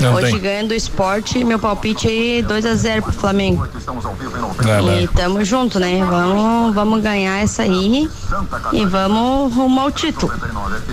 Não 0.00 0.14
Hoje 0.14 0.32
tem. 0.32 0.40
ganhando 0.40 0.72
o 0.72 0.74
esporte, 0.74 1.42
meu 1.44 1.58
palpite 1.58 2.08
aí 2.08 2.42
2 2.42 2.66
a 2.66 2.74
0 2.74 3.02
pro 3.02 3.12
Flamengo. 3.12 3.66
É, 3.66 5.02
E 5.02 5.08
tamo 5.08 5.44
junto, 5.44 5.78
né? 5.78 6.04
Vamos, 6.04 6.74
vamos 6.74 7.02
ganhar 7.02 7.38
essa 7.42 7.62
aí 7.62 8.08
e 8.72 8.84
vamos 8.84 9.54
rumo 9.54 9.80
ao 9.80 9.90
título. 9.90 10.32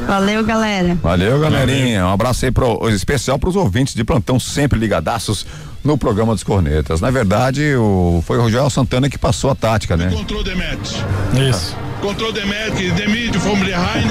Valeu, 0.07 0.43
galera. 0.43 0.97
Valeu, 1.01 1.39
galerinha. 1.39 2.05
Um 2.05 2.11
abraço 2.13 2.45
aí 2.45 2.51
pro, 2.51 2.87
especial 2.89 3.37
pros 3.39 3.55
ouvintes 3.55 3.93
de 3.93 4.03
plantão, 4.03 4.39
sempre 4.39 4.79
ligadaços 4.79 5.45
no 5.83 5.97
programa 5.97 6.33
dos 6.33 6.43
Cornetas. 6.43 7.01
Na 7.01 7.09
verdade, 7.09 7.75
o, 7.75 8.23
foi 8.25 8.37
o 8.37 8.41
Rogério 8.41 8.69
Santana 8.69 9.09
que 9.09 9.17
passou 9.17 9.49
a 9.49 9.55
tática, 9.55 9.97
né? 9.97 10.11
Control 10.11 10.43
Demet. 10.43 11.03
Isso. 11.49 11.75
Control 12.01 12.33
Demet, 12.33 12.91
demite, 12.91 13.39
fomos 13.39 13.65
de 13.65 13.71
Heine. 13.71 14.09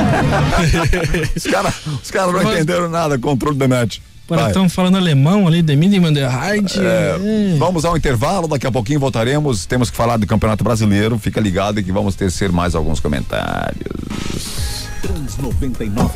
Os 1.36 1.42
caras 1.44 1.74
os 2.02 2.10
cara 2.10 2.32
não 2.32 2.52
entenderam 2.52 2.88
nada, 2.88 3.18
controle 3.18 3.56
da 3.56 3.66
net. 3.66 4.00
Agora 4.30 4.46
estão 4.46 4.68
falando 4.68 4.96
alemão 4.96 5.48
ali, 5.48 5.60
Demir 5.60 6.00
Manderheit. 6.00 6.78
É, 6.78 7.56
vamos 7.58 7.84
ao 7.84 7.96
intervalo, 7.96 8.46
daqui 8.46 8.64
a 8.64 8.70
pouquinho 8.70 9.00
voltaremos. 9.00 9.66
Temos 9.66 9.90
que 9.90 9.96
falar 9.96 10.18
do 10.18 10.26
Campeonato 10.26 10.62
Brasileiro. 10.62 11.18
Fica 11.18 11.40
ligado 11.40 11.82
que 11.82 11.90
vamos 11.90 12.14
tecer 12.14 12.52
mais 12.52 12.76
alguns 12.76 13.00
comentários. 13.00 14.86
Trans 15.02 15.36
99. 15.38 16.10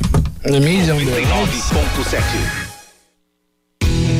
Demir 0.45 0.85
99.7. 0.87 2.63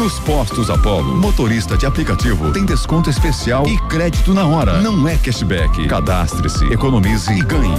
Nos 0.00 0.18
postos 0.18 0.70
Apollo, 0.70 1.14
motorista 1.14 1.76
de 1.76 1.84
aplicativo 1.84 2.50
tem 2.52 2.64
desconto 2.64 3.10
especial 3.10 3.66
e 3.66 3.76
crédito 3.86 4.32
na 4.32 4.46
hora. 4.46 4.80
Não 4.80 5.06
é 5.06 5.14
cashback. 5.18 5.86
Cadastre-se, 5.86 6.64
economize 6.72 7.30
e 7.30 7.42
ganhe. 7.42 7.74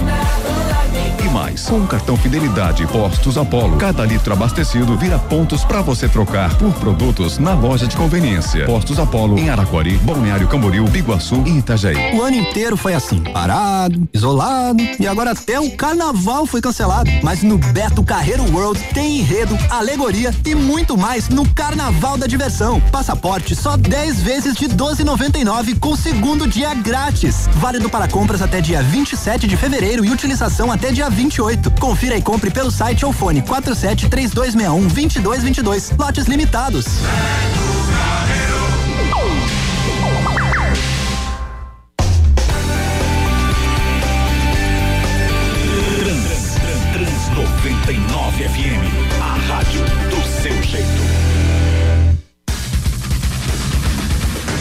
E 1.24 1.28
mais, 1.28 1.66
com 1.66 1.78
o 1.78 1.86
cartão 1.86 2.16
Fidelidade 2.16 2.84
Postos 2.86 3.38
Apollo, 3.38 3.76
cada 3.76 4.04
litro 4.04 4.32
abastecido 4.32 4.96
vira 4.96 5.18
pontos 5.18 5.64
para 5.64 5.80
você 5.80 6.08
trocar 6.08 6.56
por 6.58 6.72
produtos 6.74 7.38
na 7.38 7.54
loja 7.54 7.86
de 7.86 7.96
conveniência. 7.96 8.66
Postos 8.66 8.98
Apollo 8.98 9.38
em 9.38 9.48
Araquari, 9.48 9.96
Balneário 9.98 10.48
Camboriú, 10.48 10.84
Biguaçu 10.88 11.42
e 11.46 11.58
Itajaí. 11.58 12.16
O 12.16 12.22
ano 12.22 12.36
inteiro 12.36 12.76
foi 12.76 12.94
assim, 12.94 13.20
parado, 13.20 14.08
isolado 14.12 14.82
e 14.98 15.06
agora 15.06 15.30
até 15.30 15.60
o 15.60 15.70
carnaval 15.76 16.44
foi 16.44 16.60
cancelado. 16.60 17.10
Mas 17.22 17.42
no 17.42 17.56
Beto 17.56 18.02
Carreiro 18.02 18.44
World 18.52 18.80
tem 18.92 19.20
enredo, 19.20 19.56
alegoria 19.70 20.34
e 20.44 20.54
muito 20.54 20.96
mais 20.96 21.28
no 21.28 21.48
Carnaval 21.50 22.11
da 22.16 22.26
Diversão. 22.26 22.80
Passaporte 22.80 23.54
só 23.54 23.76
10 23.76 24.20
vezes 24.20 24.54
de 24.54 24.68
12,99 24.68 25.78
com 25.78 25.96
segundo 25.96 26.46
dia 26.46 26.74
grátis. 26.74 27.48
Válido 27.54 27.88
para 27.88 28.08
compras 28.08 28.42
até 28.42 28.60
dia 28.60 28.82
27 28.82 29.46
de 29.46 29.56
fevereiro 29.56 30.04
e 30.04 30.10
utilização 30.10 30.70
até 30.70 30.92
dia 30.92 31.08
28. 31.08 31.70
Confira 31.80 32.16
e 32.16 32.22
compre 32.22 32.50
pelo 32.50 32.70
site 32.70 33.04
ou 33.04 33.12
fone 33.12 33.42
47 33.42 34.08
3261 34.08 34.88
2222. 34.88 35.92
Lotes 35.98 36.26
limitados. 36.26 36.84
Trans, 36.84 38.61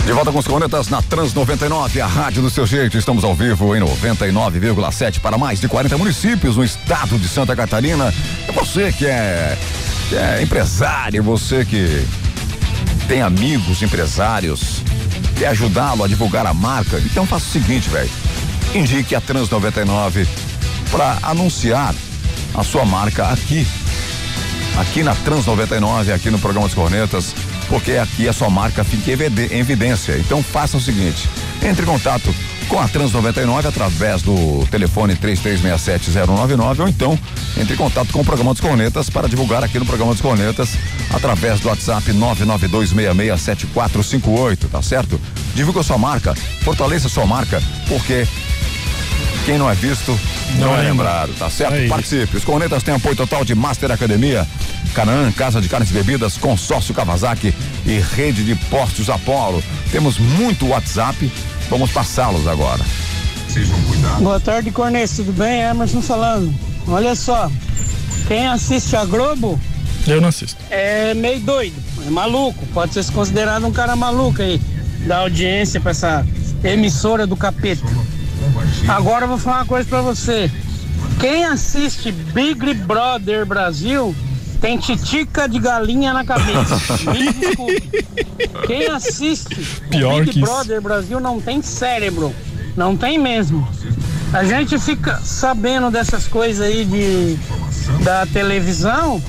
De 0.05 0.13
volta 0.13 0.31
com 0.31 0.39
os 0.39 0.47
cornetas 0.47 0.89
na 0.89 1.01
Trans 1.01 1.31
99, 1.33 2.01
a 2.01 2.07
rádio 2.07 2.41
do 2.41 2.49
seu 2.49 2.65
jeito. 2.65 2.97
Estamos 2.97 3.23
ao 3.23 3.35
vivo 3.35 3.75
em 3.75 3.79
99,7 3.79 5.19
para 5.19 5.37
mais 5.37 5.61
de 5.61 5.67
40 5.67 5.95
municípios 5.97 6.57
no 6.57 6.63
estado 6.63 7.19
de 7.19 7.27
Santa 7.27 7.55
Catarina. 7.55 8.11
É 8.47 8.51
você 8.51 8.91
que 8.91 9.05
é, 9.05 9.55
que 10.09 10.15
é 10.15 10.41
empresário, 10.41 11.21
você 11.21 11.63
que 11.63 12.05
tem 13.07 13.21
amigos 13.21 13.81
empresários, 13.83 14.81
quer 15.37 15.49
ajudá-lo 15.49 16.03
a 16.03 16.07
divulgar 16.07 16.47
a 16.47 16.53
marca. 16.53 16.97
Então 16.99 17.25
faça 17.27 17.45
o 17.45 17.49
seguinte, 17.49 17.87
velho. 17.89 18.09
Indique 18.73 19.13
a 19.13 19.21
Trans 19.21 19.49
99 19.51 20.27
para 20.89 21.19
anunciar 21.21 21.93
a 22.55 22.63
sua 22.63 22.85
marca 22.85 23.27
aqui. 23.27 23.67
Aqui 24.77 25.03
na 25.03 25.13
Trans 25.13 25.45
99, 25.45 26.11
aqui 26.11 26.31
no 26.31 26.39
programa 26.39 26.65
dos 26.65 26.75
Cornetas, 26.75 27.35
porque 27.71 27.93
aqui 27.93 28.27
a 28.27 28.33
sua 28.33 28.49
marca 28.49 28.83
fica 28.83 29.09
em 29.09 29.59
evidência. 29.59 30.17
Então 30.17 30.43
faça 30.43 30.75
o 30.75 30.81
seguinte: 30.81 31.29
entre 31.63 31.83
em 31.83 31.85
contato 31.85 32.35
com 32.67 32.77
a 32.79 32.87
Trans 32.87 33.11
99 33.11 33.67
através 33.67 34.21
do 34.21 34.63
telefone 34.69 35.15
3367-099 35.15 36.79
ou 36.79 36.87
então 36.87 37.19
entre 37.57 37.73
em 37.73 37.77
contato 37.77 38.13
com 38.13 38.21
o 38.21 38.25
programa 38.25 38.53
dos 38.53 38.61
Cornetas 38.61 39.09
para 39.09 39.27
divulgar 39.27 39.63
aqui 39.63 39.79
no 39.79 39.85
programa 39.85 40.11
dos 40.11 40.21
Cornetas 40.21 40.77
através 41.13 41.59
do 41.59 41.67
WhatsApp 41.69 42.13
992667458, 42.13 44.69
tá 44.69 44.81
certo? 44.81 45.19
Divulga 45.55 45.83
sua 45.83 45.97
marca, 45.97 46.33
fortaleça 46.63 47.09
sua 47.09 47.25
marca, 47.25 47.61
porque 47.87 48.25
quem 49.45 49.57
não 49.57 49.69
é 49.69 49.75
visto 49.75 50.17
não, 50.57 50.67
Não 50.67 50.75
é 50.75 50.85
é 50.85 50.89
lembrado, 50.89 51.33
tá 51.37 51.49
certo? 51.49 51.75
É. 51.75 51.87
Participe. 51.87 52.37
Os 52.37 52.43
Cornetas 52.43 52.83
têm 52.83 52.93
apoio 52.93 53.15
total 53.15 53.45
de 53.45 53.55
Master 53.55 53.91
Academia, 53.91 54.45
Canaã, 54.91 55.31
Casa 55.31 55.61
de 55.61 55.67
Carnes 55.69 55.89
e 55.89 55.93
Bebidas, 55.93 56.37
Consórcio 56.37 56.93
Kawasaki 56.93 57.53
e 57.85 57.99
Rede 58.15 58.43
de 58.43 58.55
Postos 58.55 59.09
Apolo. 59.09 59.63
Temos 59.91 60.17
muito 60.17 60.67
WhatsApp, 60.67 61.31
vamos 61.69 61.91
passá-los 61.91 62.47
agora. 62.47 62.83
Boa 64.19 64.39
tarde, 64.39 64.71
Cornês, 64.71 65.15
tudo 65.15 65.33
bem? 65.33 65.61
Emerson 65.61 66.01
falando. 66.01 66.53
Olha 66.87 67.15
só, 67.15 67.51
quem 68.27 68.47
assiste 68.47 68.95
a 68.95 69.03
Globo 69.05 69.59
Eu 70.07 70.19
não 70.21 70.29
assisto. 70.29 70.57
é 70.69 71.13
meio 71.13 71.39
doido, 71.41 71.75
é 72.07 72.09
maluco, 72.09 72.65
pode 72.73 72.93
ser 72.93 73.05
considerado 73.11 73.65
um 73.67 73.71
cara 73.71 73.95
maluco 73.95 74.41
aí, 74.41 74.59
da 75.05 75.17
audiência 75.17 75.79
pra 75.79 75.91
essa 75.91 76.25
emissora 76.63 77.27
do 77.27 77.35
capeta. 77.35 77.83
Agora 78.87 79.25
eu 79.25 79.29
vou 79.29 79.37
falar 79.37 79.57
uma 79.57 79.65
coisa 79.65 79.87
pra 79.87 80.01
você. 80.01 80.49
Quem 81.19 81.45
assiste 81.45 82.11
Big 82.11 82.73
Brother 82.73 83.45
Brasil 83.45 84.15
tem 84.61 84.77
titica 84.77 85.49
de 85.49 85.59
galinha 85.59 86.13
na 86.13 86.23
cabeça. 86.23 86.77
Me 87.11 87.33
desculpe. 87.33 88.05
Quem 88.67 88.87
assiste 88.87 89.55
Pior 89.89 90.23
Big. 90.23 90.39
Brother 90.39 90.79
Brasil 90.79 91.19
não 91.19 91.41
tem 91.41 91.61
cérebro. 91.63 92.33
Não 92.77 92.95
tem 92.95 93.17
mesmo. 93.17 93.67
A 94.31 94.45
gente 94.45 94.77
fica 94.77 95.19
sabendo 95.23 95.89
dessas 95.89 96.27
coisas 96.27 96.65
aí 96.65 96.85
de, 96.85 97.37
da 98.03 98.25
televisão 98.27 99.21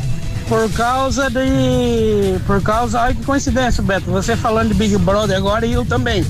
por 0.49 0.71
causa 0.73 1.31
de. 1.31 2.39
Por 2.47 2.63
causa. 2.63 3.01
Olha 3.01 3.15
que 3.15 3.25
coincidência, 3.25 3.83
Beto. 3.83 4.11
Você 4.11 4.37
falando 4.37 4.69
de 4.69 4.75
Big 4.75 4.97
Brother 4.99 5.37
agora 5.37 5.65
e 5.65 5.73
eu 5.73 5.85
também. 5.85 6.25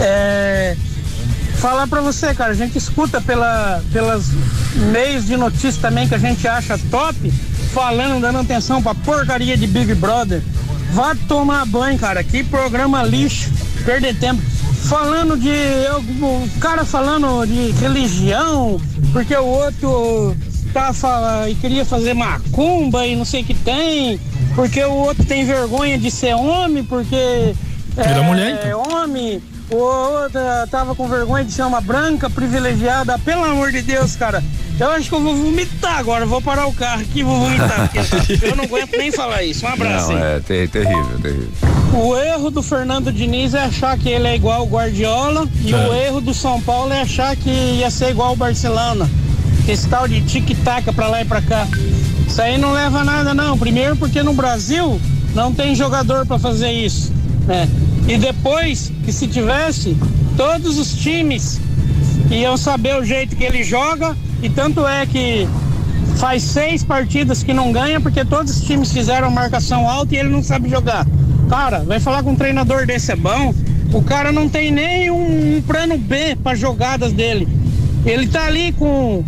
É, 0.00 0.76
falar 1.56 1.86
pra 1.86 2.00
você, 2.00 2.32
cara, 2.32 2.52
a 2.52 2.54
gente 2.54 2.78
escuta 2.78 3.20
pela, 3.20 3.82
pelas 3.92 4.28
meios 4.92 5.26
de 5.26 5.36
notícia 5.36 5.80
também 5.80 6.08
que 6.08 6.14
a 6.14 6.18
gente 6.18 6.46
acha 6.46 6.78
top, 6.90 7.16
falando, 7.78 8.20
dando 8.20 8.38
atenção 8.38 8.80
pra 8.80 8.94
porcaria 8.94 9.56
de 9.56 9.66
Big 9.66 9.94
Brother. 9.96 10.40
Vá 10.92 11.14
tomar 11.26 11.66
banho, 11.66 11.98
cara. 11.98 12.22
Que 12.22 12.44
programa 12.44 13.02
lixo. 13.02 13.50
Perder 13.84 14.14
tempo. 14.16 14.40
Falando 14.88 15.36
de. 15.36 15.48
eu- 15.48 15.98
O 15.98 16.48
cara 16.60 16.84
falando 16.84 17.44
de 17.46 17.72
religião, 17.80 18.80
porque 19.12 19.34
o 19.34 19.44
outro 19.44 20.36
tá 20.72 20.92
fala, 20.92 21.48
e 21.50 21.54
queria 21.56 21.84
fazer 21.84 22.14
macumba 22.14 23.06
e 23.06 23.16
não 23.16 23.24
sei 23.24 23.42
o 23.42 23.44
que 23.44 23.54
tem, 23.54 24.18
porque 24.54 24.82
o 24.84 24.92
outro 24.92 25.24
tem 25.24 25.44
vergonha 25.44 25.98
de 25.98 26.10
ser 26.10 26.34
homem, 26.34 26.84
porque. 26.84 27.54
Vira 27.96 28.08
é, 28.10 28.20
mulher, 28.22 28.60
então. 28.66 28.82
homem, 28.92 29.40
o 29.70 29.76
outro 29.76 30.40
tava 30.70 30.94
com 30.94 31.08
vergonha 31.08 31.44
de 31.44 31.52
ser 31.52 31.62
uma 31.62 31.80
branca 31.80 32.28
privilegiada. 32.30 33.18
Pelo 33.18 33.44
amor 33.44 33.72
de 33.72 33.82
Deus, 33.82 34.14
cara. 34.16 34.42
Eu 34.78 34.90
acho 34.90 35.08
que 35.08 35.14
eu 35.14 35.20
vou 35.22 35.36
vomitar 35.36 35.98
agora. 35.98 36.26
Vou 36.26 36.42
parar 36.42 36.66
o 36.66 36.72
carro 36.72 37.02
aqui 37.02 37.20
e 37.20 37.22
vou 37.22 37.38
vomitar. 37.38 37.90
Porque 37.92 38.38
eu 38.46 38.56
não 38.56 38.64
aguento 38.64 38.96
nem 38.96 39.12
falar 39.12 39.42
isso. 39.44 39.64
Um 39.64 39.68
abraço 39.68 40.12
Não, 40.12 40.18
é 40.18 40.40
ter- 40.40 40.68
terrível, 40.68 41.18
terrível. 41.22 41.48
O 41.92 42.16
erro 42.16 42.50
do 42.50 42.60
Fernando 42.62 43.12
Diniz 43.12 43.54
é 43.54 43.60
achar 43.62 43.96
que 43.96 44.08
ele 44.08 44.26
é 44.26 44.34
igual 44.34 44.64
o 44.64 44.68
Guardiola 44.68 45.48
e 45.64 45.72
É. 45.72 45.76
o 45.88 45.94
erro 45.94 46.20
do 46.20 46.34
São 46.34 46.60
Paulo 46.60 46.92
é 46.92 47.02
achar 47.02 47.36
que 47.36 47.50
ia 47.50 47.88
ser 47.90 48.10
igual 48.10 48.32
o 48.32 48.36
Barcelona. 48.36 49.08
Esse 49.68 49.86
tal 49.88 50.08
de 50.08 50.20
tic-tac 50.22 50.92
pra 50.92 51.06
lá 51.06 51.22
e 51.22 51.24
pra 51.24 51.40
cá. 51.40 51.66
Isso 52.26 52.42
aí 52.42 52.58
não 52.58 52.72
leva 52.72 52.98
a 53.00 53.04
nada 53.04 53.32
não. 53.32 53.56
Primeiro 53.56 53.94
porque 53.94 54.22
no 54.24 54.34
Brasil 54.34 55.00
não 55.34 55.54
tem 55.54 55.74
jogador 55.76 56.26
pra 56.26 56.38
fazer 56.38 56.72
isso, 56.72 57.12
né? 57.46 57.68
E 58.08 58.18
depois 58.18 58.90
que 59.04 59.12
se 59.12 59.28
tivesse, 59.28 59.96
todos 60.36 60.78
os 60.78 60.92
times 60.94 61.60
iam 62.30 62.56
saber 62.56 62.96
o 63.00 63.04
jeito 63.04 63.36
que 63.36 63.44
ele 63.44 63.62
joga 63.62 64.16
e 64.44 64.50
tanto 64.50 64.86
é 64.86 65.06
que 65.06 65.48
faz 66.16 66.42
seis 66.42 66.84
partidas 66.84 67.42
que 67.42 67.54
não 67.54 67.72
ganha 67.72 67.98
porque 67.98 68.22
todos 68.26 68.54
os 68.54 68.62
times 68.62 68.92
fizeram 68.92 69.30
marcação 69.30 69.88
alta 69.88 70.14
e 70.14 70.18
ele 70.18 70.28
não 70.28 70.42
sabe 70.42 70.68
jogar. 70.68 71.06
Cara, 71.48 71.80
vai 71.80 71.98
falar 71.98 72.22
com 72.22 72.32
um 72.32 72.36
treinador 72.36 72.86
desse 72.86 73.10
é 73.10 73.16
bom? 73.16 73.54
O 73.90 74.02
cara 74.02 74.30
não 74.32 74.46
tem 74.46 74.70
nem 74.70 75.10
um, 75.10 75.56
um 75.56 75.62
plano 75.62 75.96
B 75.96 76.36
para 76.36 76.54
jogadas 76.54 77.10
dele. 77.10 77.48
Ele 78.04 78.26
tá 78.26 78.44
ali 78.44 78.72
com 78.72 79.24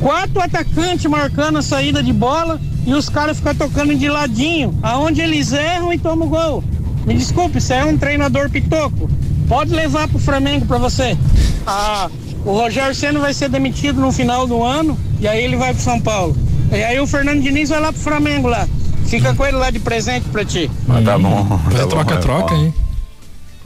quatro 0.00 0.40
atacantes 0.42 1.08
marcando 1.08 1.58
a 1.58 1.62
saída 1.62 2.02
de 2.02 2.12
bola 2.12 2.60
e 2.84 2.92
os 2.92 3.08
caras 3.08 3.36
ficam 3.36 3.54
tocando 3.54 3.94
de 3.94 4.08
ladinho, 4.08 4.76
aonde 4.82 5.20
eles 5.20 5.52
erram 5.52 5.92
e 5.92 5.98
tomam 5.98 6.28
gol. 6.28 6.64
Me 7.06 7.14
desculpe, 7.14 7.58
isso 7.58 7.72
é 7.72 7.84
um 7.84 7.96
treinador 7.96 8.50
pitoco. 8.50 9.08
Pode 9.46 9.72
levar 9.72 10.08
pro 10.08 10.18
Flamengo 10.18 10.66
pra 10.66 10.78
você. 10.78 11.16
Ah, 11.64 12.10
o 12.44 12.52
Rogério 12.52 12.94
Senna 12.94 13.20
vai 13.20 13.34
ser 13.34 13.48
demitido 13.48 14.00
no 14.00 14.12
final 14.12 14.46
do 14.46 14.62
ano 14.62 14.98
e 15.20 15.28
aí 15.28 15.44
ele 15.44 15.56
vai 15.56 15.74
pro 15.74 15.82
São 15.82 16.00
Paulo. 16.00 16.36
E 16.72 16.82
aí 16.82 17.00
o 17.00 17.06
Fernando 17.06 17.42
Diniz 17.42 17.68
vai 17.68 17.80
lá 17.80 17.92
pro 17.92 18.00
Flamengo 18.00 18.48
lá. 18.48 18.68
Fica 19.06 19.34
com 19.34 19.44
ele 19.44 19.56
lá 19.56 19.70
de 19.70 19.80
presente 19.80 20.28
pra 20.28 20.44
ti. 20.44 20.70
Mas 20.86 21.04
tá 21.04 21.18
bom. 21.18 21.58
Fazer 21.64 21.78
tá 21.78 21.86
troca-troca, 21.86 22.54
hein? 22.54 22.72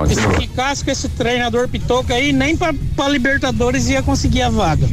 Se 0.08 0.40
ficasse 0.40 0.84
com 0.84 0.90
esse 0.90 1.08
treinador 1.10 1.68
pitoco 1.68 2.12
aí, 2.12 2.32
nem 2.32 2.56
pra, 2.56 2.74
pra 2.96 3.08
Libertadores 3.08 3.88
ia 3.88 4.02
conseguir 4.02 4.42
a 4.42 4.50
vaga. 4.50 4.88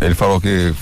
Ele 0.00 0.14
falou 0.14 0.40
que 0.40 0.74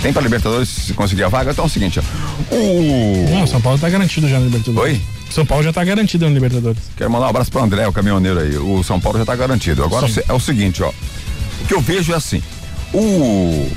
tem 0.00 0.12
pra 0.12 0.22
Libertadores 0.22 0.68
se 0.68 0.94
conseguir 0.94 1.24
a 1.24 1.28
vaga, 1.28 1.50
então 1.50 1.64
é 1.64 1.66
o 1.66 1.70
seguinte, 1.70 1.98
ó. 1.98 2.54
O. 2.54 3.30
Não, 3.30 3.46
São 3.46 3.60
Paulo 3.60 3.78
tá 3.78 3.88
garantido 3.88 4.28
já 4.28 4.38
na 4.38 4.44
Libertadores. 4.44 4.94
Oi? 4.94 5.19
São 5.30 5.46
Paulo 5.46 5.62
já 5.64 5.72
tá 5.72 5.82
garantido 5.84 6.26
na 6.26 6.32
Libertadores. 6.34 6.82
Quero 6.96 7.10
mandar 7.10 7.26
um 7.26 7.30
abraço 7.30 7.50
pro 7.50 7.62
André, 7.62 7.86
o 7.86 7.92
caminhoneiro 7.92 8.40
aí. 8.40 8.56
O 8.56 8.82
São 8.82 9.00
Paulo 9.00 9.18
já 9.18 9.24
tá 9.24 9.36
garantido. 9.36 9.84
Agora 9.84 10.08
Sim. 10.08 10.20
é 10.28 10.32
o 10.32 10.40
seguinte, 10.40 10.82
ó. 10.82 10.90
O 11.62 11.66
que 11.66 11.74
eu 11.74 11.80
vejo 11.80 12.12
é 12.12 12.16
assim. 12.16 12.42
O, 12.92 13.70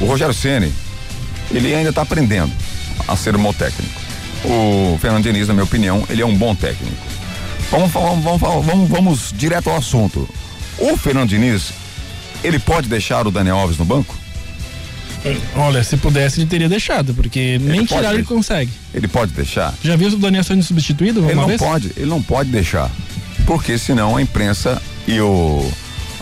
o 0.00 0.04
Rogério 0.06 0.32
Ceni, 0.32 0.72
ele 1.50 1.74
ainda 1.74 1.92
tá 1.92 2.02
aprendendo 2.02 2.50
a 3.06 3.14
ser 3.16 3.36
um 3.36 3.42
bom 3.42 3.52
técnico. 3.52 3.92
O 4.44 4.96
Fernando 5.00 5.24
Diniz, 5.24 5.48
na 5.48 5.54
minha 5.54 5.64
opinião, 5.64 6.04
ele 6.08 6.22
é 6.22 6.26
um 6.26 6.34
bom 6.36 6.54
técnico. 6.54 6.96
Vamos, 7.70 7.90
vamos, 7.92 8.40
falar- 8.40 8.60
vamos, 8.60 8.88
vamos 8.88 9.34
direto 9.36 9.68
ao 9.68 9.76
assunto. 9.76 10.26
O 10.78 10.96
Fernando 10.96 11.28
Diniz, 11.28 11.72
Ele 12.42 12.58
pode 12.58 12.88
deixar 12.88 13.26
o 13.26 13.30
Daniel 13.32 13.58
Alves 13.58 13.76
no 13.76 13.84
banco? 13.84 14.14
Olha, 15.56 15.82
se 15.84 15.96
pudesse, 15.96 16.40
ele 16.40 16.48
teria 16.48 16.68
deixado, 16.68 17.12
porque 17.14 17.58
nem 17.60 17.84
pode 17.84 18.00
tirar 18.00 18.14
ele 18.14 18.22
consegue. 18.24 18.70
Ele 18.94 19.08
pode 19.08 19.32
deixar? 19.32 19.74
Já 19.82 19.96
viu 19.96 20.08
o 20.08 20.16
Daniel 20.16 20.44
sendo 20.44 20.62
substituído 20.62 21.24
Ele 21.24 21.34
não 21.34 21.46
vez? 21.46 21.60
pode, 21.60 21.92
ele 21.96 22.06
não 22.06 22.22
pode 22.22 22.50
deixar. 22.50 22.90
Porque 23.46 23.76
senão 23.78 24.16
a 24.16 24.22
imprensa 24.22 24.80
e 25.06 25.20
o 25.20 25.70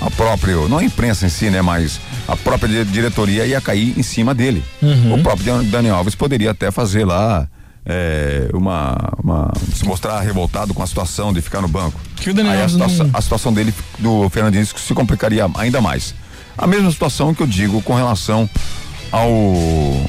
a 0.00 0.10
própria, 0.10 0.54
não 0.68 0.78
a 0.78 0.84
imprensa 0.84 1.24
em 1.26 1.28
si, 1.30 1.48
né, 1.48 1.62
mas 1.62 1.98
a 2.28 2.36
própria 2.36 2.84
di- 2.84 2.90
diretoria 2.92 3.46
ia 3.46 3.60
cair 3.62 3.98
em 3.98 4.02
cima 4.02 4.34
dele. 4.34 4.62
Uhum. 4.82 5.14
O 5.14 5.22
próprio 5.22 5.46
Dan- 5.46 5.64
Daniel 5.64 5.96
Alves 5.96 6.14
poderia 6.14 6.50
até 6.50 6.70
fazer 6.70 7.04
lá 7.06 7.48
é, 7.88 8.48
uma, 8.52 9.12
uma- 9.22 9.52
se 9.74 9.84
mostrar 9.86 10.20
revoltado 10.20 10.74
com 10.74 10.82
a 10.82 10.86
situação 10.86 11.32
de 11.32 11.40
ficar 11.40 11.62
no 11.62 11.68
banco. 11.68 11.98
Que 12.16 12.30
o 12.30 12.34
Daniel 12.34 12.54
Aí 12.54 12.62
a, 12.62 12.68
situação, 12.68 13.06
não- 13.06 13.18
a 13.18 13.22
situação 13.22 13.52
dele 13.54 13.72
do 13.98 14.28
Fernandinho 14.28 14.66
se 14.66 14.92
complicaria 14.94 15.46
ainda 15.54 15.80
mais. 15.80 16.14
A 16.58 16.66
mesma 16.66 16.90
situação 16.90 17.34
que 17.34 17.42
eu 17.42 17.46
digo 17.46 17.80
com 17.82 17.94
relação 17.94 18.48
ao, 19.10 19.30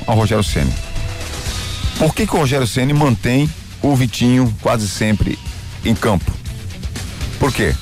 ao 0.05 0.15
Rogério 0.15 0.43
Ceni. 0.43 0.73
Por 1.97 2.13
que, 2.13 2.27
que 2.27 2.35
o 2.35 2.39
Rogério 2.39 2.67
Ceni 2.67 2.93
mantém 2.93 3.49
o 3.81 3.95
Vitinho 3.95 4.53
quase 4.61 4.87
sempre 4.87 5.37
em 5.83 5.95
campo? 5.95 6.31
Por 7.39 7.51
quê? 7.51 7.73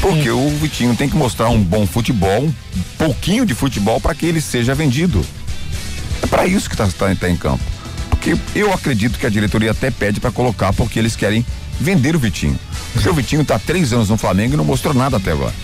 Porque 0.00 0.30
o 0.30 0.50
Vitinho 0.50 0.94
tem 0.94 1.08
que 1.08 1.16
mostrar 1.16 1.48
um 1.48 1.62
bom 1.62 1.86
futebol, 1.86 2.44
um 2.44 2.52
pouquinho 2.98 3.46
de 3.46 3.54
futebol 3.54 4.00
para 4.00 4.14
que 4.14 4.26
ele 4.26 4.40
seja 4.40 4.74
vendido. 4.74 5.24
É 6.22 6.26
para 6.26 6.46
isso 6.46 6.68
que 6.68 6.74
está 6.74 6.86
tá, 6.86 7.14
tá 7.14 7.30
em 7.30 7.36
campo. 7.36 7.62
Porque 8.10 8.36
eu 8.54 8.72
acredito 8.72 9.18
que 9.18 9.26
a 9.26 9.30
diretoria 9.30 9.70
até 9.70 9.90
pede 9.90 10.20
para 10.20 10.30
colocar 10.30 10.72
porque 10.72 10.98
eles 10.98 11.16
querem 11.16 11.44
vender 11.80 12.14
o 12.14 12.18
Vitinho. 12.18 12.58
Porque 12.92 13.08
o 13.08 13.14
Vitinho 13.14 13.42
está 13.42 13.58
três 13.58 13.92
anos 13.92 14.08
no 14.08 14.16
Flamengo 14.16 14.54
e 14.54 14.56
não 14.56 14.64
mostrou 14.64 14.94
nada 14.94 15.16
até 15.16 15.32
agora. 15.32 15.54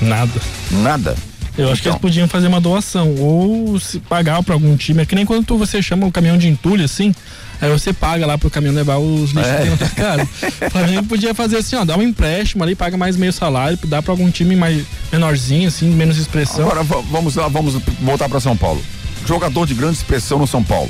Nada. 0.00 0.40
Nada. 0.70 1.16
Eu 1.58 1.72
acho 1.72 1.82
que 1.82 1.88
Então. 1.88 1.92
eles 1.94 2.00
podiam 2.00 2.28
fazer 2.28 2.46
uma 2.46 2.60
doação 2.60 3.14
ou 3.18 3.78
se 3.80 3.98
pagar 3.98 4.42
pra 4.44 4.54
algum 4.54 4.76
time. 4.76 5.02
É 5.02 5.04
que 5.06 5.14
nem 5.14 5.26
quando 5.26 5.44
tu- 5.44 5.58
você 5.58 5.82
chama 5.82 6.06
o 6.06 6.12
caminhão 6.12 6.38
de 6.38 6.46
entulho 6.48 6.84
assim, 6.84 7.12
aí 7.60 7.68
você 7.68 7.92
paga 7.92 8.24
lá 8.26 8.38
pro 8.38 8.48
caminhão 8.48 8.74
levar 8.74 8.98
os 8.98 9.30
lixos 9.32 9.52
É. 9.52 9.64
na 9.64 9.76
tua 9.76 9.88
casa. 9.88 10.28
O 10.66 10.70
Flamengo 10.70 11.02
podia 11.08 11.34
fazer 11.34 11.56
assim, 11.56 11.74
ó, 11.76 11.84
dá 11.84 11.96
um 11.96 12.02
empréstimo 12.02 12.62
ali, 12.62 12.74
paga 12.76 12.96
mais 12.96 13.16
meio 13.16 13.32
salário, 13.32 13.76
dá 13.86 14.00
pra 14.00 14.12
algum 14.12 14.30
time 14.30 14.54
mais 14.54 14.84
menorzinho, 15.12 15.66
assim, 15.68 15.90
menos 15.90 16.16
expressão. 16.16 16.64
Agora 16.66 16.84
va- 16.84 17.02
vamos 17.10 17.34
lá, 17.34 17.48
vamos 17.48 17.74
voltar 18.00 18.28
para 18.28 18.38
São 18.38 18.56
Paulo. 18.56 18.80
Jogador 19.26 19.66
de 19.66 19.74
grande 19.74 19.96
expressão 19.96 20.38
no 20.38 20.46
São 20.46 20.62
Paulo. 20.62 20.88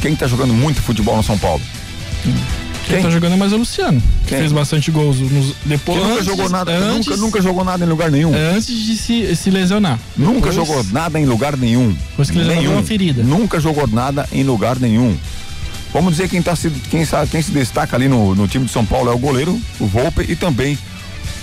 Quem 0.00 0.16
tá 0.16 0.26
jogando 0.26 0.54
muito 0.54 0.80
futebol 0.80 1.16
no 1.16 1.22
São 1.22 1.36
Paulo? 1.38 1.60
Quem 2.86 3.02
tá 3.02 3.10
jogando 3.10 3.32
é 3.32 3.36
mais 3.36 3.52
o 3.52 3.56
Luciano, 3.56 4.00
que 4.00 4.28
Quem? 4.28 4.38
fez 4.38 4.52
bastante 4.52 4.90
gols 4.90 5.18
nos, 5.18 5.54
depois. 5.64 5.98
Nunca 5.98 6.12
antes- 6.14 6.24
jogou 6.26 6.48
nada, 6.48 6.72
antes, 6.72 7.06
nunca, 7.06 7.16
nunca 7.16 7.42
jogou 7.42 7.64
nada 7.64 7.84
em 7.84 7.88
lugar 7.88 8.10
nenhum. 8.10 8.32
Antes 8.34 8.66
de 8.66 8.96
se, 8.96 9.34
se 9.36 9.50
lesionar. 9.50 9.98
Nunca 10.16 10.50
Depois- 10.50 10.54
jogou 10.54 10.84
nada 10.92 11.18
em 11.18 11.26
lugar 11.26 11.56
nenhum. 11.56 11.96
Depois 12.10 12.30
que 12.30 12.38
lesionou 12.38 12.62
nenhum. 12.62 12.74
uma 12.76 12.82
ferida. 12.82 13.22
Nunca 13.22 13.58
jogou 13.60 13.86
nada 13.88 14.28
em 14.32 14.42
lugar 14.44 14.78
nenhum. 14.78 15.16
Vamos 15.92 16.12
dizer 16.12 16.28
quem, 16.28 16.40
tá 16.42 16.54
se, 16.54 16.70
quem, 16.90 17.04
quem 17.30 17.42
se 17.42 17.50
destaca 17.50 17.96
ali 17.96 18.06
no, 18.08 18.34
no 18.34 18.46
time 18.46 18.66
de 18.66 18.70
São 18.72 18.84
Paulo 18.84 19.10
é 19.10 19.14
o 19.14 19.18
goleiro, 19.18 19.58
o 19.80 19.86
Volpe 19.86 20.24
e 20.28 20.36
também 20.36 20.78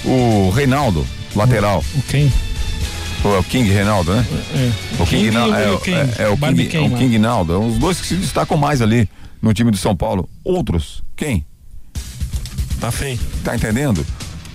o 0.05 0.49
Reinaldo, 0.55 1.05
lateral. 1.35 1.83
O 1.95 2.01
quem? 2.03 2.31
O, 3.23 3.29
é 3.29 3.39
o 3.39 3.43
King 3.43 3.69
Reinaldo, 3.71 4.13
né? 4.13 4.25
É. 4.55 5.01
O 5.01 5.05
King, 5.05 5.29
King 5.31 5.37
é, 5.37 5.71
o 5.71 5.79
King. 5.79 5.97
é, 5.97 6.23
é 6.23 6.27
o 6.27 6.37
King, 6.37 6.61
é 6.75 6.79
o 6.79 6.83
King. 6.89 6.95
King 6.97 7.17
Naldo. 7.19 7.53
É 7.53 7.57
os 7.57 7.77
dois 7.77 7.99
que 8.01 8.07
se 8.07 8.15
destacam 8.15 8.57
mais 8.57 8.81
ali 8.81 9.07
no 9.43 9.53
time 9.53 9.69
de 9.69 9.77
São 9.77 9.95
Paulo. 9.95 10.27
Outros, 10.43 11.03
quem? 11.15 11.45
Tá 12.79 12.89
feio. 12.91 13.19
Tá 13.43 13.55
entendendo? 13.55 14.03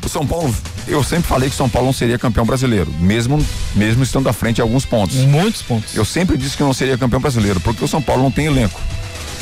O 0.04 0.08
São 0.08 0.26
Paulo, 0.26 0.54
eu 0.86 1.04
sempre 1.04 1.28
falei 1.28 1.50
que 1.50 1.54
São 1.56 1.68
Paulo 1.68 1.88
não 1.88 1.92
seria 1.92 2.18
campeão 2.18 2.46
brasileiro, 2.46 2.90
mesmo 2.98 3.44
mesmo 3.74 4.02
estando 4.02 4.26
à 4.28 4.32
frente 4.32 4.58
em 4.58 4.62
alguns 4.62 4.86
pontos. 4.86 5.16
Muitos 5.16 5.60
pontos. 5.60 5.94
Eu 5.94 6.04
sempre 6.04 6.38
disse 6.38 6.56
que 6.56 6.62
não 6.62 6.72
seria 6.72 6.96
campeão 6.96 7.20
brasileiro, 7.20 7.60
porque 7.60 7.84
o 7.84 7.88
São 7.88 8.00
Paulo 8.00 8.22
não 8.22 8.30
tem 8.30 8.46
elenco. 8.46 8.80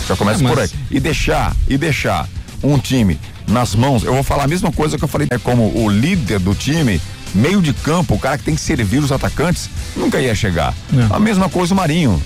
Já 0.08 0.16
começa 0.16 0.44
É, 0.44 0.48
por 0.48 0.58
aí. 0.58 0.68
E 0.90 0.98
deixar, 0.98 1.54
e 1.68 1.78
deixar 1.78 2.28
um 2.62 2.78
time 2.78 3.18
nas 3.46 3.76
mãos, 3.76 4.02
eu 4.02 4.12
vou 4.12 4.24
falar 4.24 4.44
a 4.44 4.48
mesma 4.48 4.72
coisa 4.72 4.98
que 4.98 5.04
eu 5.04 5.08
falei, 5.08 5.28
é 5.30 5.38
como 5.38 5.72
o 5.80 5.88
líder 5.88 6.40
do 6.40 6.52
time, 6.52 7.00
meio 7.32 7.62
de 7.62 7.72
campo, 7.72 8.14
o 8.14 8.18
cara 8.18 8.36
que 8.36 8.42
tem 8.44 8.56
que 8.56 8.60
servir 8.60 8.98
os 8.98 9.12
atacantes, 9.12 9.70
nunca 9.96 10.20
ia 10.20 10.34
chegar. 10.34 10.74
Não. 10.90 11.14
A 11.14 11.20
mesma 11.20 11.48
coisa 11.48 11.72
o 11.72 11.76
Marinho. 11.76 12.20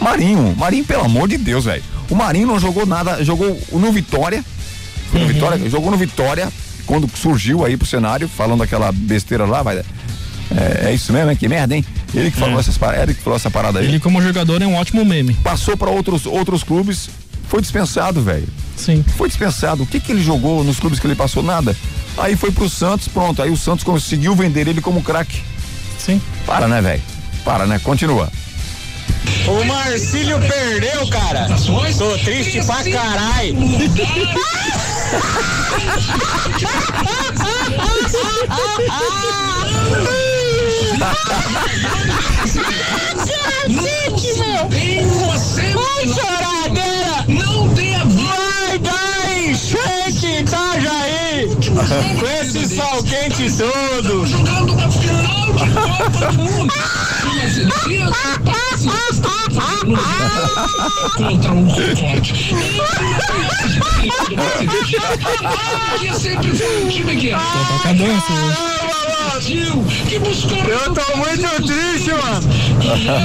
Marinho, 0.00 0.54
Marinho, 0.56 0.84
pelo 0.84 1.04
amor 1.04 1.28
de 1.28 1.38
Deus, 1.38 1.64
velho. 1.64 1.82
O 2.10 2.14
Marinho 2.14 2.46
não 2.46 2.58
jogou 2.58 2.86
nada, 2.86 3.22
jogou 3.24 3.60
no 3.72 3.92
Vitória, 3.92 4.44
foi 5.10 5.20
no 5.20 5.26
Uhum. 5.26 5.32
Vitória, 5.32 5.70
jogou 5.70 5.90
no 5.90 5.96
Vitória, 5.96 6.48
quando 6.86 7.08
surgiu 7.16 7.64
aí 7.64 7.76
pro 7.76 7.86
cenário, 7.86 8.28
falando 8.28 8.62
aquela 8.62 8.90
besteira 8.92 9.44
lá, 9.44 9.62
vai. 9.62 9.78
É, 9.78 10.88
é 10.88 10.94
isso 10.94 11.12
mesmo, 11.12 11.30
hein? 11.30 11.36
Que 11.36 11.48
merda, 11.48 11.76
hein? 11.76 11.84
Ele 12.14 12.30
que 12.30 12.38
falou 12.38 12.56
É. 12.56 12.60
essas 12.60 12.78
ele 13.02 13.12
que 13.14 13.22
falou 13.22 13.36
essa 13.36 13.50
parada 13.50 13.80
aí. 13.80 13.86
Ele 13.86 14.00
como 14.00 14.22
jogador 14.22 14.62
é 14.62 14.66
um 14.66 14.74
ótimo 14.76 15.04
meme. 15.04 15.34
Passou 15.44 15.76
para 15.76 15.90
outros 15.90 16.24
outros 16.24 16.62
clubes, 16.62 17.10
foi 17.48 17.60
dispensado, 17.60 18.22
velho. 18.22 18.48
Sim. 18.76 19.04
Foi 19.16 19.28
dispensado. 19.28 19.82
O 19.82 19.86
que 19.86 20.00
que 20.00 20.12
ele 20.12 20.22
jogou 20.22 20.64
nos 20.64 20.80
clubes 20.80 20.98
que 20.98 21.06
ele 21.06 21.14
passou? 21.14 21.42
Nada. 21.42 21.76
Aí 22.16 22.34
foi 22.36 22.50
pro 22.50 22.68
Santos, 22.70 23.08
pronto. 23.08 23.42
Aí 23.42 23.50
o 23.50 23.56
Santos 23.56 23.84
conseguiu 23.84 24.34
vender 24.34 24.66
ele 24.66 24.80
como 24.80 25.02
craque. 25.02 25.42
Sim. 25.98 26.20
Para, 26.46 26.66
né, 26.66 26.80
velho? 26.80 27.02
Para, 27.44 27.66
né? 27.66 27.78
Continua. 27.78 28.30
O 29.46 29.64
Marcílio 29.64 30.38
perdeu, 30.40 31.08
cara. 31.08 31.46
Tô 31.96 32.18
triste 32.18 32.64
pra 32.64 32.84
caralho. 32.84 33.56
Cacete, 43.68 44.32
meu! 44.38 44.68
Vai, 45.74 46.04
choradeira! 46.08 47.24
Não 47.28 47.68
tenha 47.74 48.04
Vai 48.04 48.78
dar 48.78 49.38
enchente 49.38 50.40
Itajaí! 50.40 51.48
Com 52.18 52.26
esse 52.26 52.76
sol 52.76 53.02
quente 53.04 53.50
todo! 53.56 54.26
Jogando 54.26 54.72
uma 54.72 54.90
final 54.90 55.52
de 55.52 55.70
Copa 55.72 56.26
do 56.26 56.38
Mundo! 56.38 56.72
Contra 61.16 61.52
um 61.52 61.66
Concorde. 61.66 62.34
E 66.02 66.14
sempre 66.14 66.54
foi 66.54 66.84
um 66.84 66.88
time 66.88 67.16
que 67.16 67.30
com 67.30 67.36
a 67.36 67.92
dança 67.92 68.32
hoje. 68.32 68.78
Brasil, 69.38 69.84
que 70.08 70.18
buscou 70.18 70.58
Eu 70.58 70.94
tô 70.94 71.16
muito 71.16 71.62
triste, 71.62 72.10
mano. 72.10 72.48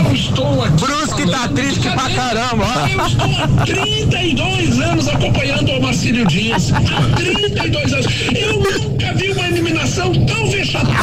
Eu 0.06 0.14
estou 0.14 0.64
aqui. 0.64 0.86
Brusque 0.86 1.30
tá 1.32 1.48
triste 1.48 1.90
pra 1.90 2.10
caramba. 2.10 2.66
Eu 2.88 3.06
estou 3.08 3.36
há 3.40 3.48
32 3.66 4.80
anos 4.80 5.08
acompanhando 5.08 5.72
o 5.72 5.82
Marcílio 5.82 6.28
Dias. 6.28 6.72
32 7.16 7.94
anos. 7.94 8.06
Eu 8.36 8.60
nunca 8.60 9.14
vi 9.16 9.32
uma 9.32 9.48
eliminação 9.48 10.14
tão 10.26 10.48
vexatória. 10.52 11.00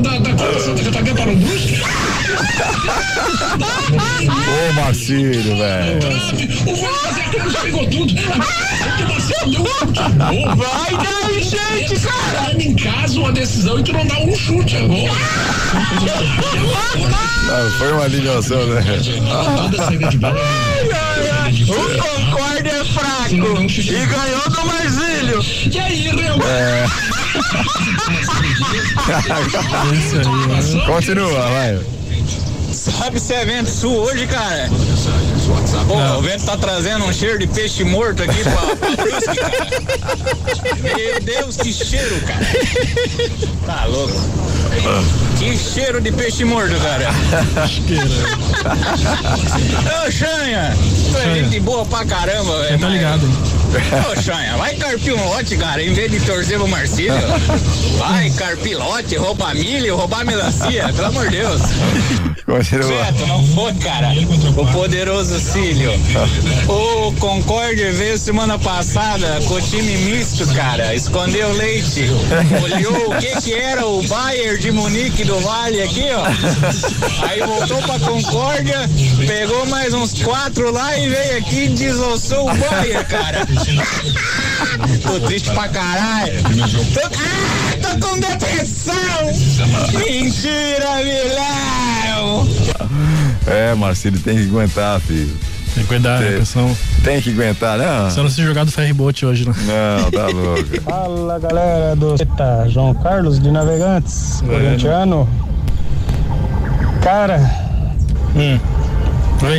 Da, 0.00 0.18
da 0.18 0.30
Copa 0.30 0.60
Santa 0.60 0.84
Catarina 0.84 1.14
para 1.14 1.32
o 1.32 1.36
Brusque. 1.36 1.82
Ô, 3.90 4.72
Marcílio, 4.74 5.56
velho. 5.56 5.98
O 6.66 7.18
aqueles 7.28 7.56
pegou 7.56 7.86
tudo. 7.86 8.14
Vai 10.56 10.92
dar 10.92 11.30
enchente, 11.32 12.00
cara. 12.00 12.62
Em 12.62 12.74
casa, 12.74 13.18
uma 13.20 13.32
decisão 13.32 13.78
e 13.78 13.82
tu 13.82 13.92
não 13.92 14.06
dá 14.06 14.18
um 14.18 14.34
chute 14.34 14.76
agora. 14.76 15.12
Ah, 17.50 17.70
foi 17.78 17.92
uma 17.92 18.06
ligação, 18.06 18.66
né? 18.66 18.82
Bola. 20.18 20.40
O 21.68 21.74
Concorde 21.98 22.68
é 22.68 22.84
fraco 22.84 23.34
e 23.34 24.06
ganhou 24.06 24.50
do 24.50 24.66
Marcílio. 24.66 25.44
E 25.72 25.78
aí, 25.78 26.08
Real? 26.08 26.38
É. 26.42 26.86
Continua, 30.86 31.48
vai. 31.50 31.78
Sabe 32.72 33.20
se 33.20 33.34
é 33.34 33.44
vento 33.44 33.70
sul 33.70 33.94
hoje, 33.96 34.26
cara? 34.26 34.68
Pô, 35.86 35.94
o 36.18 36.22
vento 36.22 36.44
tá 36.44 36.56
trazendo 36.56 37.04
um 37.04 37.12
cheiro 37.12 37.38
de 37.38 37.46
peixe 37.46 37.84
morto 37.84 38.22
aqui 38.22 38.42
pra, 38.42 38.52
pra 38.76 38.90
Brusque, 39.04 39.36
cara. 39.36 39.68
Meu 40.82 41.20
Deus, 41.20 41.56
que 41.56 41.72
cheiro, 41.72 42.20
cara. 42.22 42.46
Tá 43.66 43.84
louco. 43.86 44.14
Que 45.38 45.56
cheiro 45.56 46.00
de 46.00 46.10
peixe 46.12 46.44
morto, 46.44 46.74
cara. 46.80 47.10
Ô, 50.06 50.10
Xanha, 50.10 50.76
tu 51.10 51.16
é 51.18 51.34
gente 51.34 51.60
boa 51.60 51.84
pra 51.84 52.04
caramba, 52.04 52.62
velho. 52.62 52.78
Tá 52.78 52.88
ligado, 52.88 53.26
hein? 53.26 53.57
Ô, 54.10 54.20
Chanha, 54.20 54.56
vai 54.56 54.74
carpir 54.76 55.14
um 55.14 55.24
lote, 55.28 55.56
cara, 55.56 55.82
em 55.82 55.92
vez 55.92 56.10
de 56.10 56.20
torcer 56.20 56.58
pro 56.58 56.68
Marcílio. 56.68 57.12
Vai 57.98 58.30
carpir 58.30 58.78
lote, 58.78 59.16
roubar 59.16 59.54
milho, 59.54 59.96
roubar 59.96 60.24
melancia, 60.24 60.92
pelo 60.92 61.08
amor 61.08 61.28
de 61.28 61.38
Deus. 61.38 61.60
Continua. 62.48 63.12
Não 63.26 63.46
foi, 63.48 63.74
cara. 63.74 64.08
O 64.56 64.66
poderoso 64.72 65.38
Cílio. 65.38 65.92
O 66.66 67.12
Concorde 67.18 67.90
veio 67.90 68.16
semana 68.16 68.58
passada 68.58 69.38
com 69.46 69.54
o 69.54 69.60
time 69.60 69.98
misto, 69.98 70.46
cara. 70.54 70.94
Escondeu 70.94 71.52
leite. 71.52 72.06
Olhou 72.62 73.10
o 73.10 73.18
que 73.18 73.42
que 73.42 73.52
era 73.52 73.86
o 73.86 74.02
Bayern 74.04 74.58
de 74.58 74.72
Munique 74.72 75.24
do 75.24 75.38
Vale 75.40 75.82
aqui, 75.82 76.06
ó. 76.10 76.24
Aí 77.28 77.40
voltou 77.40 77.82
pra 77.82 77.98
Concórdia, 77.98 78.88
pegou 79.26 79.66
mais 79.66 79.92
uns 79.92 80.14
quatro 80.22 80.72
lá 80.72 80.98
e 80.98 81.06
veio 81.06 81.38
aqui 81.38 81.64
e 81.64 81.68
desossou 81.68 82.50
o 82.50 82.54
Bayern, 82.56 83.04
cara. 83.04 83.46
Tô 85.02 85.20
triste 85.20 85.50
pra 85.50 85.68
caralho. 85.68 86.32
Tô, 86.94 87.00
ah, 87.06 87.76
tô 87.82 88.06
com 88.08 88.18
depressão. 88.20 88.94
Mentira, 89.92 90.96
Milão. 91.04 92.48
É, 93.46 93.74
Marcelo, 93.74 94.18
tem 94.18 94.36
que 94.36 94.42
aguentar, 94.48 95.00
filho. 95.00 95.36
Tem 95.74 95.84
que 95.84 95.94
aguentar, 95.94 96.20
né, 96.20 96.38
pessoal? 96.38 96.70
Tem 97.04 97.20
que 97.20 97.30
aguentar, 97.30 97.78
não? 97.78 98.10
Só 98.10 98.22
não 98.22 98.30
se 98.30 98.42
jogar 98.42 98.64
do 98.64 98.72
ferryboat 98.72 99.24
hoje, 99.24 99.46
né? 99.48 99.54
Não, 99.64 100.10
tá 100.10 100.26
louco. 100.26 100.80
Fala 100.82 101.38
galera 101.38 101.94
do 101.96 102.12
Eita, 102.12 102.66
João 102.68 102.94
Carlos 102.94 103.38
de 103.40 103.50
Navegantes, 103.50 104.42
É. 104.42 104.46
corintiano. 104.46 105.28
Cara, 107.02 107.38
Hum. 108.36 108.58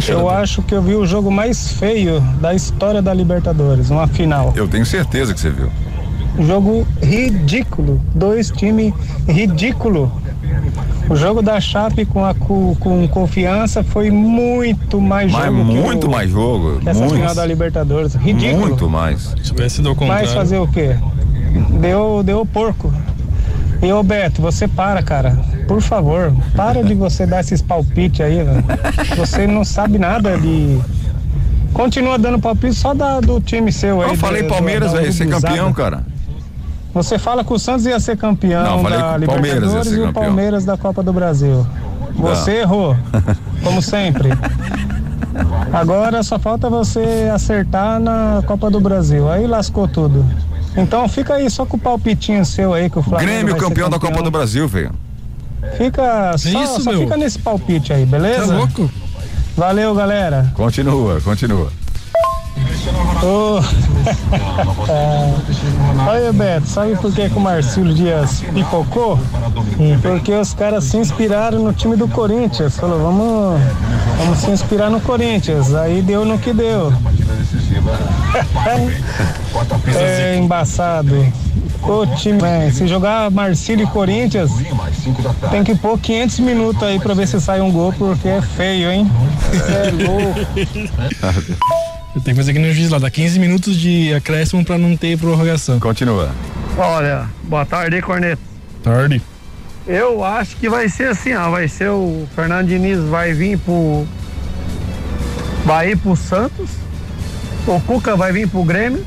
Eu 0.09 0.29
acho 0.29 0.61
que 0.61 0.73
eu 0.75 0.81
vi 0.81 0.95
o 0.95 1.05
jogo 1.05 1.31
mais 1.31 1.71
feio 1.73 2.19
da 2.41 2.53
história 2.53 3.01
da 3.01 3.13
Libertadores, 3.13 3.89
uma 3.89 4.07
final. 4.07 4.53
Eu 4.55 4.67
tenho 4.67 4.85
certeza 4.85 5.33
que 5.33 5.39
você 5.39 5.49
viu. 5.49 5.69
Um 6.37 6.45
jogo 6.45 6.87
ridículo, 7.01 7.99
dois 8.13 8.49
times 8.51 8.93
ridículo. 9.27 10.11
O 11.09 11.15
jogo 11.15 11.41
da 11.41 11.59
Chape 11.59 12.05
com 12.05 12.23
a 12.23 12.33
com, 12.35 12.75
com 12.79 13.07
confiança 13.07 13.83
foi 13.83 14.11
muito 14.11 15.01
mais 15.01 15.31
Mas 15.31 15.45
jogo. 15.45 15.57
que 15.57 15.63
muito 15.79 16.07
o- 16.07 16.11
mais 16.11 16.29
jogo. 16.29 16.79
que 16.79 16.89
essa 16.89 16.99
muito. 16.99 17.15
final 17.15 17.33
da 17.35 17.45
Libertadores, 17.45 18.13
ridículo. 18.15 18.59
Muito 18.67 18.89
mais. 18.89 19.21
Se 19.21 19.35
tivesse 19.53 19.77
sido 19.77 19.95
contrário. 19.95 20.25
Mas 20.25 20.33
fazer 20.33 20.59
o 20.59 20.67
quê? 20.67 20.95
Deu, 21.79 22.21
deu 22.23 22.45
porco. 22.45 22.93
E 23.81 23.91
ô 23.91 24.03
Beto, 24.03 24.41
você 24.41 24.67
para, 24.67 25.01
cara. 25.01 25.37
Por 25.69 25.81
favor, 25.83 26.33
para 26.55 26.83
de 26.83 26.95
você 26.95 27.27
dar 27.27 27.41
esses 27.41 27.61
palpites 27.61 28.21
aí, 28.21 28.43
velho. 28.43 28.63
Você 29.15 29.45
não 29.45 29.63
sabe 29.63 29.99
nada 29.99 30.35
de. 30.35 30.79
Continua 31.71 32.17
dando 32.17 32.39
palpite 32.39 32.73
só 32.73 32.95
da, 32.95 33.19
do 33.19 33.39
time 33.39 33.71
seu 33.71 34.01
aí. 34.01 34.09
Eu 34.09 34.17
falei 34.17 34.41
do- 34.41 34.49
Palmeiras, 34.49 34.91
velho, 34.93 35.13
ser 35.13 35.29
campeão, 35.29 35.71
cara. 35.71 36.03
Você 36.91 37.19
fala 37.19 37.43
que 37.45 37.53
o 37.53 37.59
Santos 37.59 37.85
ia 37.85 37.99
ser 37.99 38.17
campeão 38.17 38.63
Não, 38.63 38.81
falei 38.81 38.97
da 38.97 39.03
Palmeiras 39.27 39.29
Libertadores 39.61 39.87
ser 39.89 39.95
e 39.95 39.99
o 39.99 40.05
campeão. 40.07 40.23
Palmeiras 40.23 40.65
da 40.65 40.75
Copa 40.75 41.03
do 41.03 41.13
Brasil. 41.13 41.67
Você 42.15 42.51
errou, 42.61 42.97
como 43.63 43.79
sempre. 43.79 44.29
Agora 45.71 46.23
só 46.23 46.39
falta 46.39 46.67
você 46.67 47.29
acertar 47.31 47.99
na 47.99 48.41
Copa 48.47 48.71
do 48.71 48.79
Brasil. 48.81 49.29
Aí 49.31 49.45
lascou 49.45 49.87
tudo. 49.87 50.25
Então 50.75 51.07
fica 51.07 51.35
aí 51.35 51.47
só 51.47 51.63
com 51.63 51.77
o 51.77 51.79
palpitinho 51.79 52.43
seu 52.43 52.73
aí 52.73 52.89
que 52.89 52.97
o 52.97 53.03
Flamengo 53.03 53.29
Grêmio 53.31 53.53
ser 53.53 53.59
campeão 53.59 53.87
da 53.87 53.99
Copa 53.99 54.23
do 54.23 54.31
Brasil, 54.31 54.67
velho. 54.67 54.91
Fica 55.77 56.37
só, 56.37 56.63
isso, 56.63 56.81
só 56.83 56.91
meu? 56.91 57.01
fica 57.01 57.17
nesse 57.17 57.39
palpite 57.39 57.93
aí, 57.93 58.05
beleza? 58.05 58.47
Tá 58.47 58.53
louco? 58.53 58.91
Valeu, 59.55 59.93
galera. 59.93 60.51
Continua, 60.55 61.19
continua. 61.21 61.71
Ô. 63.23 63.59
É. 64.89 65.33
Olha, 66.09 66.33
Beto, 66.33 66.67
sabe 66.67 66.95
por 66.95 67.13
que, 67.13 67.29
que 67.29 67.37
o 67.37 67.39
Marcílio 67.39 67.93
Dias 67.93 68.41
pipocou? 68.53 69.19
Porque 70.01 70.33
os 70.33 70.53
caras 70.53 70.85
se 70.85 70.97
inspiraram 70.97 71.59
no 71.59 71.73
time 71.73 71.95
do 71.95 72.07
Corinthians. 72.07 72.77
Falou, 72.77 72.99
vamos, 72.99 73.61
vamos 74.17 74.39
se 74.39 74.49
inspirar 74.49 74.89
no 74.89 75.01
Corinthians. 75.01 75.73
Aí 75.75 76.01
deu 76.01 76.25
no 76.25 76.37
que 76.39 76.53
deu. 76.53 76.93
É 79.95 80.37
embaçado. 80.37 81.25
O 81.81 82.05
time, 82.17 82.41
né, 82.41 82.69
se 82.71 82.87
jogar 82.87 83.31
Marcílio 83.31 83.85
e 83.85 83.87
Corinthians, 83.87 84.51
tem 85.49 85.63
que 85.63 85.73
pôr 85.75 85.97
500 85.97 86.39
minutos 86.39 86.83
aí 86.83 86.99
pra 86.99 87.13
ver 87.13 87.27
se 87.27 87.39
sai 87.39 87.61
um 87.61 87.71
gol, 87.71 87.93
porque 87.93 88.27
é 88.27 88.41
feio, 88.41 88.91
hein? 88.91 89.09
É 89.67 89.91
louco. 90.03 90.39
Eu 92.15 92.21
tenho 92.21 92.35
que 92.35 92.41
fazer 92.41 92.53
que 92.53 92.59
nem 92.59 92.71
o 92.71 92.73
juiz 92.73 92.89
lá, 92.89 92.99
dá 92.99 93.09
15 93.09 93.39
minutos 93.39 93.75
de 93.75 94.13
acréscimo 94.13 94.65
pra 94.65 94.77
não 94.77 94.97
ter 94.97 95.17
prorrogação. 95.17 95.79
Continua. 95.79 96.31
Olha, 96.77 97.27
boa 97.43 97.65
tarde, 97.65 98.01
Corneto. 98.01 98.41
Tarde. 98.83 99.21
Eu 99.87 100.23
acho 100.23 100.55
que 100.57 100.69
vai 100.69 100.89
ser 100.89 101.09
assim, 101.09 101.33
ó, 101.33 101.49
vai 101.49 101.67
ser 101.67 101.89
o 101.89 102.27
Fernando 102.35 102.67
Diniz 102.67 102.99
vai 102.99 103.33
vir 103.33 103.57
pro 103.57 104.05
vai 105.65 105.91
ir 105.91 105.97
pro 105.97 106.15
Santos, 106.15 106.69
o 107.65 107.79
Cuca 107.81 108.15
vai 108.15 108.31
vir 108.31 108.47
pro 108.47 108.63
Grêmio 108.63 109.03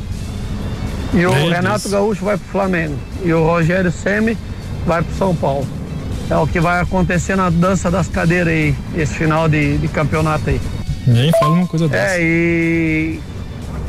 e 1.12 1.26
o 1.26 1.32
Meu 1.32 1.50
Renato 1.50 1.88
Deus. 1.88 1.92
Gaúcho 1.92 2.24
vai 2.24 2.36
pro 2.36 2.46
Flamengo 2.48 2.96
e 3.24 3.32
o 3.32 3.44
Rogério 3.44 3.92
Ceni 3.92 4.36
vai 4.86 5.02
pro 5.02 5.14
São 5.14 5.34
Paulo. 5.34 5.66
É 6.30 6.36
o 6.36 6.46
que 6.46 6.60
vai 6.60 6.80
acontecer 6.80 7.36
na 7.36 7.50
dança 7.50 7.90
das 7.90 8.08
cadeiras 8.08 8.48
aí, 8.48 8.74
esse 8.96 9.14
final 9.14 9.48
de, 9.48 9.76
de 9.78 9.88
campeonato 9.88 10.48
aí. 10.48 10.60
Ninguém 11.06 11.30
fala 11.32 11.52
uma 11.52 11.66
coisa 11.66 11.88
dessa. 11.88 12.14
É, 12.14 12.22
e, 12.22 13.20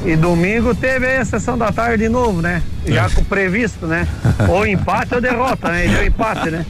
e 0.06 0.16
domingo 0.16 0.76
teve 0.76 1.06
aí 1.06 1.18
a 1.18 1.26
sessão 1.26 1.58
da 1.58 1.72
tarde 1.72 2.04
de 2.04 2.10
novo, 2.10 2.41
né? 2.41 2.62
Já 2.86 3.10
com 3.10 3.24
previsto, 3.24 3.88
né? 3.88 4.08
Ou 4.49 4.68
empate 4.68 5.16
ou 5.16 5.22
derrota, 5.22 5.70
né? 5.70 5.86
E 5.86 5.89
deu 5.89 6.06
empate, 6.06 6.51
né? 6.51 6.66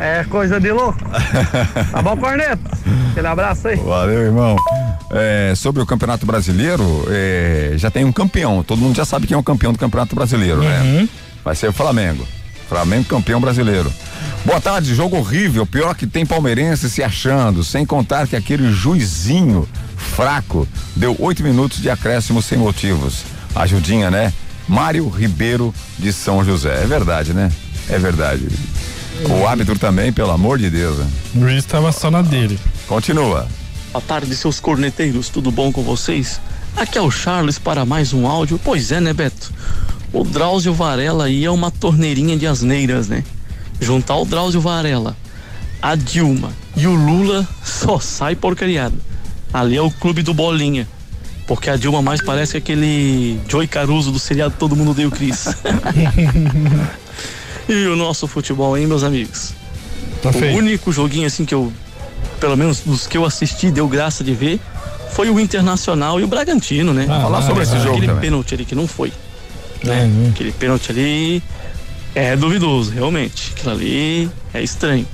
É 0.00 0.24
coisa 0.24 0.58
de 0.58 0.72
louco. 0.72 0.98
Tá 1.90 2.02
bom, 2.02 2.16
Corneto? 2.16 2.62
Aquele 3.10 3.26
abraço 3.26 3.68
aí. 3.68 3.76
Valeu, 3.76 4.20
irmão. 4.20 4.56
É, 5.12 5.52
sobre 5.56 5.82
o 5.82 5.86
Campeonato 5.86 6.24
Brasileiro, 6.24 7.04
é, 7.08 7.72
já 7.76 7.90
tem 7.90 8.04
um 8.04 8.12
campeão. 8.12 8.62
Todo 8.62 8.78
mundo 8.78 8.96
já 8.96 9.04
sabe 9.04 9.26
quem 9.26 9.34
é 9.34 9.38
o 9.38 9.42
campeão 9.42 9.72
do 9.72 9.78
Campeonato 9.78 10.14
Brasileiro, 10.14 10.62
né? 10.62 11.08
Vai 11.44 11.54
ser 11.54 11.68
o 11.68 11.72
Flamengo. 11.72 12.26
Flamengo 12.70 13.04
campeão 13.04 13.40
brasileiro. 13.40 13.92
Boa 14.44 14.60
tarde, 14.60 14.94
jogo 14.94 15.16
horrível. 15.16 15.66
Pior 15.66 15.92
que 15.92 16.06
tem 16.06 16.24
palmeirense 16.24 16.88
se 16.88 17.02
achando, 17.02 17.64
sem 17.64 17.84
contar 17.84 18.28
que 18.28 18.36
aquele 18.36 18.72
juizinho 18.72 19.68
fraco 19.96 20.68
deu 20.94 21.16
oito 21.18 21.42
minutos 21.42 21.82
de 21.82 21.90
acréscimo 21.90 22.40
sem 22.40 22.56
motivos. 22.56 23.24
Ajudinha, 23.56 24.08
né? 24.08 24.32
Mário 24.68 25.08
Ribeiro 25.08 25.74
de 25.98 26.12
São 26.12 26.44
José. 26.44 26.84
É 26.84 26.86
verdade, 26.86 27.34
né? 27.34 27.50
É 27.88 27.98
verdade. 27.98 28.46
O 29.28 29.48
árbitro 29.48 29.76
também, 29.76 30.12
pelo 30.12 30.30
amor 30.30 30.56
de 30.56 30.70
Deus. 30.70 30.98
Né? 30.98 31.06
O 31.34 31.40
juiz 31.40 31.64
tava 31.64 31.90
só 31.90 32.08
na 32.08 32.22
dele. 32.22 32.56
Continua. 32.86 33.48
Boa 33.92 34.00
tarde, 34.00 34.36
seus 34.36 34.60
corneteiros, 34.60 35.28
tudo 35.28 35.50
bom 35.50 35.72
com 35.72 35.82
vocês? 35.82 36.40
Aqui 36.76 36.96
é 36.96 37.02
o 37.02 37.10
Charles 37.10 37.58
para 37.58 37.84
mais 37.84 38.12
um 38.12 38.28
áudio. 38.28 38.60
Pois 38.62 38.92
é, 38.92 39.00
né, 39.00 39.12
Beto? 39.12 39.52
O 40.12 40.24
Drauzio 40.24 40.74
Varela 40.74 41.26
aí 41.26 41.44
é 41.44 41.50
uma 41.50 41.70
torneirinha 41.70 42.36
de 42.36 42.46
asneiras, 42.46 43.08
né? 43.08 43.22
Juntar 43.80 44.16
o 44.16 44.24
Drauzio 44.24 44.60
Varela, 44.60 45.16
a 45.80 45.94
Dilma 45.94 46.52
e 46.76 46.86
o 46.86 46.94
Lula 46.94 47.46
só 47.64 47.98
sai 47.98 48.34
porcariada. 48.34 48.96
Ali 49.52 49.76
é 49.76 49.82
o 49.82 49.90
clube 49.90 50.22
do 50.22 50.34
Bolinha. 50.34 50.86
Porque 51.46 51.68
a 51.68 51.76
Dilma 51.76 52.00
mais 52.00 52.22
parece 52.22 52.56
aquele 52.56 53.40
Joey 53.48 53.66
Caruso 53.66 54.12
do 54.12 54.18
seriado 54.18 54.54
Todo 54.58 54.76
Mundo 54.76 54.94
Deu 54.94 55.10
Cris. 55.10 55.46
e 57.68 57.86
o 57.86 57.96
nosso 57.96 58.26
futebol, 58.28 58.76
hein, 58.76 58.86
meus 58.86 59.02
amigos? 59.02 59.52
Tá 60.22 60.30
o 60.30 60.32
feio. 60.32 60.56
único 60.56 60.92
joguinho 60.92 61.26
assim 61.26 61.44
que 61.44 61.54
eu, 61.54 61.72
pelo 62.38 62.56
menos 62.56 62.80
dos 62.80 63.06
que 63.06 63.16
eu 63.16 63.24
assisti, 63.24 63.70
deu 63.70 63.88
graça 63.88 64.22
de 64.22 64.32
ver, 64.34 64.60
foi 65.12 65.28
o 65.30 65.40
Internacional 65.40 66.20
e 66.20 66.24
o 66.24 66.28
Bragantino, 66.28 66.92
né? 66.94 67.06
Ah, 67.08 67.20
Falar 67.22 67.42
sobre 67.42 67.62
esse 67.64 67.76
jogo 67.78 67.90
Aquele 67.90 68.06
também. 68.06 68.20
pênalti 68.20 68.54
ali 68.54 68.64
que 68.64 68.74
não 68.74 68.86
foi. 68.86 69.12
Né? 69.84 70.06
né? 70.06 70.30
Aquele 70.30 70.52
pênalti 70.52 70.90
ali 70.90 71.42
é 72.14 72.36
duvidoso, 72.36 72.90
realmente. 72.90 73.52
Aquilo 73.56 73.70
ali 73.72 74.30
é 74.52 74.62
estranho. 74.62 75.06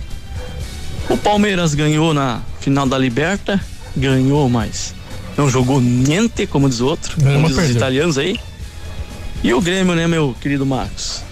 O 1.09 1.17
Palmeiras 1.17 1.75
ganhou 1.75 2.12
na 2.12 2.43
final 2.61 2.87
da 2.87 2.99
Liberta, 2.99 3.61
ganhou, 3.97 4.49
mas 4.49 4.95
não 5.37 5.49
jogou 5.49 5.81
niente, 5.81 6.47
como 6.47 6.69
diz 6.69 6.81
outro, 6.81 7.17
como 7.21 7.49
diz 7.49 7.57
os 7.57 7.71
italianos 7.71 8.19
aí. 8.19 8.39
E 9.45 9.53
o 9.55 9.61
Grêmio, 9.61 9.95
né, 9.95 10.09
meu 10.09 10.35
querido 10.41 10.67
Marcos? 10.67 11.23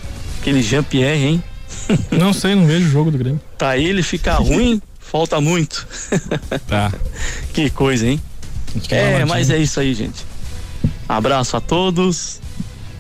Aquele 0.41 0.63
Jean-Pierre, 0.63 1.25
hein? 1.25 1.45
Não 2.13 2.33
sei, 2.33 2.55
não 2.55 2.67
vejo 2.67 2.87
o 2.87 2.91
jogo 2.91 3.11
do 3.11 3.19
Grêmio. 3.19 3.41
Pra 3.59 3.77
ele 3.77 4.03
ficar 4.03 4.37
ruim, 4.37 4.81
falta 5.01 5.41
muito. 5.41 5.87
Tá. 6.67 6.93
Que 7.53 7.69
coisa, 7.69 8.07
hein? 8.07 8.21
É, 8.91 9.25
mas 9.25 9.51
é 9.51 9.59
isso 9.59 9.81
aí, 9.81 9.93
gente. 9.95 10.25
Abraço 11.09 11.57
a 11.57 11.61
todos. 11.61 12.41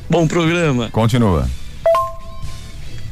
Bom 0.09 0.26
programa. 0.26 0.88
Continua. 0.90 1.48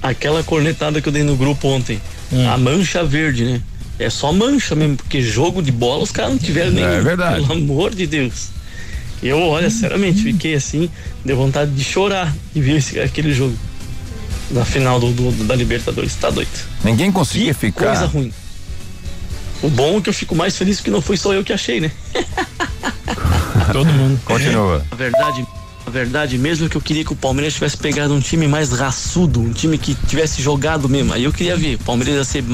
Aquela 0.03 0.43
cornetada 0.43 1.01
que 1.01 1.09
eu 1.09 1.12
dei 1.12 1.22
no 1.22 1.36
grupo 1.36 1.68
ontem. 1.68 2.01
Hum. 2.32 2.49
A 2.51 2.57
mancha 2.59 3.05
verde, 3.05 3.45
né? 3.45 3.61
É 3.99 4.11
só 4.11 4.32
mancha 4.32 4.74
mesmo, 4.74 4.97
porque 4.97 5.22
jogo 5.22 5.62
de 5.62 5.70
bola 5.70 6.03
os 6.03 6.11
caras 6.11 6.32
não 6.32 6.38
tiveram 6.38 6.72
nem. 6.72 6.82
É 6.84 7.01
verdade. 7.01 7.40
Pelo 7.47 7.53
amor 7.53 7.95
de 7.95 8.07
Deus. 8.07 8.49
Eu, 9.22 9.38
olha, 9.40 9.70
sinceramente, 9.70 10.20
fiquei 10.22 10.55
assim, 10.55 10.90
deu 11.24 11.36
vontade 11.36 11.70
de 11.70 11.84
chorar 11.84 12.34
de 12.53 12.61
ver 12.61 12.78
esse, 12.78 12.99
aquele 12.99 13.32
jogo. 13.32 13.57
Da 14.51 14.64
final 14.64 14.99
do, 15.01 15.12
do- 15.12 15.45
da 15.45 15.55
Libertadores. 15.55 16.14
Tá 16.16 16.28
doido. 16.30 16.49
Ninguém 16.84 17.11
conseguia 17.12 17.55
ficar. 17.55 17.86
Coisa 17.86 18.07
ruim. 18.07 18.32
O 19.62 19.70
bom 19.70 19.99
é 19.99 20.01
que 20.01 20.09
eu 20.09 20.12
fico 20.12 20.34
mais 20.34 20.57
feliz 20.57 20.80
que 20.80 20.90
não 20.90 21.01
foi 21.01 21.16
só 21.16 21.32
eu 21.32 21.45
que 21.45 21.53
achei, 21.53 21.80
né? 21.80 21.90
Todo 23.72 23.86
mundo. 23.93 24.20
Continua. 24.24 24.84
A 24.90 24.95
verdade, 24.97 25.47
a 25.87 25.91
verdade 25.91 26.39
mesmo 26.39 26.66
é 26.66 26.68
que 26.68 26.76
eu 26.76 26.80
queria 26.80 27.05
que 27.05 27.12
o 27.12 27.16
Palmeiras 27.16 27.55
tivesse 27.55 27.76
pegado 27.76 28.14
um 28.14 28.20
time 28.20 28.47
mais 28.47 28.70
raçudo, 28.70 29.41
um 29.41 29.53
time 29.53 29.76
que 29.76 29.95
tivesse 30.07 30.41
jogado 30.41 30.89
mesmo. 30.89 31.12
Aí 31.12 31.24
eu 31.24 31.33
queria 31.33 31.57
ver, 31.57 31.74
o 31.74 31.78
Palmeiras 31.80 32.14
ia 32.16 32.24
ser 32.24 32.45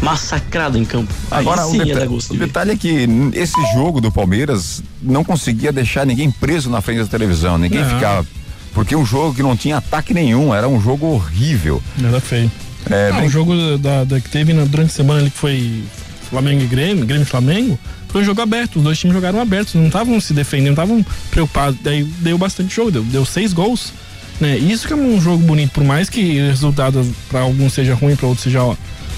massacrado 0.00 0.78
em 0.78 0.84
campo. 0.84 1.12
Aí 1.30 1.40
Agora, 1.40 1.66
o, 1.66 1.70
sim 1.70 1.78
ia 1.78 1.94
deta- 1.94 2.10
o 2.10 2.18
de 2.18 2.28
ver. 2.38 2.46
detalhe 2.46 2.70
é 2.72 2.76
que 2.76 3.08
esse 3.34 3.60
jogo 3.74 4.00
do 4.00 4.10
Palmeiras 4.10 4.82
não 5.02 5.24
conseguia 5.24 5.72
deixar 5.72 6.06
ninguém 6.06 6.30
preso 6.30 6.70
na 6.70 6.80
frente 6.80 6.98
da 7.00 7.06
televisão, 7.06 7.58
ninguém 7.58 7.80
Não. 7.82 7.88
ficava. 7.90 8.26
Porque 8.74 8.96
um 8.96 9.04
jogo 9.04 9.34
que 9.34 9.42
não 9.42 9.56
tinha 9.56 9.76
ataque 9.78 10.14
nenhum, 10.14 10.54
era 10.54 10.68
um 10.68 10.80
jogo 10.80 11.06
horrível. 11.06 11.82
Era 12.02 12.20
feio. 12.20 12.50
É, 12.90 13.10
Ah, 13.12 13.16
bem- 13.18 13.26
o 13.26 13.30
jogo 13.30 13.54
da, 13.78 14.04
da- 14.04 14.20
que 14.20 14.28
teve 14.28 14.52
na- 14.52 14.64
durante 14.64 14.90
a 14.90 14.94
semana 14.94 15.20
ali 15.20 15.30
que 15.30 15.38
foi 15.38 15.82
Flamengo 16.30 16.62
e 16.62 16.66
Grêmio, 16.66 17.04
Grêmio 17.04 17.22
e 17.24 17.26
Flamengo, 17.28 17.78
foi 18.12 18.20
um 18.20 18.24
jogo 18.24 18.42
aberto. 18.42 18.76
Os 18.76 18.82
dois 18.84 18.98
times 18.98 19.14
jogaram 19.14 19.40
abertos, 19.40 19.74
não 19.74 19.86
estavam 19.86 20.20
se 20.20 20.34
defendendo, 20.34 20.76
não 20.76 20.84
estavam 20.84 21.06
preocupados. 21.30 21.78
Daí 21.82 22.04
deu 22.04 22.36
bastante 22.36 22.74
jogo, 22.74 22.90
deu, 22.90 23.02
deu 23.02 23.24
seis 23.24 23.52
gols. 23.52 23.92
Né? 24.38 24.56
Isso 24.58 24.86
que 24.86 24.92
é 24.92 24.96
um 24.96 25.20
jogo 25.20 25.42
bonito, 25.44 25.72
por 25.72 25.82
mais 25.82 26.10
que 26.10 26.40
o 26.40 26.46
resultado 26.48 27.06
para 27.28 27.40
alguns 27.40 27.72
seja 27.72 27.94
ruim, 27.94 28.14
para 28.14 28.26
outros 28.26 28.44
seja, 28.44 28.60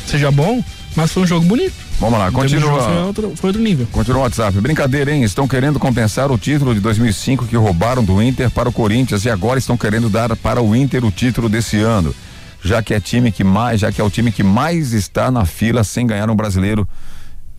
seja 0.06 0.30
bom, 0.30 0.62
mas 0.94 1.12
foi 1.12 1.24
um 1.24 1.26
jogo 1.26 1.44
bonito. 1.44 1.74
Vamos 1.98 2.18
lá, 2.18 2.26
jogo, 2.26 2.40
Foi 2.40 2.48
continua. 2.48 3.04
outro, 3.06 3.32
foi 3.36 3.48
outro 3.50 3.62
nível. 3.62 3.86
Continua 3.90 4.20
o 4.20 4.22
WhatsApp. 4.22 4.60
Brincadeira, 4.60 5.12
hein? 5.12 5.22
Estão 5.22 5.46
querendo 5.46 5.78
compensar 5.78 6.30
o 6.30 6.38
título 6.38 6.74
de 6.74 6.80
2005 6.80 7.46
que 7.46 7.56
roubaram 7.56 8.04
do 8.04 8.20
Inter 8.22 8.50
para 8.50 8.68
o 8.68 8.72
Corinthians 8.72 9.24
e 9.24 9.30
agora 9.30 9.58
estão 9.58 9.76
querendo 9.76 10.08
dar 10.08 10.34
para 10.36 10.60
o 10.60 10.74
Inter 10.74 11.04
o 11.04 11.10
título 11.10 11.48
desse 11.48 11.78
ano. 11.78 12.14
Já 12.62 12.82
que 12.82 12.94
é 12.94 13.00
time 13.00 13.30
que 13.30 13.44
mais, 13.44 13.80
já 13.80 13.92
que 13.92 14.00
é 14.00 14.04
o 14.04 14.10
time 14.10 14.32
que 14.32 14.42
mais 14.42 14.92
está 14.92 15.30
na 15.30 15.44
fila 15.44 15.84
sem 15.84 16.06
ganhar 16.06 16.28
um 16.30 16.34
brasileiro. 16.34 16.86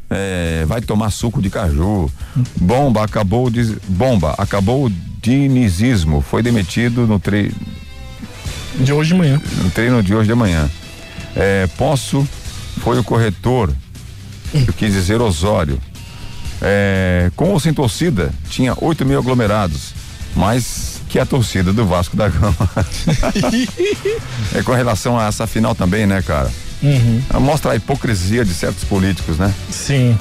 É, 0.09 0.63
vai 0.67 0.81
tomar 0.81 1.09
suco 1.09 1.41
de 1.41 1.49
caju. 1.49 2.09
Bomba 2.59 3.03
acabou 3.03 3.49
de 3.49 3.77
bomba 3.87 4.35
acabou 4.37 4.85
o 4.85 4.91
dinizismo. 5.21 6.21
Foi 6.21 6.43
demitido 6.43 7.07
no 7.07 7.19
tre, 7.19 7.51
De 8.79 8.93
hoje 8.93 9.13
de 9.13 9.19
manhã. 9.19 9.41
no 9.63 9.71
treino 9.71 10.03
de 10.03 10.13
hoje 10.13 10.27
de 10.27 10.35
manhã. 10.35 10.69
É, 11.35 11.67
Poço 11.77 12.27
foi 12.81 12.99
o 12.99 13.03
corretor, 13.03 13.73
eu 14.53 14.73
quis 14.73 14.93
dizer 14.93 15.21
Osório. 15.21 15.79
É, 16.61 17.29
com 17.35 17.49
ou 17.49 17.59
sem 17.59 17.73
torcida, 17.73 18.31
tinha 18.49 18.73
8 18.79 19.05
mil 19.05 19.19
aglomerados, 19.19 19.93
mais 20.35 21.01
que 21.09 21.19
a 21.19 21.25
torcida 21.25 21.73
do 21.73 21.85
Vasco 21.85 22.15
da 22.15 22.29
Gama. 22.29 22.55
é 24.53 24.63
com 24.63 24.73
relação 24.73 25.19
a 25.19 25.27
essa 25.27 25.45
final 25.45 25.75
também, 25.75 26.05
né, 26.05 26.21
cara? 26.21 26.51
Uhum. 26.85 27.39
Mostra 27.41 27.71
a 27.71 27.75
hipocrisia 27.75 28.45
de 28.45 28.53
certos 28.53 28.83
políticos, 28.83 29.37
né? 29.37 29.53
Sim. 29.71 30.17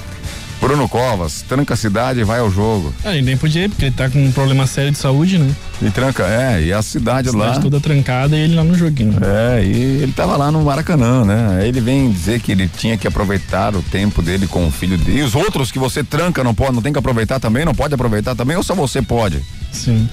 Bruno 0.60 0.88
Covas, 0.88 1.42
tranca 1.46 1.74
a 1.74 1.76
cidade 1.76 2.20
e 2.20 2.24
vai 2.24 2.38
ao 2.40 2.50
jogo. 2.50 2.94
Ah, 3.04 3.12
ele 3.12 3.22
nem 3.22 3.36
podia 3.36 3.64
ir, 3.64 3.68
porque 3.68 3.84
ele 3.86 3.94
tá 3.94 4.08
com 4.08 4.24
um 4.24 4.32
problema 4.32 4.66
sério 4.66 4.90
de 4.92 4.96
saúde, 4.96 5.36
né? 5.36 5.54
E 5.82 5.90
tranca, 5.90 6.22
é, 6.24 6.62
e 6.62 6.72
a 6.72 6.80
cidade, 6.80 7.28
A 7.28 7.32
cidade 7.32 7.56
lá. 7.56 7.60
toda 7.60 7.80
trancada 7.80 8.34
e 8.34 8.40
ele 8.40 8.54
lá 8.54 8.64
no 8.64 8.74
joguinho. 8.74 9.18
É, 9.22 9.62
e 9.62 10.02
ele 10.02 10.12
tava 10.12 10.36
lá 10.38 10.50
no 10.50 10.62
Maracanã, 10.64 11.22
né? 11.22 11.58
Aí 11.60 11.68
ele 11.68 11.80
vem 11.82 12.10
dizer 12.10 12.40
que 12.40 12.50
ele 12.50 12.66
tinha 12.66 12.96
que 12.96 13.06
aproveitar 13.06 13.74
o 13.76 13.82
tempo 13.82 14.22
dele 14.22 14.46
com 14.46 14.66
o 14.66 14.70
filho 14.70 14.96
dele. 14.96 15.18
E 15.18 15.22
os 15.22 15.34
outros 15.34 15.70
que 15.70 15.78
você 15.78 16.02
tranca 16.02 16.42
não 16.42 16.54
pode, 16.54 16.72
não 16.72 16.80
tem 16.80 16.92
que 16.94 16.98
aproveitar 16.98 17.38
também, 17.38 17.66
não 17.66 17.74
pode 17.74 17.92
aproveitar 17.92 18.34
também, 18.34 18.56
ou 18.56 18.62
só 18.62 18.74
você 18.74 19.02
pode? 19.02 19.42
Sim. 19.70 20.08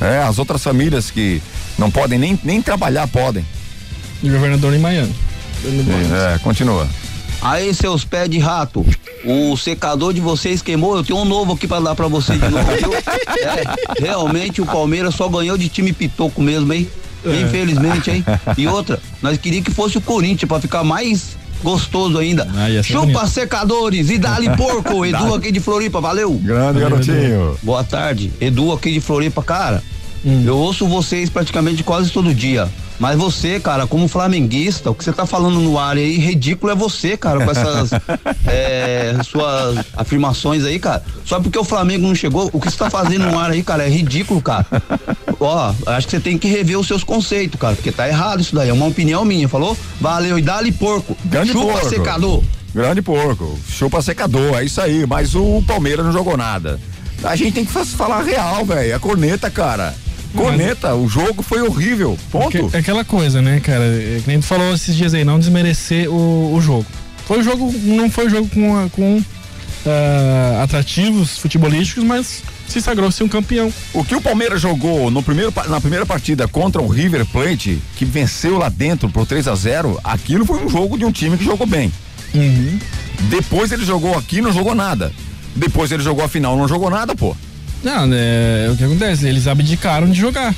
É, 0.00 0.24
as 0.24 0.40
outras 0.40 0.60
famílias 0.64 1.08
que 1.08 1.40
não 1.78 1.88
podem 1.88 2.18
nem, 2.18 2.40
nem 2.42 2.60
trabalhar 2.60 3.06
podem. 3.06 3.44
E 4.24 4.28
o 4.28 4.32
governador 4.32 4.74
em 4.74 4.78
Miami. 4.80 5.14
É, 6.34 6.38
continua. 6.38 6.86
Aí, 7.40 7.74
seus 7.74 8.04
pés 8.04 8.28
de 8.28 8.38
rato, 8.38 8.84
o 9.24 9.56
secador 9.56 10.12
de 10.14 10.20
vocês 10.20 10.62
queimou. 10.62 10.96
Eu 10.96 11.04
tenho 11.04 11.18
um 11.18 11.24
novo 11.24 11.52
aqui 11.52 11.66
pra 11.66 11.80
dar 11.80 11.94
pra 11.94 12.08
vocês 12.08 12.40
de 12.40 12.48
novo, 12.48 12.64
viu? 12.76 12.90
É, 13.44 14.00
realmente 14.02 14.62
o 14.62 14.66
Palmeiras 14.66 15.14
só 15.14 15.28
ganhou 15.28 15.58
de 15.58 15.68
time 15.68 15.92
pitoco 15.92 16.40
mesmo, 16.40 16.72
hein? 16.72 16.88
É. 17.24 17.42
Infelizmente, 17.42 18.10
hein? 18.10 18.24
E 18.56 18.66
outra, 18.66 18.98
nós 19.20 19.36
queríamos 19.36 19.68
que 19.68 19.74
fosse 19.74 19.98
o 19.98 20.00
Corinthians 20.00 20.48
pra 20.48 20.60
ficar 20.60 20.82
mais 20.82 21.36
gostoso 21.62 22.18
ainda. 22.18 22.46
ser 22.76 22.82
Chupa 22.84 23.00
bonito. 23.06 23.26
secadores 23.28 24.08
e 24.10 24.16
dá-lhe 24.18 24.48
porco, 24.56 25.04
Edu 25.04 25.34
aqui 25.34 25.52
de 25.52 25.60
Floripa, 25.60 26.00
valeu. 26.00 26.32
Grande 26.42 26.80
garotinho. 26.80 27.56
Boa 27.62 27.84
tarde, 27.84 28.32
Edu 28.40 28.72
aqui 28.72 28.92
de 28.92 29.00
Floripa, 29.00 29.42
cara. 29.42 29.82
Hum. 30.24 30.44
Eu 30.46 30.56
ouço 30.56 30.86
vocês 30.86 31.28
praticamente 31.28 31.82
quase 31.82 32.10
todo 32.10 32.34
dia. 32.34 32.68
Mas 32.98 33.18
você, 33.18 33.58
cara, 33.58 33.86
como 33.86 34.06
flamenguista, 34.06 34.90
o 34.90 34.94
que 34.94 35.02
você 35.02 35.12
tá 35.12 35.26
falando 35.26 35.58
no 35.60 35.78
ar 35.78 35.96
aí, 35.96 36.16
ridículo 36.16 36.72
é 36.72 36.76
você, 36.76 37.16
cara, 37.16 37.44
com 37.44 37.50
essas 37.50 37.90
é, 38.46 39.16
suas 39.24 39.84
afirmações 39.96 40.64
aí, 40.64 40.78
cara. 40.78 41.02
Só 41.24 41.40
porque 41.40 41.58
o 41.58 41.64
Flamengo 41.64 42.06
não 42.06 42.14
chegou, 42.14 42.48
o 42.52 42.60
que 42.60 42.70
você 42.70 42.76
tá 42.76 42.88
fazendo 42.90 43.26
no 43.26 43.38
ar 43.38 43.50
aí, 43.50 43.62
cara, 43.62 43.84
é 43.84 43.88
ridículo, 43.88 44.40
cara. 44.40 44.66
Ó, 45.40 45.74
acho 45.86 46.06
que 46.06 46.12
você 46.12 46.20
tem 46.20 46.38
que 46.38 46.48
rever 46.48 46.78
os 46.78 46.86
seus 46.86 47.02
conceitos, 47.02 47.60
cara, 47.60 47.74
porque 47.74 47.90
tá 47.92 48.08
errado 48.08 48.40
isso 48.40 48.54
daí. 48.54 48.68
É 48.68 48.72
uma 48.72 48.86
opinião 48.86 49.24
minha, 49.24 49.48
falou? 49.48 49.76
Valeu, 50.00 50.38
e 50.38 50.42
dá-lhe 50.42 50.70
porco. 50.72 51.16
Grande 51.24 51.52
Chupa 51.52 51.72
porco. 51.72 51.88
secador. 51.88 52.42
Grande 52.74 53.02
porco. 53.02 53.58
Chupa 53.68 54.02
secador, 54.02 54.56
é 54.58 54.64
isso 54.64 54.80
aí. 54.80 55.06
Mas 55.06 55.34
o 55.34 55.62
Palmeiras 55.66 56.04
não 56.04 56.12
jogou 56.12 56.36
nada. 56.36 56.80
A 57.22 57.34
gente 57.36 57.52
tem 57.52 57.64
que 57.64 57.72
fa- 57.72 57.84
falar 57.84 58.18
a 58.18 58.22
real, 58.22 58.64
velho. 58.64 58.94
A 58.94 58.98
corneta, 58.98 59.50
cara. 59.50 59.94
Corneta, 60.34 60.94
o 60.94 61.08
jogo 61.08 61.42
foi 61.42 61.62
horrível. 61.62 62.18
Ponto. 62.30 62.70
É 62.72 62.78
aquela 62.78 63.04
coisa, 63.04 63.40
né, 63.40 63.60
cara? 63.60 63.84
É 63.84 64.20
que 64.22 64.28
nem 64.28 64.40
tu 64.40 64.46
falou 64.46 64.74
esses 64.74 64.94
dias 64.94 65.14
aí, 65.14 65.24
não 65.24 65.38
desmerecer 65.38 66.10
o, 66.10 66.54
o 66.54 66.60
jogo. 66.60 66.86
Foi 67.26 67.38
um 67.38 67.42
jogo, 67.42 67.74
não 67.84 68.10
foi 68.10 68.26
um 68.26 68.30
jogo 68.30 68.48
com, 68.48 68.88
com 68.90 69.24
ah, 69.86 70.62
atrativos 70.62 71.38
futebolísticos, 71.38 72.04
mas 72.04 72.42
se 72.66 72.80
sagrou-se 72.80 73.22
um 73.22 73.28
campeão. 73.28 73.72
O 73.92 74.04
que 74.04 74.14
o 74.14 74.20
Palmeiras 74.20 74.60
jogou 74.60 75.10
no 75.10 75.22
primeiro, 75.22 75.52
na 75.68 75.80
primeira 75.80 76.06
partida 76.06 76.48
contra 76.48 76.82
o 76.82 76.88
River 76.88 77.26
Plate, 77.26 77.80
que 77.96 78.04
venceu 78.04 78.58
lá 78.58 78.68
dentro 78.68 79.08
por 79.08 79.26
3 79.26 79.46
a 79.48 79.54
0 79.54 80.00
aquilo 80.02 80.44
foi 80.46 80.64
um 80.64 80.68
jogo 80.68 80.98
de 80.98 81.04
um 81.04 81.12
time 81.12 81.36
que 81.36 81.44
jogou 81.44 81.66
bem. 81.66 81.92
Uhum. 82.34 82.78
Depois 83.30 83.70
ele 83.70 83.84
jogou 83.84 84.18
aqui 84.18 84.40
não 84.40 84.52
jogou 84.52 84.74
nada. 84.74 85.12
Depois 85.54 85.92
ele 85.92 86.02
jogou 86.02 86.24
a 86.24 86.28
final, 86.28 86.56
não 86.56 86.66
jogou 86.66 86.90
nada, 86.90 87.14
pô. 87.14 87.36
Não, 87.84 88.06
né, 88.06 88.70
o 88.72 88.76
que 88.76 88.84
acontece? 88.84 89.28
Eles 89.28 89.46
abdicaram 89.46 90.10
de 90.10 90.18
jogar. 90.18 90.54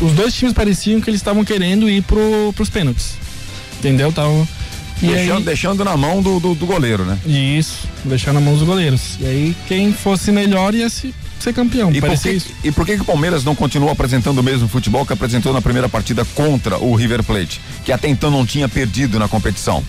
Os 0.00 0.12
dois 0.12 0.32
times 0.34 0.54
pareciam 0.54 1.00
que 1.00 1.10
eles 1.10 1.20
estavam 1.20 1.44
querendo 1.44 1.90
ir 1.90 2.02
pro, 2.02 2.52
pros 2.54 2.70
pênaltis. 2.70 3.14
Entendeu? 3.78 4.12
Tavam, 4.12 4.46
e 5.02 5.06
Deixando, 5.06 5.38
aí, 5.38 5.44
deixando 5.44 5.84
na 5.84 5.96
mão 5.96 6.20
do, 6.20 6.40
do, 6.40 6.54
do 6.54 6.66
goleiro, 6.66 7.04
né? 7.04 7.18
Isso, 7.24 7.88
deixar 8.04 8.32
na 8.32 8.40
mão 8.40 8.54
dos 8.54 8.64
goleiros. 8.64 9.16
E 9.20 9.26
aí 9.26 9.56
quem 9.66 9.92
fosse 9.92 10.32
melhor 10.32 10.74
ia 10.74 10.88
se, 10.88 11.14
ser 11.38 11.52
campeão. 11.52 11.92
E 11.92 12.00
por, 12.00 12.18
que, 12.18 12.30
isso. 12.30 12.48
e 12.64 12.72
por 12.72 12.84
que, 12.84 12.96
que 12.96 13.02
o 13.02 13.04
Palmeiras 13.04 13.44
não 13.44 13.54
continua 13.54 13.92
apresentando 13.92 14.38
o 14.38 14.42
mesmo 14.42 14.66
futebol 14.66 15.06
que 15.06 15.12
apresentou 15.12 15.52
na 15.52 15.62
primeira 15.62 15.88
partida 15.88 16.24
contra 16.34 16.78
o 16.78 16.94
River 16.94 17.22
Plate, 17.22 17.60
que 17.84 17.92
até 17.92 18.08
então 18.08 18.30
não 18.30 18.44
tinha 18.44 18.68
perdido 18.68 19.18
na 19.18 19.28
competição? 19.28 19.84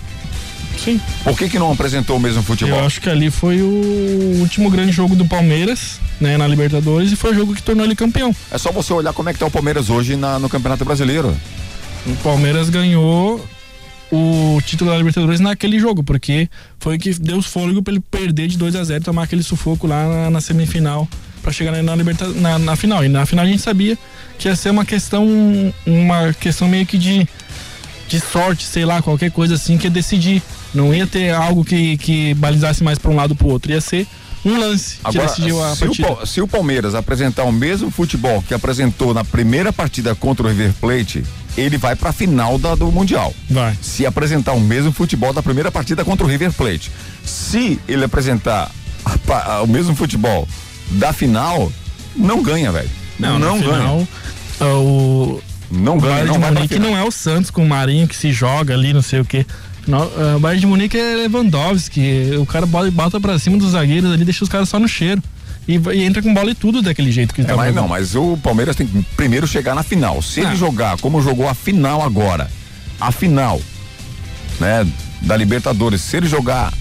Sim. 0.78 1.00
Por 1.24 1.38
que, 1.38 1.50
que 1.50 1.60
não 1.60 1.72
apresentou 1.72 2.18
o 2.18 2.20
mesmo 2.20 2.42
futebol? 2.44 2.80
Eu 2.80 2.86
acho 2.86 3.02
que 3.02 3.10
ali 3.10 3.30
foi 3.30 3.62
o 3.62 4.38
último 4.40 4.70
grande 4.70 4.92
jogo 4.92 5.16
do 5.16 5.26
Palmeiras, 5.26 6.00
né, 6.22 6.38
na 6.38 6.48
Libertadores, 6.48 7.12
e 7.12 7.16
foi 7.16 7.32
o 7.32 7.36
jogo 7.36 7.54
que 7.54 7.62
tornou 7.62 7.86
ele 7.86 7.96
campeão. 7.96 8.34
É 8.52 8.58
só 8.58 8.72
você 8.72 8.94
olhar 8.94 9.12
como 9.14 9.30
é 9.30 9.34
que 9.34 9.40
tá 9.40 9.46
o 9.46 9.52
Palmeiras 9.52 9.90
hoje 9.90 10.16
na- 10.16 10.40
no 10.40 10.48
Campeonato 10.50 10.86
Brasileiro. 10.86 11.36
O 12.08 12.16
Palmeiras 12.18 12.70
ganhou 12.70 13.46
o 14.12 14.60
título 14.66 14.90
da 14.90 14.98
Libertadores 14.98 15.40
naquele 15.40 15.78
jogo, 15.80 16.02
porque 16.04 16.50
foi 16.80 16.96
o 16.96 17.00
que 17.00 17.14
deu 17.14 17.38
os 17.38 17.46
fôlego 17.46 17.84
pra 17.84 17.94
ele 17.94 18.02
perder 18.10 18.48
de 18.48 18.58
2 18.58 18.76
a 18.76 18.84
0 18.84 19.04
tomar 19.04 19.24
aquele 19.24 19.44
sufoco 19.44 19.86
lá 19.86 20.08
na, 20.08 20.30
na 20.32 20.42
semifinal 20.42 21.08
pra 21.44 21.52
chegar 21.52 21.72
na, 21.72 21.84
na, 21.84 21.96
liberta, 21.96 22.28
na, 22.30 22.58
na 22.58 22.76
final. 22.76 23.04
E 23.06 23.10
na 23.10 23.26
final 23.26 23.46
a 23.46 23.48
gente 23.48 23.62
sabia 23.62 23.98
que 24.38 24.48
ia 24.48 24.56
ser 24.56 24.72
uma 24.72 24.84
questão, 24.86 25.28
uma 25.86 26.34
questão 26.34 26.68
meio 26.68 26.86
que 26.86 26.98
de, 26.98 27.28
de 28.08 28.20
sorte, 28.20 28.66
sei 28.66 28.84
lá, 28.84 29.02
qualquer 29.02 29.30
coisa 29.32 29.56
assim 29.56 29.78
que 29.78 29.86
ia 29.88 29.92
decidir. 29.92 30.42
Não 30.74 30.94
ia 30.94 31.08
ter 31.08 31.34
algo 31.34 31.64
que, 31.66 31.98
que 31.98 32.34
balizasse 32.36 32.84
mais 32.84 32.98
pra 33.00 33.10
um 33.12 33.16
lado 33.16 33.32
ou 33.32 33.36
pro 33.38 33.48
outro, 33.50 33.72
ia 33.72 33.82
ser 33.82 34.06
um 34.46 34.58
lance 34.58 34.96
que 34.96 35.02
Agora, 35.08 35.28
decidiu 35.28 35.62
a 35.64 35.76
se 35.76 35.84
o, 35.84 35.88
partida. 35.88 36.08
Pal- 36.08 36.26
se 36.26 36.42
o 36.42 36.48
Palmeiras 36.48 36.96
apresentar 36.96 37.44
o 37.44 37.52
mesmo 37.52 37.92
futebol 37.92 38.42
que 38.42 38.54
apresentou 38.54 39.14
na 39.14 39.24
primeira 39.24 39.74
partida 39.74 40.16
contra 40.16 40.46
o 40.46 40.50
River 40.50 40.74
Plate, 40.80 41.24
ele 41.58 41.78
vai 41.78 41.96
pra 41.96 42.14
final 42.14 42.58
da- 42.58 42.76
do 42.76 42.92
Mundial. 42.92 43.34
Vai. 43.50 43.78
Se 43.82 44.06
apresentar 44.06 44.54
o 44.54 44.60
mesmo 44.62 44.92
futebol 44.94 45.34
da 45.34 45.44
primeira 45.44 45.70
partida 45.72 46.06
contra 46.06 46.26
o 46.26 46.30
River 46.30 46.54
Plate. 46.54 46.90
Se 47.24 47.80
ele 47.88 48.06
apresentar 48.06 48.72
a 49.06 49.56
a- 49.58 49.62
o 49.64 49.68
mesmo 49.68 49.96
futebol 49.96 50.48
da 50.92 51.12
final, 51.12 51.72
não 52.16 52.42
ganha, 52.44 52.72
velho. 52.72 52.90
Não, 53.20 53.38
na 53.38 53.48
ganha. 53.48 53.62
final, 53.64 54.08
ah, 54.62 54.66
o 54.76 55.42
Não 55.70 55.98
o 55.98 56.02
ganha, 56.02 56.14
Bayern 56.14 56.32
não 56.34 56.40
vai 56.40 56.52
Munique 56.52 56.80
não 56.80 56.98
é 56.98 57.04
o 57.04 57.12
Santos 57.12 57.52
com 57.52 57.64
o 57.64 57.68
Marinho 57.68 58.08
que 58.08 58.16
se 58.16 58.32
joga 58.32 58.74
ali, 58.74 58.94
não 58.94 59.02
sei 59.02 59.20
o 59.20 59.26
quê. 59.26 59.46
Não, 59.90 60.04
ah, 60.04 60.36
o 60.38 60.40
Bayern 60.40 60.62
de 60.62 60.68
Munique 60.68 60.98
é 60.98 61.16
Lewandowski. 61.16 62.36
O 62.40 62.46
cara 62.46 62.66
bota, 62.66 63.20
pra 63.20 63.38
cima 63.40 63.58
dos 63.58 63.72
zagueiros 63.72 64.12
ali, 64.12 64.24
deixa 64.24 64.44
os 64.44 64.50
caras 64.50 64.70
só 64.70 64.80
no 64.80 64.88
cheiro. 64.88 65.22
e, 65.68 65.74
e 65.78 66.04
entra 66.04 66.22
com 66.22 66.34
bola 66.34 66.52
e 66.52 66.56
tudo 66.56 66.82
daquele 66.82 67.12
jeito 67.12 67.34
que 67.34 67.42
É, 67.42 67.46
tá 67.46 67.56
mas 67.56 67.68
jogando. 67.70 67.82
não, 67.84 67.88
mas 67.90 68.16
o 68.16 68.38
Palmeiras 68.38 68.76
tem 68.76 68.86
que 68.88 69.02
primeiro 69.18 69.48
chegar 69.48 69.74
na 69.76 69.84
final. 69.84 70.22
Se 70.22 70.42
ele 70.42 70.56
jogar 70.56 70.98
como 71.00 71.22
jogou 71.22 71.48
a 71.50 71.54
final 71.54 72.02
agora, 72.04 72.50
a 73.00 73.12
final, 73.12 73.60
né, 74.60 74.88
da 75.22 75.36
Libertadores, 75.36 76.02
se 76.02 76.18
ele 76.18 76.28
jogar 76.28 76.72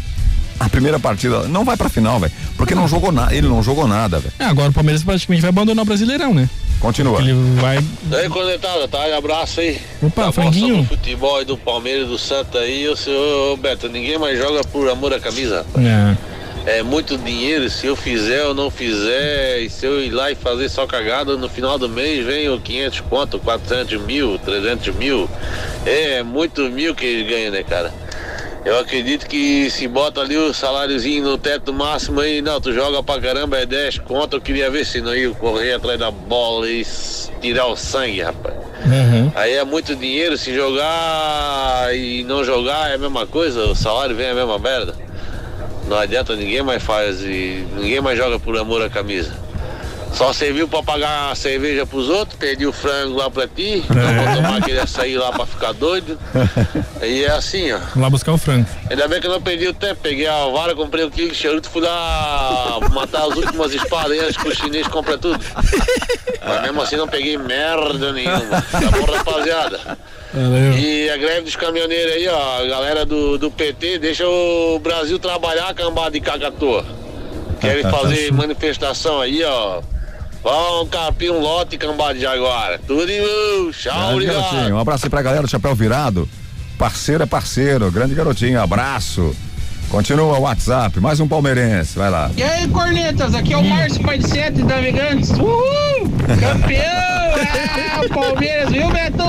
a 0.58 0.68
primeira 0.68 0.98
partida, 0.98 1.46
não 1.48 1.64
vai 1.64 1.76
pra 1.76 1.88
final, 1.88 2.18
velho, 2.18 2.32
porque 2.56 2.74
não 2.74 2.88
jogou 2.88 3.12
nada, 3.12 3.34
ele 3.34 3.46
não 3.46 3.62
jogou 3.62 3.86
nada, 3.86 4.18
velho. 4.18 4.32
É, 4.38 4.44
agora 4.44 4.70
o 4.70 4.72
Palmeiras 4.72 5.02
praticamente 5.02 5.42
vai 5.42 5.50
abandonar 5.50 5.82
o 5.82 5.86
Brasileirão, 5.86 6.34
né? 6.34 6.48
Continua. 6.80 7.20
Ele 7.20 7.34
vai. 7.60 7.84
Daí, 8.04 8.28
cornetada, 8.28 8.86
tá? 8.86 8.98
Um 8.98 9.18
abraço 9.18 9.60
aí. 9.60 9.80
Opa, 10.02 10.24
tá 10.24 10.32
franguinho. 10.32 10.82
do 10.82 10.88
futebol 10.88 11.36
aí 11.36 11.44
do 11.44 11.56
Palmeiras 11.56 12.06
e 12.06 12.10
do 12.10 12.18
Santa 12.18 12.58
aí, 12.58 12.88
ô 12.88 12.96
senhor 12.96 13.56
Beto, 13.56 13.88
ninguém 13.88 14.18
mais 14.18 14.38
joga 14.38 14.62
por 14.64 14.88
amor 14.88 15.12
à 15.12 15.20
camisa. 15.20 15.66
É. 15.76 16.38
É 16.66 16.82
muito 16.82 17.16
dinheiro, 17.16 17.70
se 17.70 17.86
eu 17.86 17.96
fizer 17.96 18.44
ou 18.44 18.52
não 18.52 18.70
fizer, 18.70 19.60
e 19.60 19.70
se 19.70 19.86
eu 19.86 20.02
ir 20.04 20.10
lá 20.10 20.30
e 20.30 20.34
fazer 20.34 20.68
só 20.68 20.86
cagada, 20.86 21.34
no 21.34 21.48
final 21.48 21.78
do 21.78 21.88
mês 21.88 22.26
vem 22.26 22.48
o 22.50 22.60
500 22.60 23.00
conto, 23.00 23.38
400 23.38 24.00
mil, 24.02 24.38
300 24.38 24.94
mil. 24.96 25.30
É, 25.86 26.22
muito 26.22 26.62
mil 26.64 26.94
que 26.94 27.06
eles 27.06 27.28
ganham, 27.30 27.52
né, 27.52 27.62
cara? 27.62 27.92
Eu 28.68 28.78
acredito 28.80 29.26
que 29.26 29.70
se 29.70 29.88
bota 29.88 30.20
ali 30.20 30.36
o 30.36 30.52
saláriozinho 30.52 31.24
no 31.24 31.38
teto 31.38 31.72
máximo 31.72 32.20
aí, 32.20 32.42
não, 32.42 32.60
tu 32.60 32.70
joga 32.70 33.02
pra 33.02 33.18
caramba, 33.18 33.56
é 33.56 33.64
10 33.64 34.00
conto, 34.00 34.36
eu 34.36 34.40
queria 34.42 34.70
ver 34.70 34.84
se 34.84 35.00
não 35.00 35.16
ia 35.16 35.30
correr 35.30 35.72
atrás 35.72 35.98
da 35.98 36.10
bola 36.10 36.68
e 36.68 36.86
tirar 37.40 37.64
o 37.64 37.74
sangue, 37.74 38.20
rapaz. 38.20 38.54
Aí 39.34 39.54
é 39.54 39.64
muito 39.64 39.96
dinheiro, 39.96 40.36
se 40.36 40.54
jogar 40.54 41.96
e 41.96 42.22
não 42.24 42.44
jogar 42.44 42.90
é 42.90 42.96
a 42.96 42.98
mesma 42.98 43.26
coisa, 43.26 43.64
o 43.64 43.74
salário 43.74 44.14
vem 44.14 44.28
a 44.28 44.34
mesma 44.34 44.58
merda. 44.58 44.94
Não 45.86 45.96
adianta, 45.96 46.36
ninguém 46.36 46.62
mais 46.62 46.82
faz 46.82 47.22
e 47.22 47.66
ninguém 47.74 48.02
mais 48.02 48.18
joga 48.18 48.38
por 48.38 48.54
amor 48.58 48.82
à 48.82 48.90
camisa. 48.90 49.32
Só 50.18 50.32
serviu 50.32 50.66
pra 50.66 50.82
pagar 50.82 51.30
a 51.30 51.34
cerveja 51.36 51.86
pros 51.86 52.08
outros, 52.08 52.36
perdi 52.36 52.66
o 52.66 52.72
frango 52.72 53.16
lá 53.18 53.30
pra 53.30 53.46
ti, 53.46 53.84
não 53.88 54.24
vou 54.24 54.34
tomar 54.34 54.56
aquele 54.58 54.80
açaí 54.80 55.16
lá 55.16 55.30
pra 55.30 55.46
ficar 55.46 55.72
doido. 55.72 56.18
E 57.00 57.22
é 57.24 57.30
assim, 57.30 57.70
ó. 57.72 57.78
Lá 57.94 58.10
buscar 58.10 58.32
o 58.32 58.38
frango. 58.38 58.66
Ainda 58.90 59.06
bem 59.06 59.20
que 59.20 59.28
eu 59.28 59.30
não 59.30 59.40
perdi 59.40 59.68
o 59.68 59.72
tempo, 59.72 60.00
peguei 60.02 60.26
a 60.26 60.46
vara, 60.46 60.74
comprei 60.74 61.04
um 61.04 61.10
quilo 61.10 61.30
de 61.30 61.36
charuto, 61.36 61.70
fui 61.70 61.80
lá 61.80 62.80
matar 62.92 63.22
as 63.28 63.36
últimas 63.36 63.72
espadas 63.72 64.36
que 64.36 64.48
o 64.48 64.54
chinês 64.54 64.88
compra 64.88 65.16
tudo. 65.16 65.38
Mas 66.44 66.62
mesmo 66.62 66.82
assim 66.82 66.96
não 66.96 67.06
peguei 67.06 67.38
merda 67.38 68.12
nenhuma. 68.12 68.60
Tá 68.72 68.80
bom, 68.90 69.04
rapaziada? 69.04 69.98
E 70.76 71.08
a 71.08 71.16
greve 71.16 71.42
dos 71.42 71.54
caminhoneiros 71.54 72.12
aí, 72.14 72.26
ó, 72.26 72.62
a 72.62 72.66
galera 72.66 73.06
do, 73.06 73.38
do 73.38 73.50
PT, 73.52 74.00
deixa 74.00 74.26
o 74.26 74.80
Brasil 74.80 75.20
trabalhar, 75.20 75.72
cambada 75.74 76.10
de 76.10 76.20
cacatoa. 76.20 76.84
Querem 77.60 77.84
fazer 77.84 78.32
manifestação 78.32 79.20
aí, 79.20 79.44
ó. 79.44 79.80
Vão 80.42 80.86
capir 80.86 81.30
um 81.30 81.40
lote, 81.40 81.76
cambada 81.76 82.18
de 82.18 82.26
agora. 82.26 82.78
Tudo 82.86 83.10
em 83.10 83.20
mão. 83.20 83.72
Tchau, 83.72 83.92
Grande 83.94 84.12
obrigado. 84.14 84.34
garotinho, 84.52 84.76
um 84.76 84.78
abraço 84.80 85.06
aí 85.06 85.10
pra 85.10 85.22
galera 85.22 85.42
do 85.42 85.48
Chapéu 85.50 85.74
Virado. 85.74 86.28
Parceiro 86.78 87.22
é 87.24 87.26
parceiro, 87.26 87.90
grande 87.90 88.14
garotinho, 88.14 88.60
abraço. 88.60 89.34
Continua 89.90 90.38
o 90.38 90.42
WhatsApp, 90.42 91.00
mais 91.00 91.18
um 91.18 91.26
palmeirense, 91.26 91.98
vai 91.98 92.10
lá. 92.10 92.30
E 92.36 92.42
aí, 92.42 92.68
cornetas, 92.68 93.34
aqui 93.34 93.54
é 93.54 93.56
o 93.56 93.64
Márcio 93.64 94.02
Pai 94.04 94.18
de 94.18 94.28
Sete 94.28 94.62
Navegantes. 94.62 95.30
Uhul! 95.30 96.12
Campeão! 96.40 97.08
Ah, 98.00 98.14
Palmeiras, 98.14 98.70
viu, 98.70 98.88
Beto? 98.90 99.22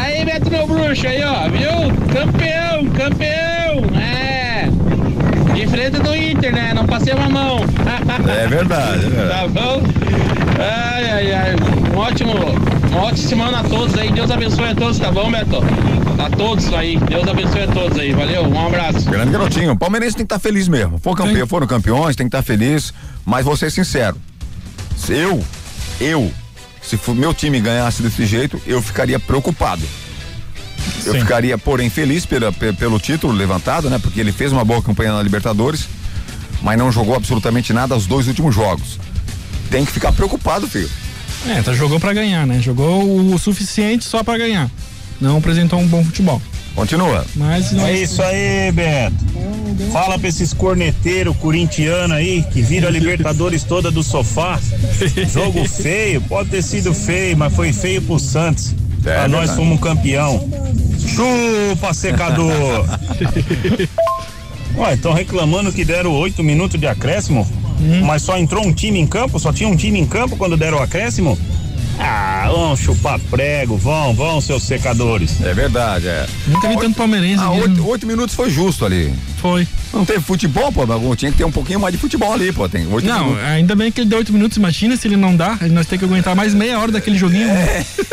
Aí, 0.00 0.24
Beto, 0.24 0.50
meu 0.50 0.66
bruxo, 0.66 1.06
aí, 1.06 1.22
ó, 1.22 1.48
viu? 1.48 1.70
Campeão, 2.12 2.84
campeão! 2.90 3.96
É! 4.00 4.47
Diferente 5.58 5.98
do 5.98 6.14
Inter, 6.14 6.54
né? 6.54 6.72
Não 6.72 6.86
passei 6.86 7.12
uma 7.12 7.28
mão. 7.28 7.58
É 8.28 8.46
verdade, 8.46 9.06
é 9.06 9.08
verdade. 9.08 9.52
Tá 9.52 9.60
bom? 9.60 9.82
Ai, 10.56 11.10
ai, 11.10 11.32
ai. 11.32 11.56
Um 11.92 11.98
ótimo, 11.98 12.32
uma 12.92 13.02
ótima 13.02 13.28
semana 13.28 13.60
a 13.60 13.64
todos 13.64 13.98
aí. 13.98 14.12
Deus 14.12 14.30
abençoe 14.30 14.68
a 14.68 14.74
todos, 14.76 15.00
tá 15.00 15.10
bom, 15.10 15.28
Beto? 15.28 15.56
A 16.16 16.30
todos 16.30 16.72
aí. 16.72 16.96
Deus 16.96 17.26
abençoe 17.26 17.62
a 17.62 17.66
todos 17.66 17.98
aí. 17.98 18.12
Valeu, 18.12 18.44
um 18.44 18.66
abraço. 18.66 19.10
Grande 19.10 19.32
garotinho. 19.32 19.72
O 19.72 19.76
palmeirense 19.76 20.16
tem 20.16 20.24
que 20.24 20.32
estar 20.32 20.38
feliz 20.38 20.68
mesmo. 20.68 20.96
For 20.98 21.16
campeão, 21.16 21.46
foram 21.46 21.66
campeões, 21.66 22.14
tem 22.14 22.28
que 22.28 22.36
estar 22.36 22.42
feliz. 22.42 22.94
Mas 23.26 23.44
vou 23.44 23.56
ser 23.56 23.72
sincero. 23.72 24.16
Se 24.96 25.12
eu, 25.12 25.42
eu, 26.00 26.30
se 26.80 26.96
meu 27.14 27.34
time 27.34 27.60
ganhasse 27.60 28.00
desse 28.00 28.24
jeito, 28.26 28.62
eu 28.64 28.80
ficaria 28.80 29.18
preocupado. 29.18 29.82
Eu 31.04 31.12
Sim. 31.14 31.20
ficaria, 31.20 31.56
porém, 31.56 31.88
feliz 31.90 32.26
pela- 32.26 32.52
pe- 32.52 32.72
pelo 32.72 32.98
título 32.98 33.32
levantado, 33.32 33.88
né? 33.88 33.98
Porque 33.98 34.20
ele 34.20 34.32
fez 34.32 34.52
uma 34.52 34.64
boa 34.64 34.82
campanha 34.82 35.12
na 35.12 35.22
Libertadores, 35.22 35.88
mas 36.62 36.76
não 36.78 36.90
jogou 36.92 37.14
absolutamente 37.14 37.72
nada 37.72 37.96
os 37.96 38.06
dois 38.06 38.26
últimos 38.26 38.54
jogos. 38.54 38.98
Tem 39.70 39.84
que 39.84 39.92
ficar 39.92 40.12
preocupado, 40.12 40.66
filho. 40.68 40.90
É, 41.48 41.62
tá, 41.62 41.72
jogou 41.72 42.00
pra 42.00 42.12
ganhar, 42.12 42.46
né? 42.46 42.60
Jogou 42.60 43.32
o 43.32 43.38
suficiente 43.38 44.04
só 44.04 44.22
pra 44.24 44.36
ganhar. 44.36 44.70
Não 45.20 45.36
apresentou 45.38 45.78
um 45.78 45.86
bom 45.86 46.04
futebol. 46.04 46.40
Continua. 46.74 47.24
Mas 47.34 47.72
não 47.72 47.84
É 47.86 47.92
isso 48.00 48.22
aí, 48.22 48.70
Beto. 48.72 49.16
Fala 49.92 50.18
pra 50.18 50.28
esses 50.28 50.52
corneteiros 50.52 51.36
corintianos 51.38 52.16
aí 52.16 52.44
que 52.52 52.62
viram 52.62 52.88
a 52.88 52.90
Libertadores 52.90 53.62
toda 53.64 53.90
do 53.90 54.02
sofá. 54.02 54.60
Jogo 55.32 55.64
feio, 55.68 56.20
pode 56.22 56.50
ter 56.50 56.62
sido 56.62 56.92
feio, 56.94 57.36
mas 57.36 57.52
foi 57.54 57.72
feio 57.72 58.00
pro 58.02 58.18
Santos. 58.18 58.74
Pra 59.02 59.28
nós 59.28 59.40
verdade. 59.40 59.58
fomos 59.58 59.74
um 59.74 59.80
campeão. 59.80 60.48
Chupa, 60.98 61.94
secador! 61.94 62.84
Ué, 64.76 64.94
estão 64.94 65.12
reclamando 65.12 65.72
que 65.72 65.84
deram 65.84 66.12
oito 66.12 66.42
minutos 66.42 66.78
de 66.78 66.86
acréscimo, 66.86 67.46
mas 68.04 68.22
só 68.22 68.38
entrou 68.38 68.64
um 68.64 68.72
time 68.72 69.00
em 69.00 69.06
campo? 69.06 69.38
Só 69.40 69.52
tinha 69.52 69.68
um 69.68 69.76
time 69.76 69.98
em 69.98 70.06
campo 70.06 70.36
quando 70.36 70.56
deram 70.56 70.78
o 70.78 70.82
acréscimo? 70.82 71.38
Ah, 71.98 72.48
vão 72.48 72.76
chupar 72.76 73.18
prego, 73.28 73.76
vão, 73.76 74.14
vão, 74.14 74.40
seus 74.40 74.62
secadores. 74.62 75.40
É 75.42 75.52
verdade, 75.52 76.06
é. 76.06 76.26
Nunca 76.46 76.68
vi 76.68 76.76
tanto 76.78 76.96
palmeirense. 76.96 77.42
Ah, 77.42 77.50
oito, 77.50 77.70
né? 77.70 77.82
oito 77.82 78.06
minutos 78.06 78.36
foi 78.36 78.50
justo 78.50 78.84
ali. 78.86 79.12
Foi. 79.40 79.66
Não 79.92 80.04
teve 80.04 80.20
futebol, 80.20 80.70
pô, 80.72 80.84
tinha 81.16 81.30
que 81.30 81.38
ter 81.38 81.44
um 81.44 81.50
pouquinho 81.52 81.80
mais 81.80 81.92
de 81.92 81.98
futebol 81.98 82.32
ali, 82.32 82.52
pô. 82.52 82.68
Tem 82.68 82.84
Não, 82.84 82.98
minutos. 82.98 83.44
ainda 83.44 83.74
bem 83.76 83.90
que 83.92 84.00
ele 84.00 84.08
deu 84.10 84.18
oito 84.18 84.32
minutos. 84.32 84.56
Imagina 84.58 84.96
se 84.96 85.06
ele 85.08 85.16
não 85.16 85.34
dá, 85.36 85.58
nós 85.70 85.86
temos 85.86 85.98
que 86.00 86.04
aguentar 86.04 86.34
mais 86.34 86.52
meia 86.54 86.78
hora 86.78 86.90
daquele 86.92 87.16
joguinho. 87.16 87.48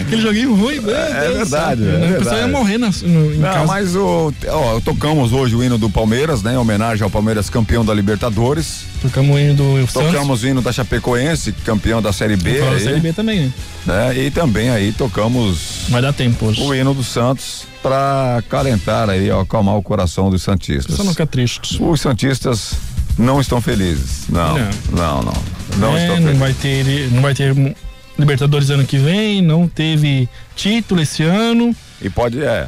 Aquele 0.00 0.22
joguinho 0.22 0.54
ruim, 0.54 0.80
meu 0.80 0.94
É 0.96 1.20
Deus 1.28 1.36
verdade, 1.50 1.82
é 1.82 1.86
O 1.86 1.90
pessoal 1.90 2.10
verdade. 2.36 2.40
ia 2.40 2.48
morrer 2.48 2.78
na, 2.78 2.90
no, 3.02 3.34
em 3.34 3.38
Não, 3.38 3.52
casa. 3.52 3.66
mas 3.66 3.94
o, 3.96 4.32
ó, 4.48 4.80
tocamos 4.80 5.32
hoje 5.32 5.54
o 5.54 5.62
hino 5.62 5.78
do 5.78 5.88
Palmeiras, 5.90 6.42
né? 6.42 6.54
Em 6.54 6.56
homenagem 6.56 7.04
ao 7.04 7.10
Palmeiras 7.10 7.48
campeão 7.50 7.84
da 7.84 7.92
Libertadores. 7.94 8.84
Tocamos 9.02 9.36
o 9.36 9.38
hino 9.38 9.54
do 9.54 9.86
Santos. 9.86 10.12
Tocamos 10.12 10.42
o 10.42 10.46
hino 10.48 10.62
da 10.62 10.72
Chapecoense, 10.72 11.52
campeão 11.64 12.00
da 12.02 12.12
Série 12.12 12.36
B. 12.36 12.60
Aí, 12.60 12.80
Série 12.80 13.00
B 13.00 13.12
também, 13.12 13.40
né? 13.40 13.52
né? 13.86 14.18
E 14.18 14.30
também 14.30 14.70
aí 14.70 14.92
tocamos 14.92 15.82
Vai 15.88 16.02
dar 16.02 16.12
tempo 16.12 16.46
hoje. 16.46 16.60
o 16.62 16.74
hino 16.74 16.94
do 16.94 17.04
Santos 17.04 17.64
pra 17.82 18.42
calentar 18.48 19.08
aí, 19.10 19.30
ó, 19.30 19.40
acalmar 19.40 19.76
o 19.76 19.82
coração 19.82 20.30
dos 20.30 20.42
Santistas. 20.42 20.96
Só 20.96 21.04
não 21.04 21.14
triste. 21.26 21.80
Os 21.82 22.00
Santistas 22.00 22.72
não 23.18 23.40
estão 23.40 23.60
felizes. 23.60 24.24
Não, 24.28 24.58
Não. 24.58 24.68
não, 24.92 25.22
não. 25.22 25.32
Não, 25.78 25.96
É, 25.96 26.00
estão 26.02 26.16
não 26.16 26.22
felizes. 26.22 26.38
vai 26.38 26.52
ter, 26.54 27.10
não 27.10 27.22
vai 27.22 27.34
ter 27.34 27.76
Libertadores 28.18 28.68
ano 28.70 28.84
que 28.84 28.98
vem, 28.98 29.40
não 29.40 29.68
teve 29.68 30.28
título 30.56 31.00
esse 31.00 31.22
ano. 31.22 31.74
E 32.02 32.10
pode, 32.10 32.42
é. 32.42 32.66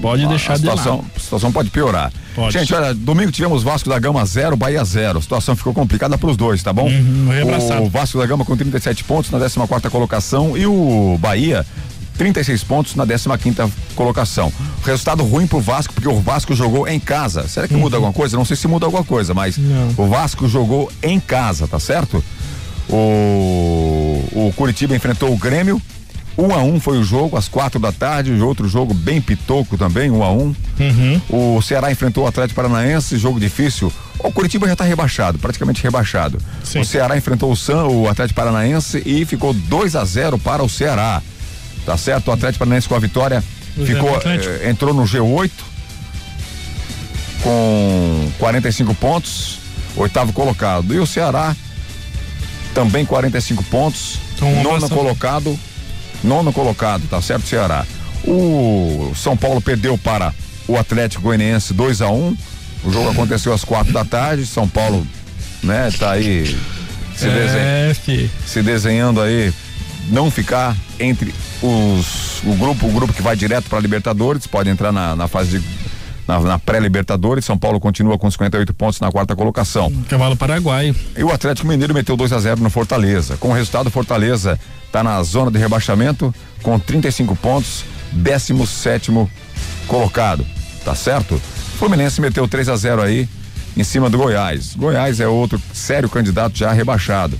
Pode 0.00 0.24
a, 0.24 0.28
deixar 0.28 0.52
a 0.52 0.56
de 0.56 0.60
situação, 0.62 0.96
lado. 0.98 1.06
a 1.16 1.20
situação 1.20 1.52
pode 1.52 1.70
piorar. 1.70 2.10
Pode. 2.34 2.52
Gente, 2.58 2.72
olha, 2.72 2.94
domingo 2.94 3.30
tivemos 3.32 3.62
Vasco 3.64 3.88
da 3.90 3.98
Gama 3.98 4.24
0, 4.24 4.56
Bahia 4.56 4.82
0. 4.84 5.18
A 5.18 5.22
situação 5.22 5.54
ficou 5.56 5.74
complicada 5.74 6.16
para 6.16 6.30
os 6.30 6.36
dois, 6.36 6.62
tá 6.62 6.72
bom? 6.72 6.86
Uhum, 6.88 7.28
o 7.84 7.90
Vasco 7.90 8.16
da 8.18 8.24
Gama 8.26 8.44
com 8.44 8.56
37 8.56 9.02
pontos 9.04 9.30
na 9.30 9.38
14 9.38 9.66
quarta 9.68 9.90
colocação 9.90 10.56
e 10.56 10.66
o 10.66 11.18
Bahia 11.20 11.66
36 12.16 12.64
pontos 12.64 12.94
na 12.94 13.06
15 13.06 13.28
quinta 13.38 13.70
colocação. 13.94 14.52
Resultado 14.84 15.22
ruim 15.24 15.46
pro 15.46 15.60
Vasco 15.60 15.92
porque 15.94 16.08
o 16.08 16.20
Vasco 16.20 16.54
jogou 16.54 16.86
em 16.88 16.98
casa. 16.98 17.46
Será 17.48 17.68
que 17.68 17.74
muda 17.74 17.96
alguma 17.96 18.12
coisa? 18.12 18.36
Não 18.36 18.44
sei 18.44 18.56
se 18.56 18.66
muda 18.68 18.86
alguma 18.86 19.04
coisa, 19.04 19.34
mas 19.34 19.56
Uhum. 19.56 19.92
Não. 19.96 20.04
o 20.04 20.08
Vasco 20.08 20.48
jogou 20.48 20.90
em 21.02 21.18
casa, 21.20 21.66
tá 21.66 21.78
certo? 21.78 22.22
O, 22.88 24.22
o 24.32 24.52
Curitiba 24.56 24.94
enfrentou 24.94 25.32
o 25.32 25.36
Grêmio. 25.36 25.80
Um 26.38 26.52
a 26.52 26.58
um 26.58 26.78
foi 26.78 26.98
o 26.98 27.04
jogo, 27.04 27.36
às 27.36 27.48
quatro 27.48 27.80
da 27.80 27.90
tarde. 27.90 28.30
O 28.30 28.46
outro 28.46 28.68
jogo 28.68 28.92
bem 28.92 29.20
pitoco 29.22 29.78
também, 29.78 30.10
um 30.10 30.22
a 30.22 30.30
um. 30.30 30.54
Uhum. 30.78 31.56
O 31.56 31.62
Ceará 31.62 31.90
enfrentou 31.90 32.24
o 32.24 32.26
Atlético 32.26 32.56
Paranaense, 32.56 33.16
jogo 33.16 33.40
difícil. 33.40 33.90
O 34.18 34.30
Curitiba 34.30 34.66
já 34.66 34.74
está 34.74 34.84
rebaixado, 34.84 35.38
praticamente 35.38 35.82
rebaixado. 35.82 36.38
Sim. 36.62 36.80
O 36.80 36.84
Ceará 36.84 37.16
enfrentou 37.16 37.50
o 37.50 37.56
San, 37.56 37.84
o 37.84 38.06
Atlético 38.08 38.36
Paranaense 38.38 39.02
e 39.06 39.24
ficou 39.24 39.54
2 39.54 39.96
a 39.96 40.04
0 40.04 40.38
para 40.38 40.62
o 40.62 40.68
Ceará. 40.68 41.22
Tá 41.86 41.96
certo? 41.96 42.28
O 42.28 42.32
Atlético 42.32 42.58
Paranaense 42.58 42.86
com 42.88 42.94
a 42.96 42.98
vitória 42.98 43.42
O 43.76 43.86
ficou 43.86 44.10
eh, 44.24 44.68
entrou 44.68 44.92
no 44.92 45.04
G8 45.04 45.50
com 47.42 48.28
45 48.38 48.94
pontos, 48.94 49.58
oitavo 49.96 50.32
colocado. 50.32 50.92
E 50.94 50.98
o 50.98 51.06
Ceará 51.06 51.54
também 52.74 53.04
45 53.06 53.62
pontos, 53.64 54.18
Então, 54.34 54.52
um 54.52 54.62
nono 54.62 54.88
colocado, 54.90 55.58
nono 56.22 56.52
colocado, 56.52 57.06
tá 57.08 57.22
certo, 57.22 57.46
Ceará. 57.46 57.86
O 58.24 59.12
São 59.14 59.36
Paulo 59.36 59.60
perdeu 59.60 59.96
para 59.96 60.34
o 60.66 60.76
Atlético 60.76 61.22
Goianiense 61.22 61.72
2 61.72 62.02
a 62.02 62.08
1 62.10 62.36
O 62.84 62.92
jogo 62.92 63.10
aconteceu 63.10 63.52
às 63.52 63.64
quatro 63.64 63.92
da 63.92 64.04
tarde. 64.04 64.44
São 64.46 64.68
Paulo 64.68 65.06
né? 65.62 65.90
Tá 65.98 66.10
aí 66.12 66.58
se, 67.16 67.26
É, 67.28 67.30
desen- 67.30 68.30
se 68.46 68.62
desenhando 68.62 69.20
aí 69.20 69.52
não 70.08 70.30
ficar 70.30 70.76
entre 70.98 71.34
os 71.62 72.42
o 72.44 72.54
grupo 72.54 72.86
o 72.86 72.92
grupo 72.92 73.12
que 73.12 73.22
vai 73.22 73.34
direto 73.34 73.68
para 73.68 73.80
Libertadores 73.80 74.46
pode 74.46 74.68
entrar 74.68 74.92
na, 74.92 75.16
na 75.16 75.26
fase 75.26 75.58
de 75.58 75.64
na, 76.26 76.40
na 76.40 76.58
pré-Libertadores. 76.58 77.44
São 77.44 77.56
Paulo 77.56 77.78
continua 77.78 78.18
com 78.18 78.30
58 78.30 78.74
pontos 78.74 79.00
na 79.00 79.10
quarta 79.10 79.36
colocação. 79.36 79.92
Cavalo 80.08 80.36
paraguaio. 80.36 80.94
E 81.16 81.22
o 81.22 81.32
Atlético 81.32 81.68
Mineiro 81.68 81.94
meteu 81.94 82.16
2 82.16 82.32
a 82.32 82.38
0 82.38 82.60
no 82.60 82.70
Fortaleza. 82.70 83.36
Com 83.36 83.50
o 83.50 83.52
resultado, 83.52 83.90
Fortaleza 83.90 84.58
está 84.84 85.02
na 85.02 85.22
zona 85.22 85.50
de 85.50 85.58
rebaixamento 85.58 86.34
com 86.62 86.78
35 86.78 87.36
pontos, 87.36 87.84
17 88.12 89.12
colocado. 89.86 90.44
Tá 90.84 90.94
certo? 90.94 91.40
Fluminense 91.78 92.20
meteu 92.20 92.46
3 92.48 92.68
a 92.68 92.76
0 92.76 93.02
aí 93.02 93.28
em 93.76 93.84
cima 93.84 94.08
do 94.08 94.18
Goiás. 94.18 94.74
Goiás 94.74 95.20
é 95.20 95.28
outro 95.28 95.60
sério 95.72 96.08
candidato 96.08 96.56
já 96.56 96.72
rebaixado. 96.72 97.38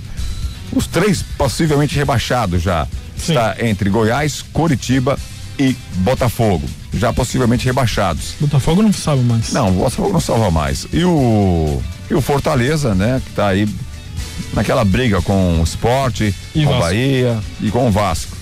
Os 0.73 0.87
três 0.87 1.23
possivelmente 1.37 1.95
rebaixados 1.95 2.61
já. 2.61 2.87
Está 3.17 3.55
entre 3.59 3.89
Goiás, 3.89 4.43
Coritiba 4.53 5.17
e 5.57 5.75
Botafogo. 5.95 6.67
Já 6.93 7.11
possivelmente 7.11 7.65
rebaixados. 7.65 8.35
Botafogo 8.39 8.81
não 8.81 8.93
sabe 8.93 9.21
mais. 9.23 9.51
Não, 9.51 9.71
Botafogo 9.71 10.13
não 10.13 10.19
salva 10.19 10.51
mais. 10.51 10.87
E 10.93 11.03
o 11.03 11.81
e 12.09 12.13
o 12.13 12.21
Fortaleza, 12.21 12.95
né, 12.95 13.21
que 13.25 13.31
tá 13.31 13.47
aí 13.47 13.67
naquela 14.53 14.85
briga 14.85 15.21
com 15.21 15.59
o 15.59 15.63
Sport, 15.63 16.21
E 16.21 16.33
com 16.53 16.61
o 16.61 16.65
Vasco. 16.65 16.79
Bahia 16.79 17.39
e 17.59 17.69
com 17.69 17.87
o 17.87 17.91
Vasco. 17.91 18.37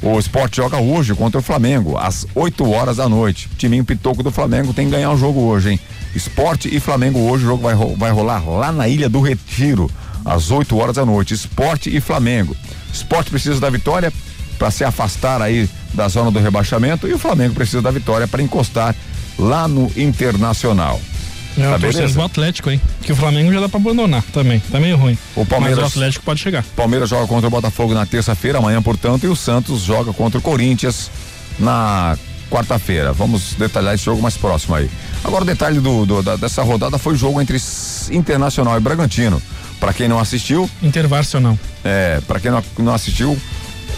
O 0.00 0.18
Sport 0.18 0.56
joga 0.56 0.78
hoje 0.78 1.14
contra 1.14 1.40
o 1.40 1.42
Flamengo, 1.42 1.96
às 1.96 2.26
8 2.34 2.70
horas 2.70 2.96
da 2.98 3.08
noite. 3.08 3.48
O 3.52 3.56
timinho 3.56 3.84
pitoco 3.84 4.22
do 4.22 4.30
Flamengo 4.30 4.74
tem 4.74 4.86
que 4.86 4.92
ganhar 4.92 5.10
o 5.10 5.16
jogo 5.16 5.40
hoje, 5.40 5.72
hein? 5.72 5.80
Sport 6.14 6.66
e 6.66 6.78
Flamengo 6.78 7.20
hoje, 7.20 7.44
o 7.44 7.48
jogo 7.48 7.62
vai, 7.62 7.74
vai 7.74 8.10
rolar 8.10 8.46
lá 8.46 8.70
na 8.70 8.86
Ilha 8.86 9.08
do 9.08 9.20
Retiro, 9.20 9.90
às 10.24 10.50
8 10.50 10.76
horas 10.78 10.96
da 10.96 11.04
noite. 11.04 11.34
Sport 11.34 11.86
e 11.86 12.00
Flamengo. 12.00 12.56
Sport 12.92 13.28
precisa 13.30 13.60
da 13.60 13.70
vitória 13.70 14.12
para 14.58 14.70
se 14.70 14.84
afastar 14.84 15.42
aí 15.42 15.68
da 15.92 16.06
zona 16.08 16.30
do 16.30 16.38
rebaixamento 16.38 17.06
e 17.08 17.12
o 17.12 17.18
Flamengo 17.18 17.54
precisa 17.54 17.82
da 17.82 17.90
vitória 17.90 18.26
para 18.28 18.42
encostar 18.42 18.94
lá 19.38 19.66
no 19.66 19.90
Internacional. 19.96 21.00
É, 21.56 21.62
Tá 21.70 21.78
torcendo 21.78 22.12
do 22.14 22.22
Atlético, 22.22 22.70
hein? 22.70 22.80
Que 23.02 23.12
o 23.12 23.16
Flamengo 23.16 23.52
já 23.52 23.60
dá 23.60 23.68
pra 23.68 23.78
abandonar 23.78 24.22
também. 24.32 24.58
Tá 24.72 24.80
meio 24.80 24.96
ruim. 24.96 25.16
O 25.36 25.46
Palmeiras- 25.46 25.78
Mas 25.78 25.84
o 25.94 25.98
Atlético 25.98 26.24
pode 26.24 26.40
chegar. 26.40 26.64
Palmeiras 26.74 27.08
joga 27.08 27.26
contra 27.28 27.46
o 27.46 27.50
Botafogo 27.50 27.94
na 27.94 28.04
terça-feira, 28.06 28.58
amanhã, 28.58 28.82
portanto, 28.82 29.24
e 29.24 29.28
o 29.28 29.36
Santos 29.36 29.82
joga 29.82 30.12
contra 30.12 30.38
o 30.38 30.42
Corinthians 30.42 31.10
na 31.58 32.16
quarta-feira. 32.50 33.12
Vamos 33.12 33.54
detalhar 33.54 33.94
esse 33.94 34.04
jogo 34.04 34.20
mais 34.20 34.36
próximo 34.36 34.74
aí. 34.74 34.90
Agora 35.22 35.42
o 35.42 35.46
detalhe 35.46 35.78
do, 35.80 36.04
do- 36.04 36.22
da- 36.22 36.36
dessa 36.36 36.62
rodada 36.62 36.98
foi 36.98 37.14
o 37.14 37.16
jogo 37.16 37.40
entre 37.40 37.56
Internacional 38.10 38.76
e 38.76 38.80
Bragantino. 38.80 39.40
Para 39.84 39.92
quem 39.92 40.08
não 40.08 40.18
assistiu, 40.18 40.68
Intervarcional. 40.82 41.58
é, 41.84 42.18
para 42.26 42.40
quem 42.40 42.50
não, 42.50 42.64
não 42.78 42.94
assistiu, 42.94 43.38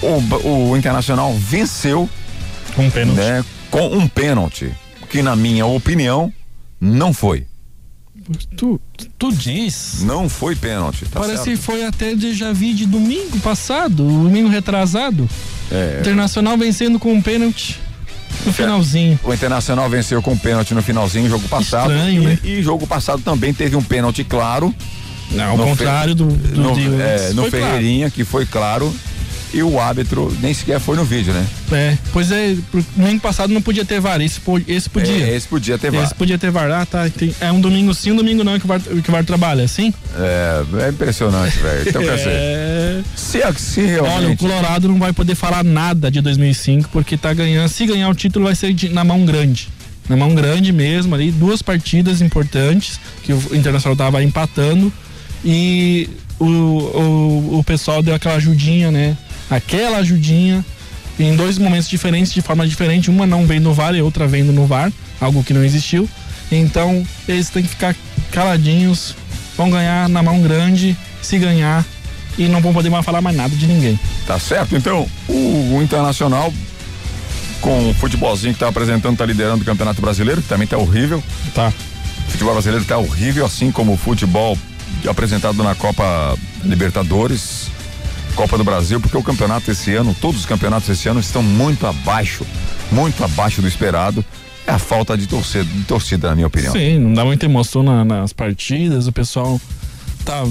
o, 0.03 0.73
o 0.73 0.77
Internacional 0.77 1.33
venceu 1.35 2.11
com 2.75 2.87
um 2.87 2.91
pênalti. 2.91 3.17
Né, 3.17 3.45
com 3.71 3.87
um 3.97 4.09
pênalti, 4.09 4.73
que 5.09 5.23
na 5.23 5.37
minha 5.37 5.65
opinião 5.65 6.33
não 6.81 7.15
foi. 7.15 7.47
Tu, 8.57 8.81
tu 9.17 9.33
diz. 9.33 10.03
Não 10.03 10.29
foi 10.29 10.57
pênalti, 10.57 11.05
tá 11.05 11.21
Parece 11.21 11.45
certo? 11.45 11.57
que 11.57 11.57
foi 11.57 11.85
até 11.85 12.17
déjà 12.17 12.53
vu 12.53 12.75
de 12.75 12.85
domingo 12.85 13.39
passado, 13.39 13.99
domingo 13.99 14.49
retrasado. 14.49 15.31
É. 15.71 15.99
Internacional 16.01 16.59
vencendo 16.59 16.99
com 16.99 17.13
um 17.13 17.23
pênalti 17.23 17.79
no 18.45 18.53
finalzinho. 18.53 19.21
O 19.23 19.33
Internacional 19.33 19.89
venceu 19.89 20.21
com 20.21 20.37
pênalti 20.37 20.75
no 20.75 20.83
finalzinho, 20.83 21.29
jogo 21.29 21.47
passado. 21.47 21.93
Estranho, 21.93 22.23
e, 22.25 22.27
né? 22.27 22.39
e 22.43 22.61
jogo 22.61 22.89
passado 22.89 23.23
também 23.23 23.55
teve 23.55 23.77
um 23.77 23.83
pênalti 23.85 24.25
claro. 24.25 24.75
Não, 25.32 25.51
ao 25.51 25.57
No 25.57 25.65
contrário 25.66 26.15
do, 26.15 26.27
do 26.27 26.61
no, 26.61 26.74
de 26.74 26.86
é, 27.03 27.31
no 27.35 27.43
Foi 27.43 27.51
claro. 27.51 27.66
Ferreirinha, 27.74 28.11
que 28.11 28.24
foi 28.24 28.47
claro. 28.47 28.94
E 29.55 29.62
o 29.62 29.81
árbitro 29.81 30.36
nem 30.43 30.53
sequer 30.53 30.78
foi 30.81 30.97
no 30.97 31.05
vídeo, 31.05 31.32
né? 31.32 31.47
É, 31.73 31.97
pois 32.12 32.31
é, 32.31 32.57
pro- 32.70 32.85
domingo 32.97 33.20
passado 33.20 33.55
não 33.55 33.62
podia 33.62 33.85
ter 33.85 34.01
VAR, 34.01 34.20
esse, 34.20 34.40
esse 34.66 34.90
podia. 34.90 35.24
É, 35.24 35.35
esse 35.36 35.47
podia 35.48 35.78
ter 35.78 35.90
VAR. 35.90 36.05
Esse 36.05 36.15
podia 36.15 36.36
ter 36.36 36.51
VAR. 36.51 36.70
Ah, 36.70 36.85
tá. 36.85 37.09
tem- 37.09 37.35
é 37.40 37.51
um 37.51 37.61
domingo 37.61 37.94
sim, 37.94 38.11
um 38.11 38.16
domingo 38.16 38.43
não 38.44 38.59
que 38.59 38.65
o 38.65 38.69
VAR, 38.69 38.81
que 38.81 39.09
o 39.09 39.12
VAR 39.12 39.24
trabalha, 39.24 39.65
assim? 39.65 39.94
É, 40.19 40.62
é 40.85 40.89
impressionante, 40.90 41.57
velho. 41.59 41.89
Então, 41.89 42.03
quer 42.03 42.16
dizer, 42.19 42.28
É. 42.31 43.01
se, 43.15 43.39
se 43.57 43.81
Olha, 43.81 44.03
o 44.03 44.05
realmente. 44.05 44.39
Colorado 44.40 44.89
não 44.89 44.98
vai 44.98 45.12
poder 45.12 45.36
falar 45.36 45.65
nada 45.65 46.11
de 46.11 46.20
2005 46.20 46.90
porque 46.93 47.16
tá 47.16 47.32
ganhando. 47.32 47.69
Se 47.69 47.86
ganhar 47.86 48.11
o 48.11 48.15
título, 48.15 48.47
vai 48.47 48.55
ser 48.55 48.74
de- 48.74 48.89
na 48.90 49.05
mão 49.05 49.24
grande. 49.24 49.69
Na 50.09 50.16
mão 50.16 50.35
grande 50.35 50.73
mesmo, 50.73 51.15
ali, 51.15 51.31
duas 51.31 51.62
partidas 51.62 52.20
importantes 52.20 53.01
que 53.23 53.32
o 53.32 53.40
Internacional 53.53 53.97
tava 53.97 54.23
empatando 54.23 54.93
e 55.45 56.09
o, 56.39 56.45
o, 56.45 57.59
o 57.59 57.65
pessoal 57.65 58.03
deu 58.03 58.15
aquela 58.15 58.37
ajudinha, 58.37 58.91
né? 58.91 59.17
Aquela 59.51 59.99
ajudinha 59.99 60.65
em 61.19 61.35
dois 61.35 61.59
momentos 61.59 61.89
diferentes, 61.89 62.33
de 62.33 62.43
forma 62.43 62.67
diferente. 62.67 63.11
Uma 63.11 63.27
não 63.27 63.47
vem 63.47 63.61
no 63.61 63.73
VAR 63.73 63.95
e 63.95 64.03
outra 64.03 64.27
vendo 64.27 64.53
no 64.53 64.67
VAR, 64.67 64.93
algo 65.21 65.43
que 65.43 65.55
não 65.55 65.65
existiu. 65.65 66.09
Então, 66.51 67.07
eles 67.27 67.49
têm 67.49 67.63
que 67.63 67.69
ficar 67.69 67.95
caladinhos, 68.31 69.15
vão 69.57 69.71
ganhar 69.71 70.09
na 70.09 70.23
mão 70.23 70.41
grande, 70.41 70.97
se 71.23 71.39
ganhar, 71.39 71.85
e 72.39 72.49
não 72.49 72.61
vão 72.61 72.73
poder 72.73 72.91
mais 72.91 73.05
falar 73.05 73.21
mais 73.21 73.37
nada 73.37 73.55
de 73.55 73.67
ninguém. 73.67 73.99
Tá 74.27 74.39
certo? 74.39 74.77
Então, 74.77 75.09
o, 75.29 75.77
o 75.77 75.83
Internacional, 75.83 76.53
com 77.61 77.91
o 77.91 77.95
futebolzinho 77.95 78.53
que 78.53 78.61
tá 78.61 78.69
apresentando, 78.69 79.17
tá 79.17 79.25
liderando 79.25 79.63
o 79.63 79.67
Campeonato 79.67 80.01
Brasileiro, 80.01 80.43
que 80.43 80.49
também 80.49 80.69
tá 80.69 80.77
horrível. 80.77 81.23
Tá. 81.55 81.73
O 82.29 82.31
futebol 82.31 82.55
brasileiro 82.55 82.85
tá 82.85 82.99
horrível, 82.99 83.47
assim 83.47 83.71
como 83.71 83.93
o 83.93 83.97
futebol 83.97 84.59
apresentado 85.09 85.62
na 85.62 85.74
Copa 85.74 86.36
Libertadores, 86.64 87.68
Copa 88.35 88.56
do 88.59 88.64
Brasil, 88.64 89.01
porque 89.01 89.16
o 89.16 89.23
campeonato 89.23 89.70
esse 89.70 89.94
ano, 89.94 90.14
todos 90.20 90.40
os 90.40 90.47
campeonatos 90.47 90.89
esse 90.89 91.09
ano 91.09 91.20
estão 91.20 91.43
muito 91.43 91.86
abaixo, 91.86 92.44
muito 92.93 93.24
abaixo 93.24 93.60
do 93.62 93.68
esperado. 93.68 94.24
É 94.66 94.73
a 94.73 94.78
falta 94.78 95.16
de 95.16 95.27
torcida, 95.27 95.64
de 95.64 95.85
torcida, 95.85 96.28
na 96.28 96.35
minha 96.35 96.47
opinião. 96.47 96.73
Sim, 96.73 96.98
não 96.98 97.14
dá 97.14 97.24
muita 97.24 97.47
emoção 97.47 97.82
na- 97.82 98.05
nas 98.05 98.32
partidas, 98.32 99.06
o 99.06 99.12
pessoal 99.12 99.60
tá 100.24 100.44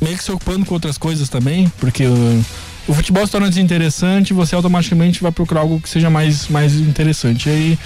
meio 0.00 0.16
que 0.16 0.24
se 0.24 0.32
ocupando 0.32 0.66
com 0.66 0.74
outras 0.74 0.98
coisas 0.98 1.28
também, 1.28 1.72
porque 1.78 2.04
o, 2.06 2.44
o 2.88 2.92
futebol 2.94 3.24
se 3.24 3.30
torna 3.32 3.48
desinteressante, 3.48 4.34
você 4.34 4.54
automaticamente 4.56 5.22
vai 5.22 5.30
procurar 5.30 5.60
algo 5.60 5.80
que 5.80 5.88
seja 5.88 6.10
mais, 6.10 6.48
mais 6.48 6.74
interessante. 6.74 7.48
E 7.48 7.52
aí, 7.52 7.78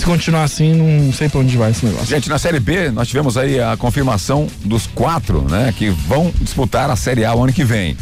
se 0.00 0.06
continuar 0.06 0.44
assim, 0.44 0.72
não 0.72 1.12
sei 1.12 1.28
pra 1.28 1.40
onde 1.40 1.56
vai 1.58 1.70
esse 1.70 1.84
negócio. 1.84 2.06
Gente, 2.06 2.28
na 2.28 2.38
Série 2.38 2.58
B, 2.58 2.90
nós 2.90 3.06
tivemos 3.06 3.36
aí 3.36 3.60
a 3.60 3.76
confirmação 3.76 4.46
dos 4.64 4.86
quatro, 4.86 5.42
né, 5.42 5.74
que 5.76 5.90
vão 5.90 6.32
disputar 6.40 6.90
a 6.90 6.96
Série 6.96 7.24
A 7.24 7.34
o 7.34 7.44
ano 7.44 7.52
que 7.52 7.64
vem. 7.64 7.96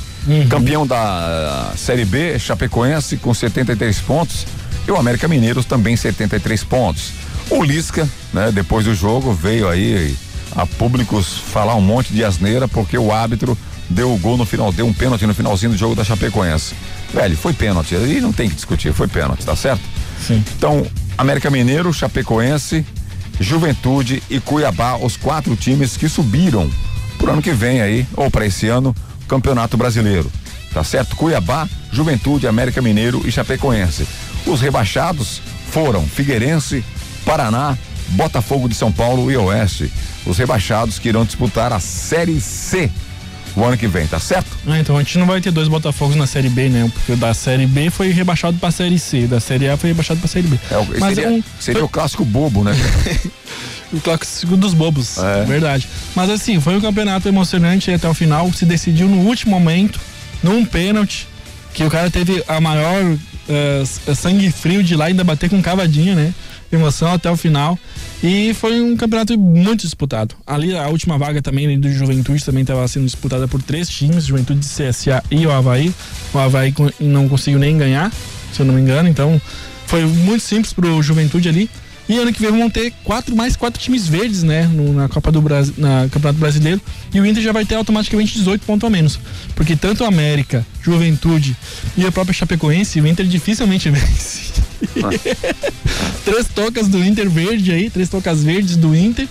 Campeão 0.48 0.86
da 0.86 1.72
Série 1.76 2.04
B, 2.04 2.38
Chapecoense, 2.38 3.16
com 3.16 3.34
73 3.34 3.98
pontos. 4.00 4.46
E 4.86 4.90
o 4.92 4.96
América 4.96 5.26
Mineiros 5.26 5.64
também 5.64 5.96
73 5.96 6.62
pontos. 6.64 7.10
O 7.50 7.64
Lisca, 7.64 8.08
né, 8.32 8.52
depois 8.52 8.84
do 8.84 8.94
jogo, 8.94 9.32
veio 9.32 9.68
aí 9.68 10.14
a 10.54 10.66
públicos 10.66 11.38
falar 11.52 11.74
um 11.74 11.80
monte 11.80 12.12
de 12.12 12.22
asneira, 12.24 12.68
porque 12.68 12.96
o 12.96 13.12
árbitro 13.12 13.58
deu 13.90 14.12
o 14.12 14.18
gol 14.18 14.36
no 14.36 14.44
final, 14.44 14.70
deu 14.70 14.86
um 14.86 14.92
pênalti 14.92 15.26
no 15.26 15.34
finalzinho 15.34 15.72
do 15.72 15.78
jogo 15.78 15.96
da 15.96 16.04
Chapecoense. 16.04 16.74
Velho, 17.12 17.36
foi 17.36 17.52
pênalti. 17.52 17.96
Aí 17.96 18.20
não 18.20 18.32
tem 18.32 18.48
que 18.48 18.54
discutir, 18.54 18.92
foi 18.92 19.08
pênalti, 19.08 19.44
tá 19.44 19.56
certo? 19.56 19.80
Sim. 20.26 20.42
Então, 20.56 20.86
América 21.16 21.50
Mineiro, 21.50 21.92
Chapecoense, 21.92 22.84
Juventude 23.40 24.22
e 24.28 24.40
Cuiabá, 24.40 24.96
os 24.96 25.16
quatro 25.16 25.54
times 25.56 25.96
que 25.96 26.08
subiram 26.08 26.70
pro 27.16 27.32
ano 27.32 27.42
que 27.42 27.52
vem 27.52 27.80
aí, 27.80 28.06
ou 28.16 28.30
para 28.30 28.46
esse 28.46 28.68
ano, 28.68 28.94
Campeonato 29.26 29.76
Brasileiro. 29.76 30.30
Tá 30.72 30.84
certo? 30.84 31.16
Cuiabá, 31.16 31.68
Juventude, 31.90 32.46
América 32.46 32.82
Mineiro 32.82 33.22
e 33.26 33.32
Chapecoense. 33.32 34.06
Os 34.46 34.60
rebaixados 34.60 35.40
foram 35.70 36.06
Figueirense, 36.06 36.84
Paraná, 37.24 37.76
Botafogo 38.10 38.68
de 38.68 38.74
São 38.74 38.92
Paulo 38.92 39.30
e 39.30 39.36
Oeste. 39.36 39.92
Os 40.26 40.38
rebaixados 40.38 40.98
que 40.98 41.08
irão 41.08 41.24
disputar 41.24 41.72
a 41.72 41.80
Série 41.80 42.40
C 42.40 42.90
o 43.56 43.64
ano 43.64 43.76
que 43.76 43.86
vem, 43.88 44.06
tá 44.06 44.18
certo? 44.20 44.48
Ah, 44.66 44.78
então 44.78 44.96
a 44.96 45.02
gente 45.02 45.18
não 45.18 45.26
vai 45.26 45.40
ter 45.40 45.50
dois 45.50 45.68
Botafogos 45.68 46.16
na 46.16 46.26
Série 46.26 46.48
B, 46.48 46.68
né? 46.68 46.90
Porque 46.94 47.12
o 47.12 47.16
da 47.16 47.34
Série 47.34 47.66
B 47.66 47.90
foi 47.90 48.10
rebaixado 48.10 48.56
pra 48.58 48.70
Série 48.70 48.98
C, 48.98 49.26
da 49.26 49.40
Série 49.40 49.68
A 49.68 49.76
foi 49.76 49.90
rebaixado 49.90 50.20
pra 50.20 50.28
Série 50.28 50.46
B. 50.48 50.58
É, 50.70 50.76
o- 50.78 50.86
Mas 51.00 51.14
seria, 51.14 51.30
um- 51.30 51.42
seria 51.58 51.84
o 51.84 51.88
clássico 51.88 52.24
bobo, 52.24 52.62
né? 52.64 52.72
O 53.90 53.98
clássico 54.02 54.54
dos 54.54 54.74
bobos, 54.74 55.16
É. 55.16 55.44
verdade. 55.46 55.88
Mas 56.14 56.28
assim, 56.28 56.60
foi 56.60 56.76
um 56.76 56.80
campeonato 56.80 57.26
emocionante 57.26 57.90
até 57.90 58.06
o 58.06 58.12
final, 58.12 58.52
se 58.52 58.66
decidiu 58.66 59.08
no 59.08 59.16
último 59.22 59.52
momento, 59.58 59.98
num 60.42 60.62
pênalti, 60.62 61.26
que 61.72 61.82
o 61.82 61.88
cara 61.90 62.10
teve 62.10 62.44
a 62.46 62.60
maior 62.60 63.16
s- 63.82 64.14
sangue 64.14 64.50
frio 64.52 64.82
de 64.82 64.94
lá 64.94 65.06
ainda 65.06 65.24
bater 65.24 65.48
com 65.48 65.62
cavadinha, 65.62 66.14
né? 66.14 66.34
Emoção 66.70 67.10
até 67.14 67.30
o 67.30 67.36
final. 67.36 67.78
E 68.22 68.52
foi 68.54 68.80
um 68.80 68.96
campeonato 68.96 69.38
muito 69.38 69.82
disputado. 69.82 70.34
Ali 70.46 70.76
a 70.76 70.88
última 70.88 71.16
vaga 71.16 71.40
também 71.40 71.78
do 71.78 71.88
Juventude 71.92 72.44
também 72.44 72.62
estava 72.62 72.86
sendo 72.88 73.04
disputada 73.06 73.46
por 73.46 73.62
três 73.62 73.88
times, 73.88 74.26
Juventude, 74.26 74.60
CSA 74.66 75.22
e 75.30 75.46
o 75.46 75.52
Havaí. 75.52 75.94
O 76.34 76.38
Havaí 76.38 76.74
não 76.98 77.28
conseguiu 77.28 77.60
nem 77.60 77.78
ganhar, 77.78 78.12
se 78.52 78.60
eu 78.60 78.66
não 78.66 78.74
me 78.74 78.80
engano. 78.80 79.08
Então 79.08 79.40
foi 79.86 80.04
muito 80.04 80.42
simples 80.42 80.72
pro 80.72 81.00
Juventude 81.00 81.48
ali. 81.48 81.70
E 82.08 82.16
ano 82.16 82.32
que 82.32 82.40
vem 82.40 82.50
vão 82.50 82.70
ter 82.70 82.90
quatro 83.04 83.36
mais 83.36 83.54
quatro 83.54 83.78
times 83.80 84.08
verdes, 84.08 84.42
né? 84.42 84.66
no- 84.66 84.94
na 84.94 85.08
Copa 85.10 85.30
do 85.30 85.42
Brasil, 85.42 85.74
na 85.76 86.08
Campeonato 86.10 86.40
Brasileiro. 86.40 86.80
E 87.14 87.20
o 87.20 87.26
Inter 87.26 87.42
já 87.42 87.52
vai 87.52 87.66
ter 87.66 87.74
automaticamente 87.76 88.32
18 88.36 88.64
pontos 88.64 88.86
a 88.86 88.90
menos. 88.90 89.20
Porque 89.54 89.76
tanto 89.76 90.02
a 90.04 90.08
América, 90.08 90.66
Juventude 90.82 91.54
e 91.96 92.06
a 92.06 92.10
própria 92.10 92.32
Chapecoense, 92.34 92.98
o 93.00 93.06
Inter 93.06 93.26
dificilmente 93.26 93.90
vence. 93.92 94.52
três 96.24 96.46
tocas 96.54 96.88
do 96.88 97.02
Inter 97.04 97.28
verde 97.28 97.72
aí, 97.72 97.90
três 97.90 98.08
tocas 98.08 98.42
verdes 98.42 98.76
do 98.76 98.94
Inter. 98.94 99.26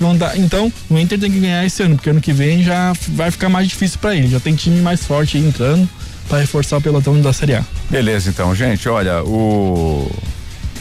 Vão 0.00 0.16
dar, 0.16 0.36
então, 0.36 0.72
o 0.90 0.98
Inter 0.98 1.18
tem 1.18 1.30
que 1.30 1.38
ganhar 1.38 1.64
esse 1.64 1.82
ano, 1.82 1.94
porque 1.94 2.10
ano 2.10 2.20
que 2.20 2.32
vem 2.32 2.62
já 2.62 2.92
vai 3.08 3.30
ficar 3.30 3.48
mais 3.48 3.68
difícil 3.68 3.98
pra 4.00 4.16
ele. 4.16 4.28
Já 4.28 4.40
tem 4.40 4.54
time 4.54 4.80
mais 4.80 5.04
forte 5.04 5.36
aí 5.36 5.46
entrando 5.46 5.88
pra 6.28 6.38
reforçar 6.38 6.78
o 6.78 6.80
pelotão 6.80 7.20
da 7.20 7.32
Série 7.32 7.54
A. 7.54 7.64
Beleza, 7.88 8.30
então, 8.30 8.54
gente, 8.54 8.88
olha, 8.88 9.22
o 9.22 10.10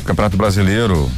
Campeonato 0.05 0.38
Brasileiro 0.38 1.11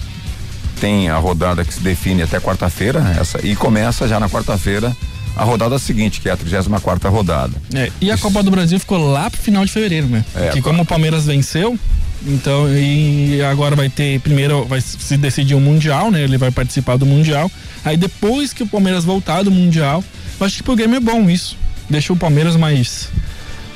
tem 0.82 1.10
a 1.10 1.18
rodada 1.18 1.64
que 1.64 1.74
se 1.74 1.80
define 1.80 2.24
até 2.24 2.40
quarta-feira, 2.40 3.15
essa, 3.20 3.40
e 3.45 3.56
começa 3.56 4.07
já 4.07 4.20
na 4.20 4.28
quarta-feira 4.28 4.94
a 5.36 5.44
rodada 5.44 5.80
seguinte, 5.80 6.22
que 6.22 6.30
é 6.30 6.32
a 6.32 6.38
34 6.38 6.82
quarta 6.82 7.10
rodada. 7.10 7.53
É, 7.74 7.91
e 7.99 8.11
a 8.11 8.18
Copa 8.18 8.44
do 8.44 8.52
Brasil 8.52 8.80
ficou 8.80 8.98
lá 9.11 9.30
pro 9.30 9.41
final 9.41 9.65
de 9.65 9.72
fevereiro, 9.72 10.07
né? 10.07 10.24
É, 10.36 10.49
que 10.49 10.61
como 10.61 10.84
o 10.84 10.86
Palmeiras 10.86 11.26
venceu, 11.26 11.78
então 12.26 12.68
e 12.74 13.41
agora 13.44 13.76
vai 13.76 13.90
ter 13.90 14.20
primeiro 14.22 14.66
vai 14.66 14.80
se 14.82 15.18
decidir 15.18 15.56
o 15.56 15.60
mundial, 15.60 16.10
né? 16.12 16.22
Ele 16.24 16.38
vai 16.38 16.52
participar 16.52 16.98
do 16.98 17.06
mundial. 17.06 17.52
Aí 17.84 17.98
depois 17.98 18.54
que 18.54 18.64
o 18.64 18.68
Palmeiras 18.68 19.04
voltar 19.04 19.44
do 19.44 19.52
mundial, 19.52 20.04
eu 20.40 20.45
acho 20.45 20.58
que 20.58 20.64
pro 20.64 20.76
Grêmio 20.76 20.98
é 20.98 21.00
bom 21.00 21.30
isso. 21.30 21.58
Deixa 21.90 22.14
o 22.14 22.16
Palmeiras 22.16 22.56
mais 22.56 23.10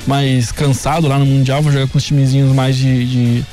mais 0.06 0.52
cansado 0.52 1.08
lá 1.08 1.20
no 1.20 1.26
mundial, 1.26 1.62
vou 1.62 1.72
jogar 1.72 1.88
com 1.88 1.98
os 1.98 2.04
timezinhos 2.04 2.54
mais 2.56 2.78
de, 2.78 3.06
de- 3.06 3.46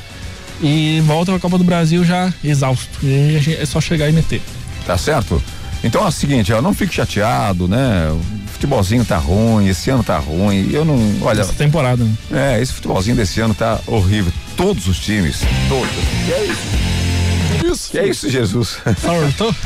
e 0.62 1.00
volta 1.04 1.32
pra 1.32 1.40
Copa 1.40 1.58
do 1.58 1.64
Brasil 1.64 2.04
já 2.04 2.32
exausto. 2.42 2.88
E 3.02 3.56
é 3.60 3.66
só 3.66 3.80
chegar 3.80 4.08
e 4.08 4.12
meter. 4.12 4.40
Tá 4.86 4.96
certo? 4.96 5.42
Então 5.82 6.04
é 6.04 6.08
o 6.08 6.12
seguinte, 6.12 6.52
ó, 6.52 6.62
não 6.62 6.72
fique 6.72 6.94
chateado, 6.94 7.66
né? 7.66 8.08
O 8.10 8.20
futebolzinho 8.52 9.04
tá 9.04 9.18
ruim, 9.18 9.66
esse 9.68 9.90
ano 9.90 10.04
tá 10.04 10.16
ruim. 10.16 10.70
Eu 10.72 10.84
não. 10.84 10.96
Olha. 11.22 11.40
Essa 11.40 11.52
temporada. 11.52 12.04
né? 12.04 12.12
É, 12.56 12.62
esse 12.62 12.72
futebolzinho 12.72 13.16
desse 13.16 13.40
ano 13.40 13.52
tá 13.52 13.80
horrível. 13.86 14.32
Todos 14.56 14.86
os 14.88 14.98
times. 14.98 15.40
Todos. 15.68 15.90
Que 16.26 16.32
é 16.32 16.44
isso? 16.44 17.72
Isso. 17.72 17.90
Que 17.90 17.98
é 17.98 18.06
isso, 18.08 18.30
Jesus? 18.30 18.78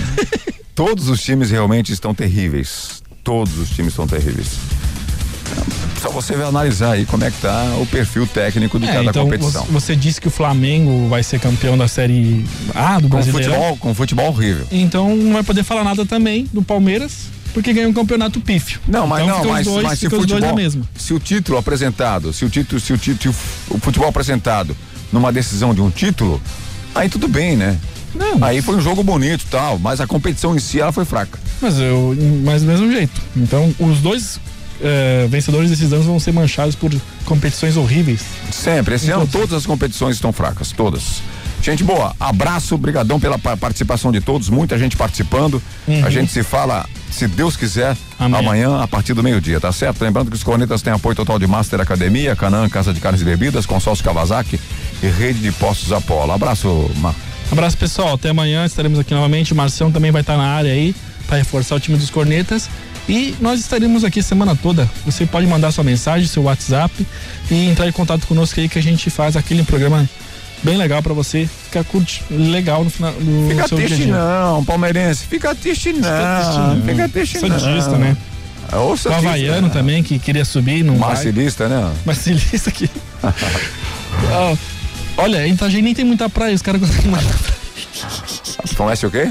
Todos 0.74 1.08
os 1.08 1.22
times 1.22 1.50
realmente 1.50 1.92
estão 1.92 2.14
terríveis. 2.14 3.02
Todos 3.22 3.58
os 3.58 3.70
times 3.70 3.92
estão 3.92 4.06
terríveis. 4.06 4.48
Só 6.00 6.10
você 6.10 6.36
vai 6.36 6.46
analisar 6.46 6.92
aí 6.92 7.04
como 7.04 7.24
é 7.24 7.30
que 7.30 7.40
tá 7.40 7.74
o 7.80 7.86
perfil 7.86 8.24
técnico 8.26 8.78
de 8.78 8.86
É, 8.86 8.92
cada 8.92 9.04
então 9.10 9.24
competição. 9.24 9.64
você- 9.64 9.72
você 9.72 9.96
disse 9.96 10.20
que 10.20 10.28
o 10.28 10.30
Flamengo 10.30 11.08
vai 11.08 11.22
ser 11.24 11.40
campeão 11.40 11.76
da 11.76 11.88
Série 11.88 12.44
A 12.74 12.96
do 13.00 13.08
Com 13.08 13.16
Brasileirão. 13.16 13.52
futebol, 13.54 13.76
com 13.78 13.94
futebol 13.94 14.26
horrível. 14.28 14.66
Então 14.70 15.14
não 15.16 15.32
vai 15.32 15.42
poder 15.42 15.64
falar 15.64 15.82
nada 15.82 16.06
também 16.06 16.46
do 16.52 16.62
Palmeiras, 16.62 17.24
porque 17.54 17.72
ganhou 17.72 17.90
um 17.90 17.94
campeonato 17.94 18.40
pífio. 18.40 18.80
Não, 18.86 19.06
mas 19.06 19.24
então, 19.24 19.38
não, 19.44 19.50
mas, 19.52 19.66
dois, 19.66 19.84
mas 19.84 19.98
se 19.98 20.08
dois 20.08 20.22
futebol, 20.22 20.58
se 20.96 21.14
o 21.14 21.18
título 21.20 21.58
apresentado, 21.58 22.32
se 22.32 22.44
o 22.44 22.48
título, 22.50 22.80
se 22.80 22.92
o 22.92 22.98
título, 22.98 23.34
o 23.70 23.78
futebol 23.78 24.08
apresentado 24.08 24.76
numa 25.12 25.32
decisão 25.32 25.74
de 25.74 25.80
um 25.80 25.90
título, 25.90 26.40
aí 26.94 27.08
tudo 27.08 27.28
bem, 27.28 27.56
né? 27.56 27.78
Não. 28.14 28.42
Aí 28.42 28.62
foi 28.62 28.76
um 28.76 28.80
jogo 28.80 29.02
bonito 29.02 29.42
e 29.44 29.46
tal, 29.48 29.78
mas 29.78 30.00
a 30.00 30.06
competição 30.06 30.54
em 30.56 30.58
si 30.58 30.80
ela 30.80 30.92
foi 30.92 31.04
fraca. 31.04 31.38
Mas 31.60 31.78
eu, 31.78 32.16
mas 32.44 32.62
do 32.62 32.68
mesmo 32.68 32.90
jeito. 32.90 33.20
Então 33.36 33.72
os 33.78 33.98
dois 33.98 34.40
eh, 34.80 35.26
vencedores 35.30 35.70
desses 35.70 35.92
anos 35.92 36.06
vão 36.06 36.18
ser 36.18 36.32
manchados 36.32 36.74
por 36.74 36.90
competições 37.24 37.76
horríveis. 37.76 38.20
Sempre, 38.50 38.94
esse 38.94 39.10
ano 39.10 39.26
todas 39.26 39.52
as 39.52 39.66
competições 39.66 40.16
estão 40.16 40.32
fracas, 40.32 40.72
todas. 40.72 41.20
Gente 41.62 41.82
boa, 41.82 42.14
abraço, 42.20 42.78
brigadão 42.78 43.18
pela 43.18 43.38
pa- 43.38 43.56
participação 43.56 44.12
de 44.12 44.20
todos, 44.20 44.48
muita 44.48 44.78
gente 44.78 44.96
participando. 44.96 45.60
Uhum. 45.86 46.04
A 46.04 46.10
gente 46.10 46.32
se 46.32 46.42
fala, 46.42 46.86
se 47.10 47.26
Deus 47.26 47.56
quiser, 47.56 47.96
amanhã, 48.18 48.80
a 48.80 48.86
partir 48.86 49.14
do 49.14 49.22
meio-dia, 49.22 49.60
tá 49.60 49.72
certo? 49.72 50.02
Lembrando 50.02 50.30
que 50.30 50.36
os 50.36 50.42
cornetas 50.42 50.82
têm 50.82 50.92
apoio 50.92 51.16
total 51.16 51.38
de 51.38 51.46
Master 51.46 51.80
Academia, 51.80 52.36
Canã, 52.36 52.68
Casa 52.68 52.92
de 52.92 53.00
Carnes 53.00 53.22
e 53.22 53.24
Bebidas, 53.24 53.66
Consórcio 53.66 54.04
Kawasaki 54.04 54.60
e 55.02 55.06
Rede 55.06 55.40
de 55.40 55.52
Postos 55.52 55.92
Apolo. 55.92 56.32
Abraço, 56.32 56.90
Mar. 56.96 57.14
Abraço 57.50 57.78
pessoal, 57.78 58.14
até 58.14 58.28
amanhã 58.28 58.66
estaremos 58.66 58.98
aqui 58.98 59.14
novamente. 59.14 59.52
O 59.52 59.56
Marcião 59.56 59.90
também 59.90 60.10
vai 60.10 60.20
estar 60.20 60.36
na 60.36 60.46
área 60.46 60.70
aí 60.70 60.94
para 61.26 61.38
reforçar 61.38 61.76
o 61.76 61.80
time 61.80 61.96
dos 61.96 62.10
cornetas. 62.10 62.68
E 63.08 63.34
nós 63.40 63.58
estaremos 63.58 64.04
aqui 64.04 64.22
semana 64.22 64.54
toda. 64.54 64.88
Você 65.06 65.24
pode 65.24 65.46
mandar 65.46 65.72
sua 65.72 65.82
mensagem, 65.82 66.28
seu 66.28 66.42
WhatsApp 66.42 67.06
e 67.50 67.68
entrar 67.68 67.88
em 67.88 67.92
contato 67.92 68.26
conosco 68.26 68.60
aí 68.60 68.68
que 68.68 68.78
a 68.78 68.82
gente 68.82 69.08
faz 69.08 69.34
aquele 69.34 69.62
programa 69.62 70.06
bem 70.62 70.76
legal 70.76 71.02
para 71.02 71.12
você 71.14 71.48
ficar 71.64 71.84
curte 71.84 72.22
legal 72.30 72.82
no 72.84 72.90
final 72.90 73.12
do 73.12 73.48
Fica 73.48 73.68
seu 73.68 73.78
triste 73.78 73.96
dia. 73.96 74.14
não, 74.14 74.64
palmeirense, 74.64 75.24
fica 75.26 75.54
triste 75.54 75.92
não, 75.92 76.82
fica 76.84 77.08
triste 77.08 77.38
não. 77.40 77.58
Santista, 77.60 77.96
né? 77.98 78.16
Ô, 78.72 78.92
O 78.92 78.96
Santista, 78.96 79.28
Havaiano 79.28 79.68
né? 79.68 79.72
também, 79.72 80.02
que 80.02 80.18
queria 80.18 80.44
subir, 80.44 80.82
não 80.84 80.96
vai. 80.98 81.10
Marcelista, 81.14 81.68
né? 81.68 81.92
Marcelista 82.04 82.68
aqui. 82.70 82.90
Ó, 84.32 84.56
olha, 85.22 85.46
em 85.46 85.52
Itajaí 85.52 85.80
nem 85.82 85.94
tem 85.94 86.04
muita 86.04 86.28
praia, 86.28 86.54
os 86.54 86.62
caras 86.62 86.80
conseguem 86.80 87.10
morrer 87.10 87.24
na 87.24 87.32
praia. 87.32 87.54
Conhece 88.76 89.06
o 89.06 89.10
quê? 89.10 89.30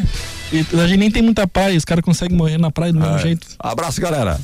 Itajaí 0.52 0.98
nem 0.98 1.12
tem 1.12 1.22
muita 1.22 1.48
praia, 1.48 1.78
os 1.78 1.86
caras 1.86 2.04
conseguem 2.04 2.36
morrer 2.38 2.58
na 2.58 2.72
praia 2.72 2.92
do 2.94 3.00
mesmo 3.00 3.16
Ah, 3.16 3.20
jeito. 3.20 3.48
Abraço, 3.60 4.00
galera. 4.02 4.40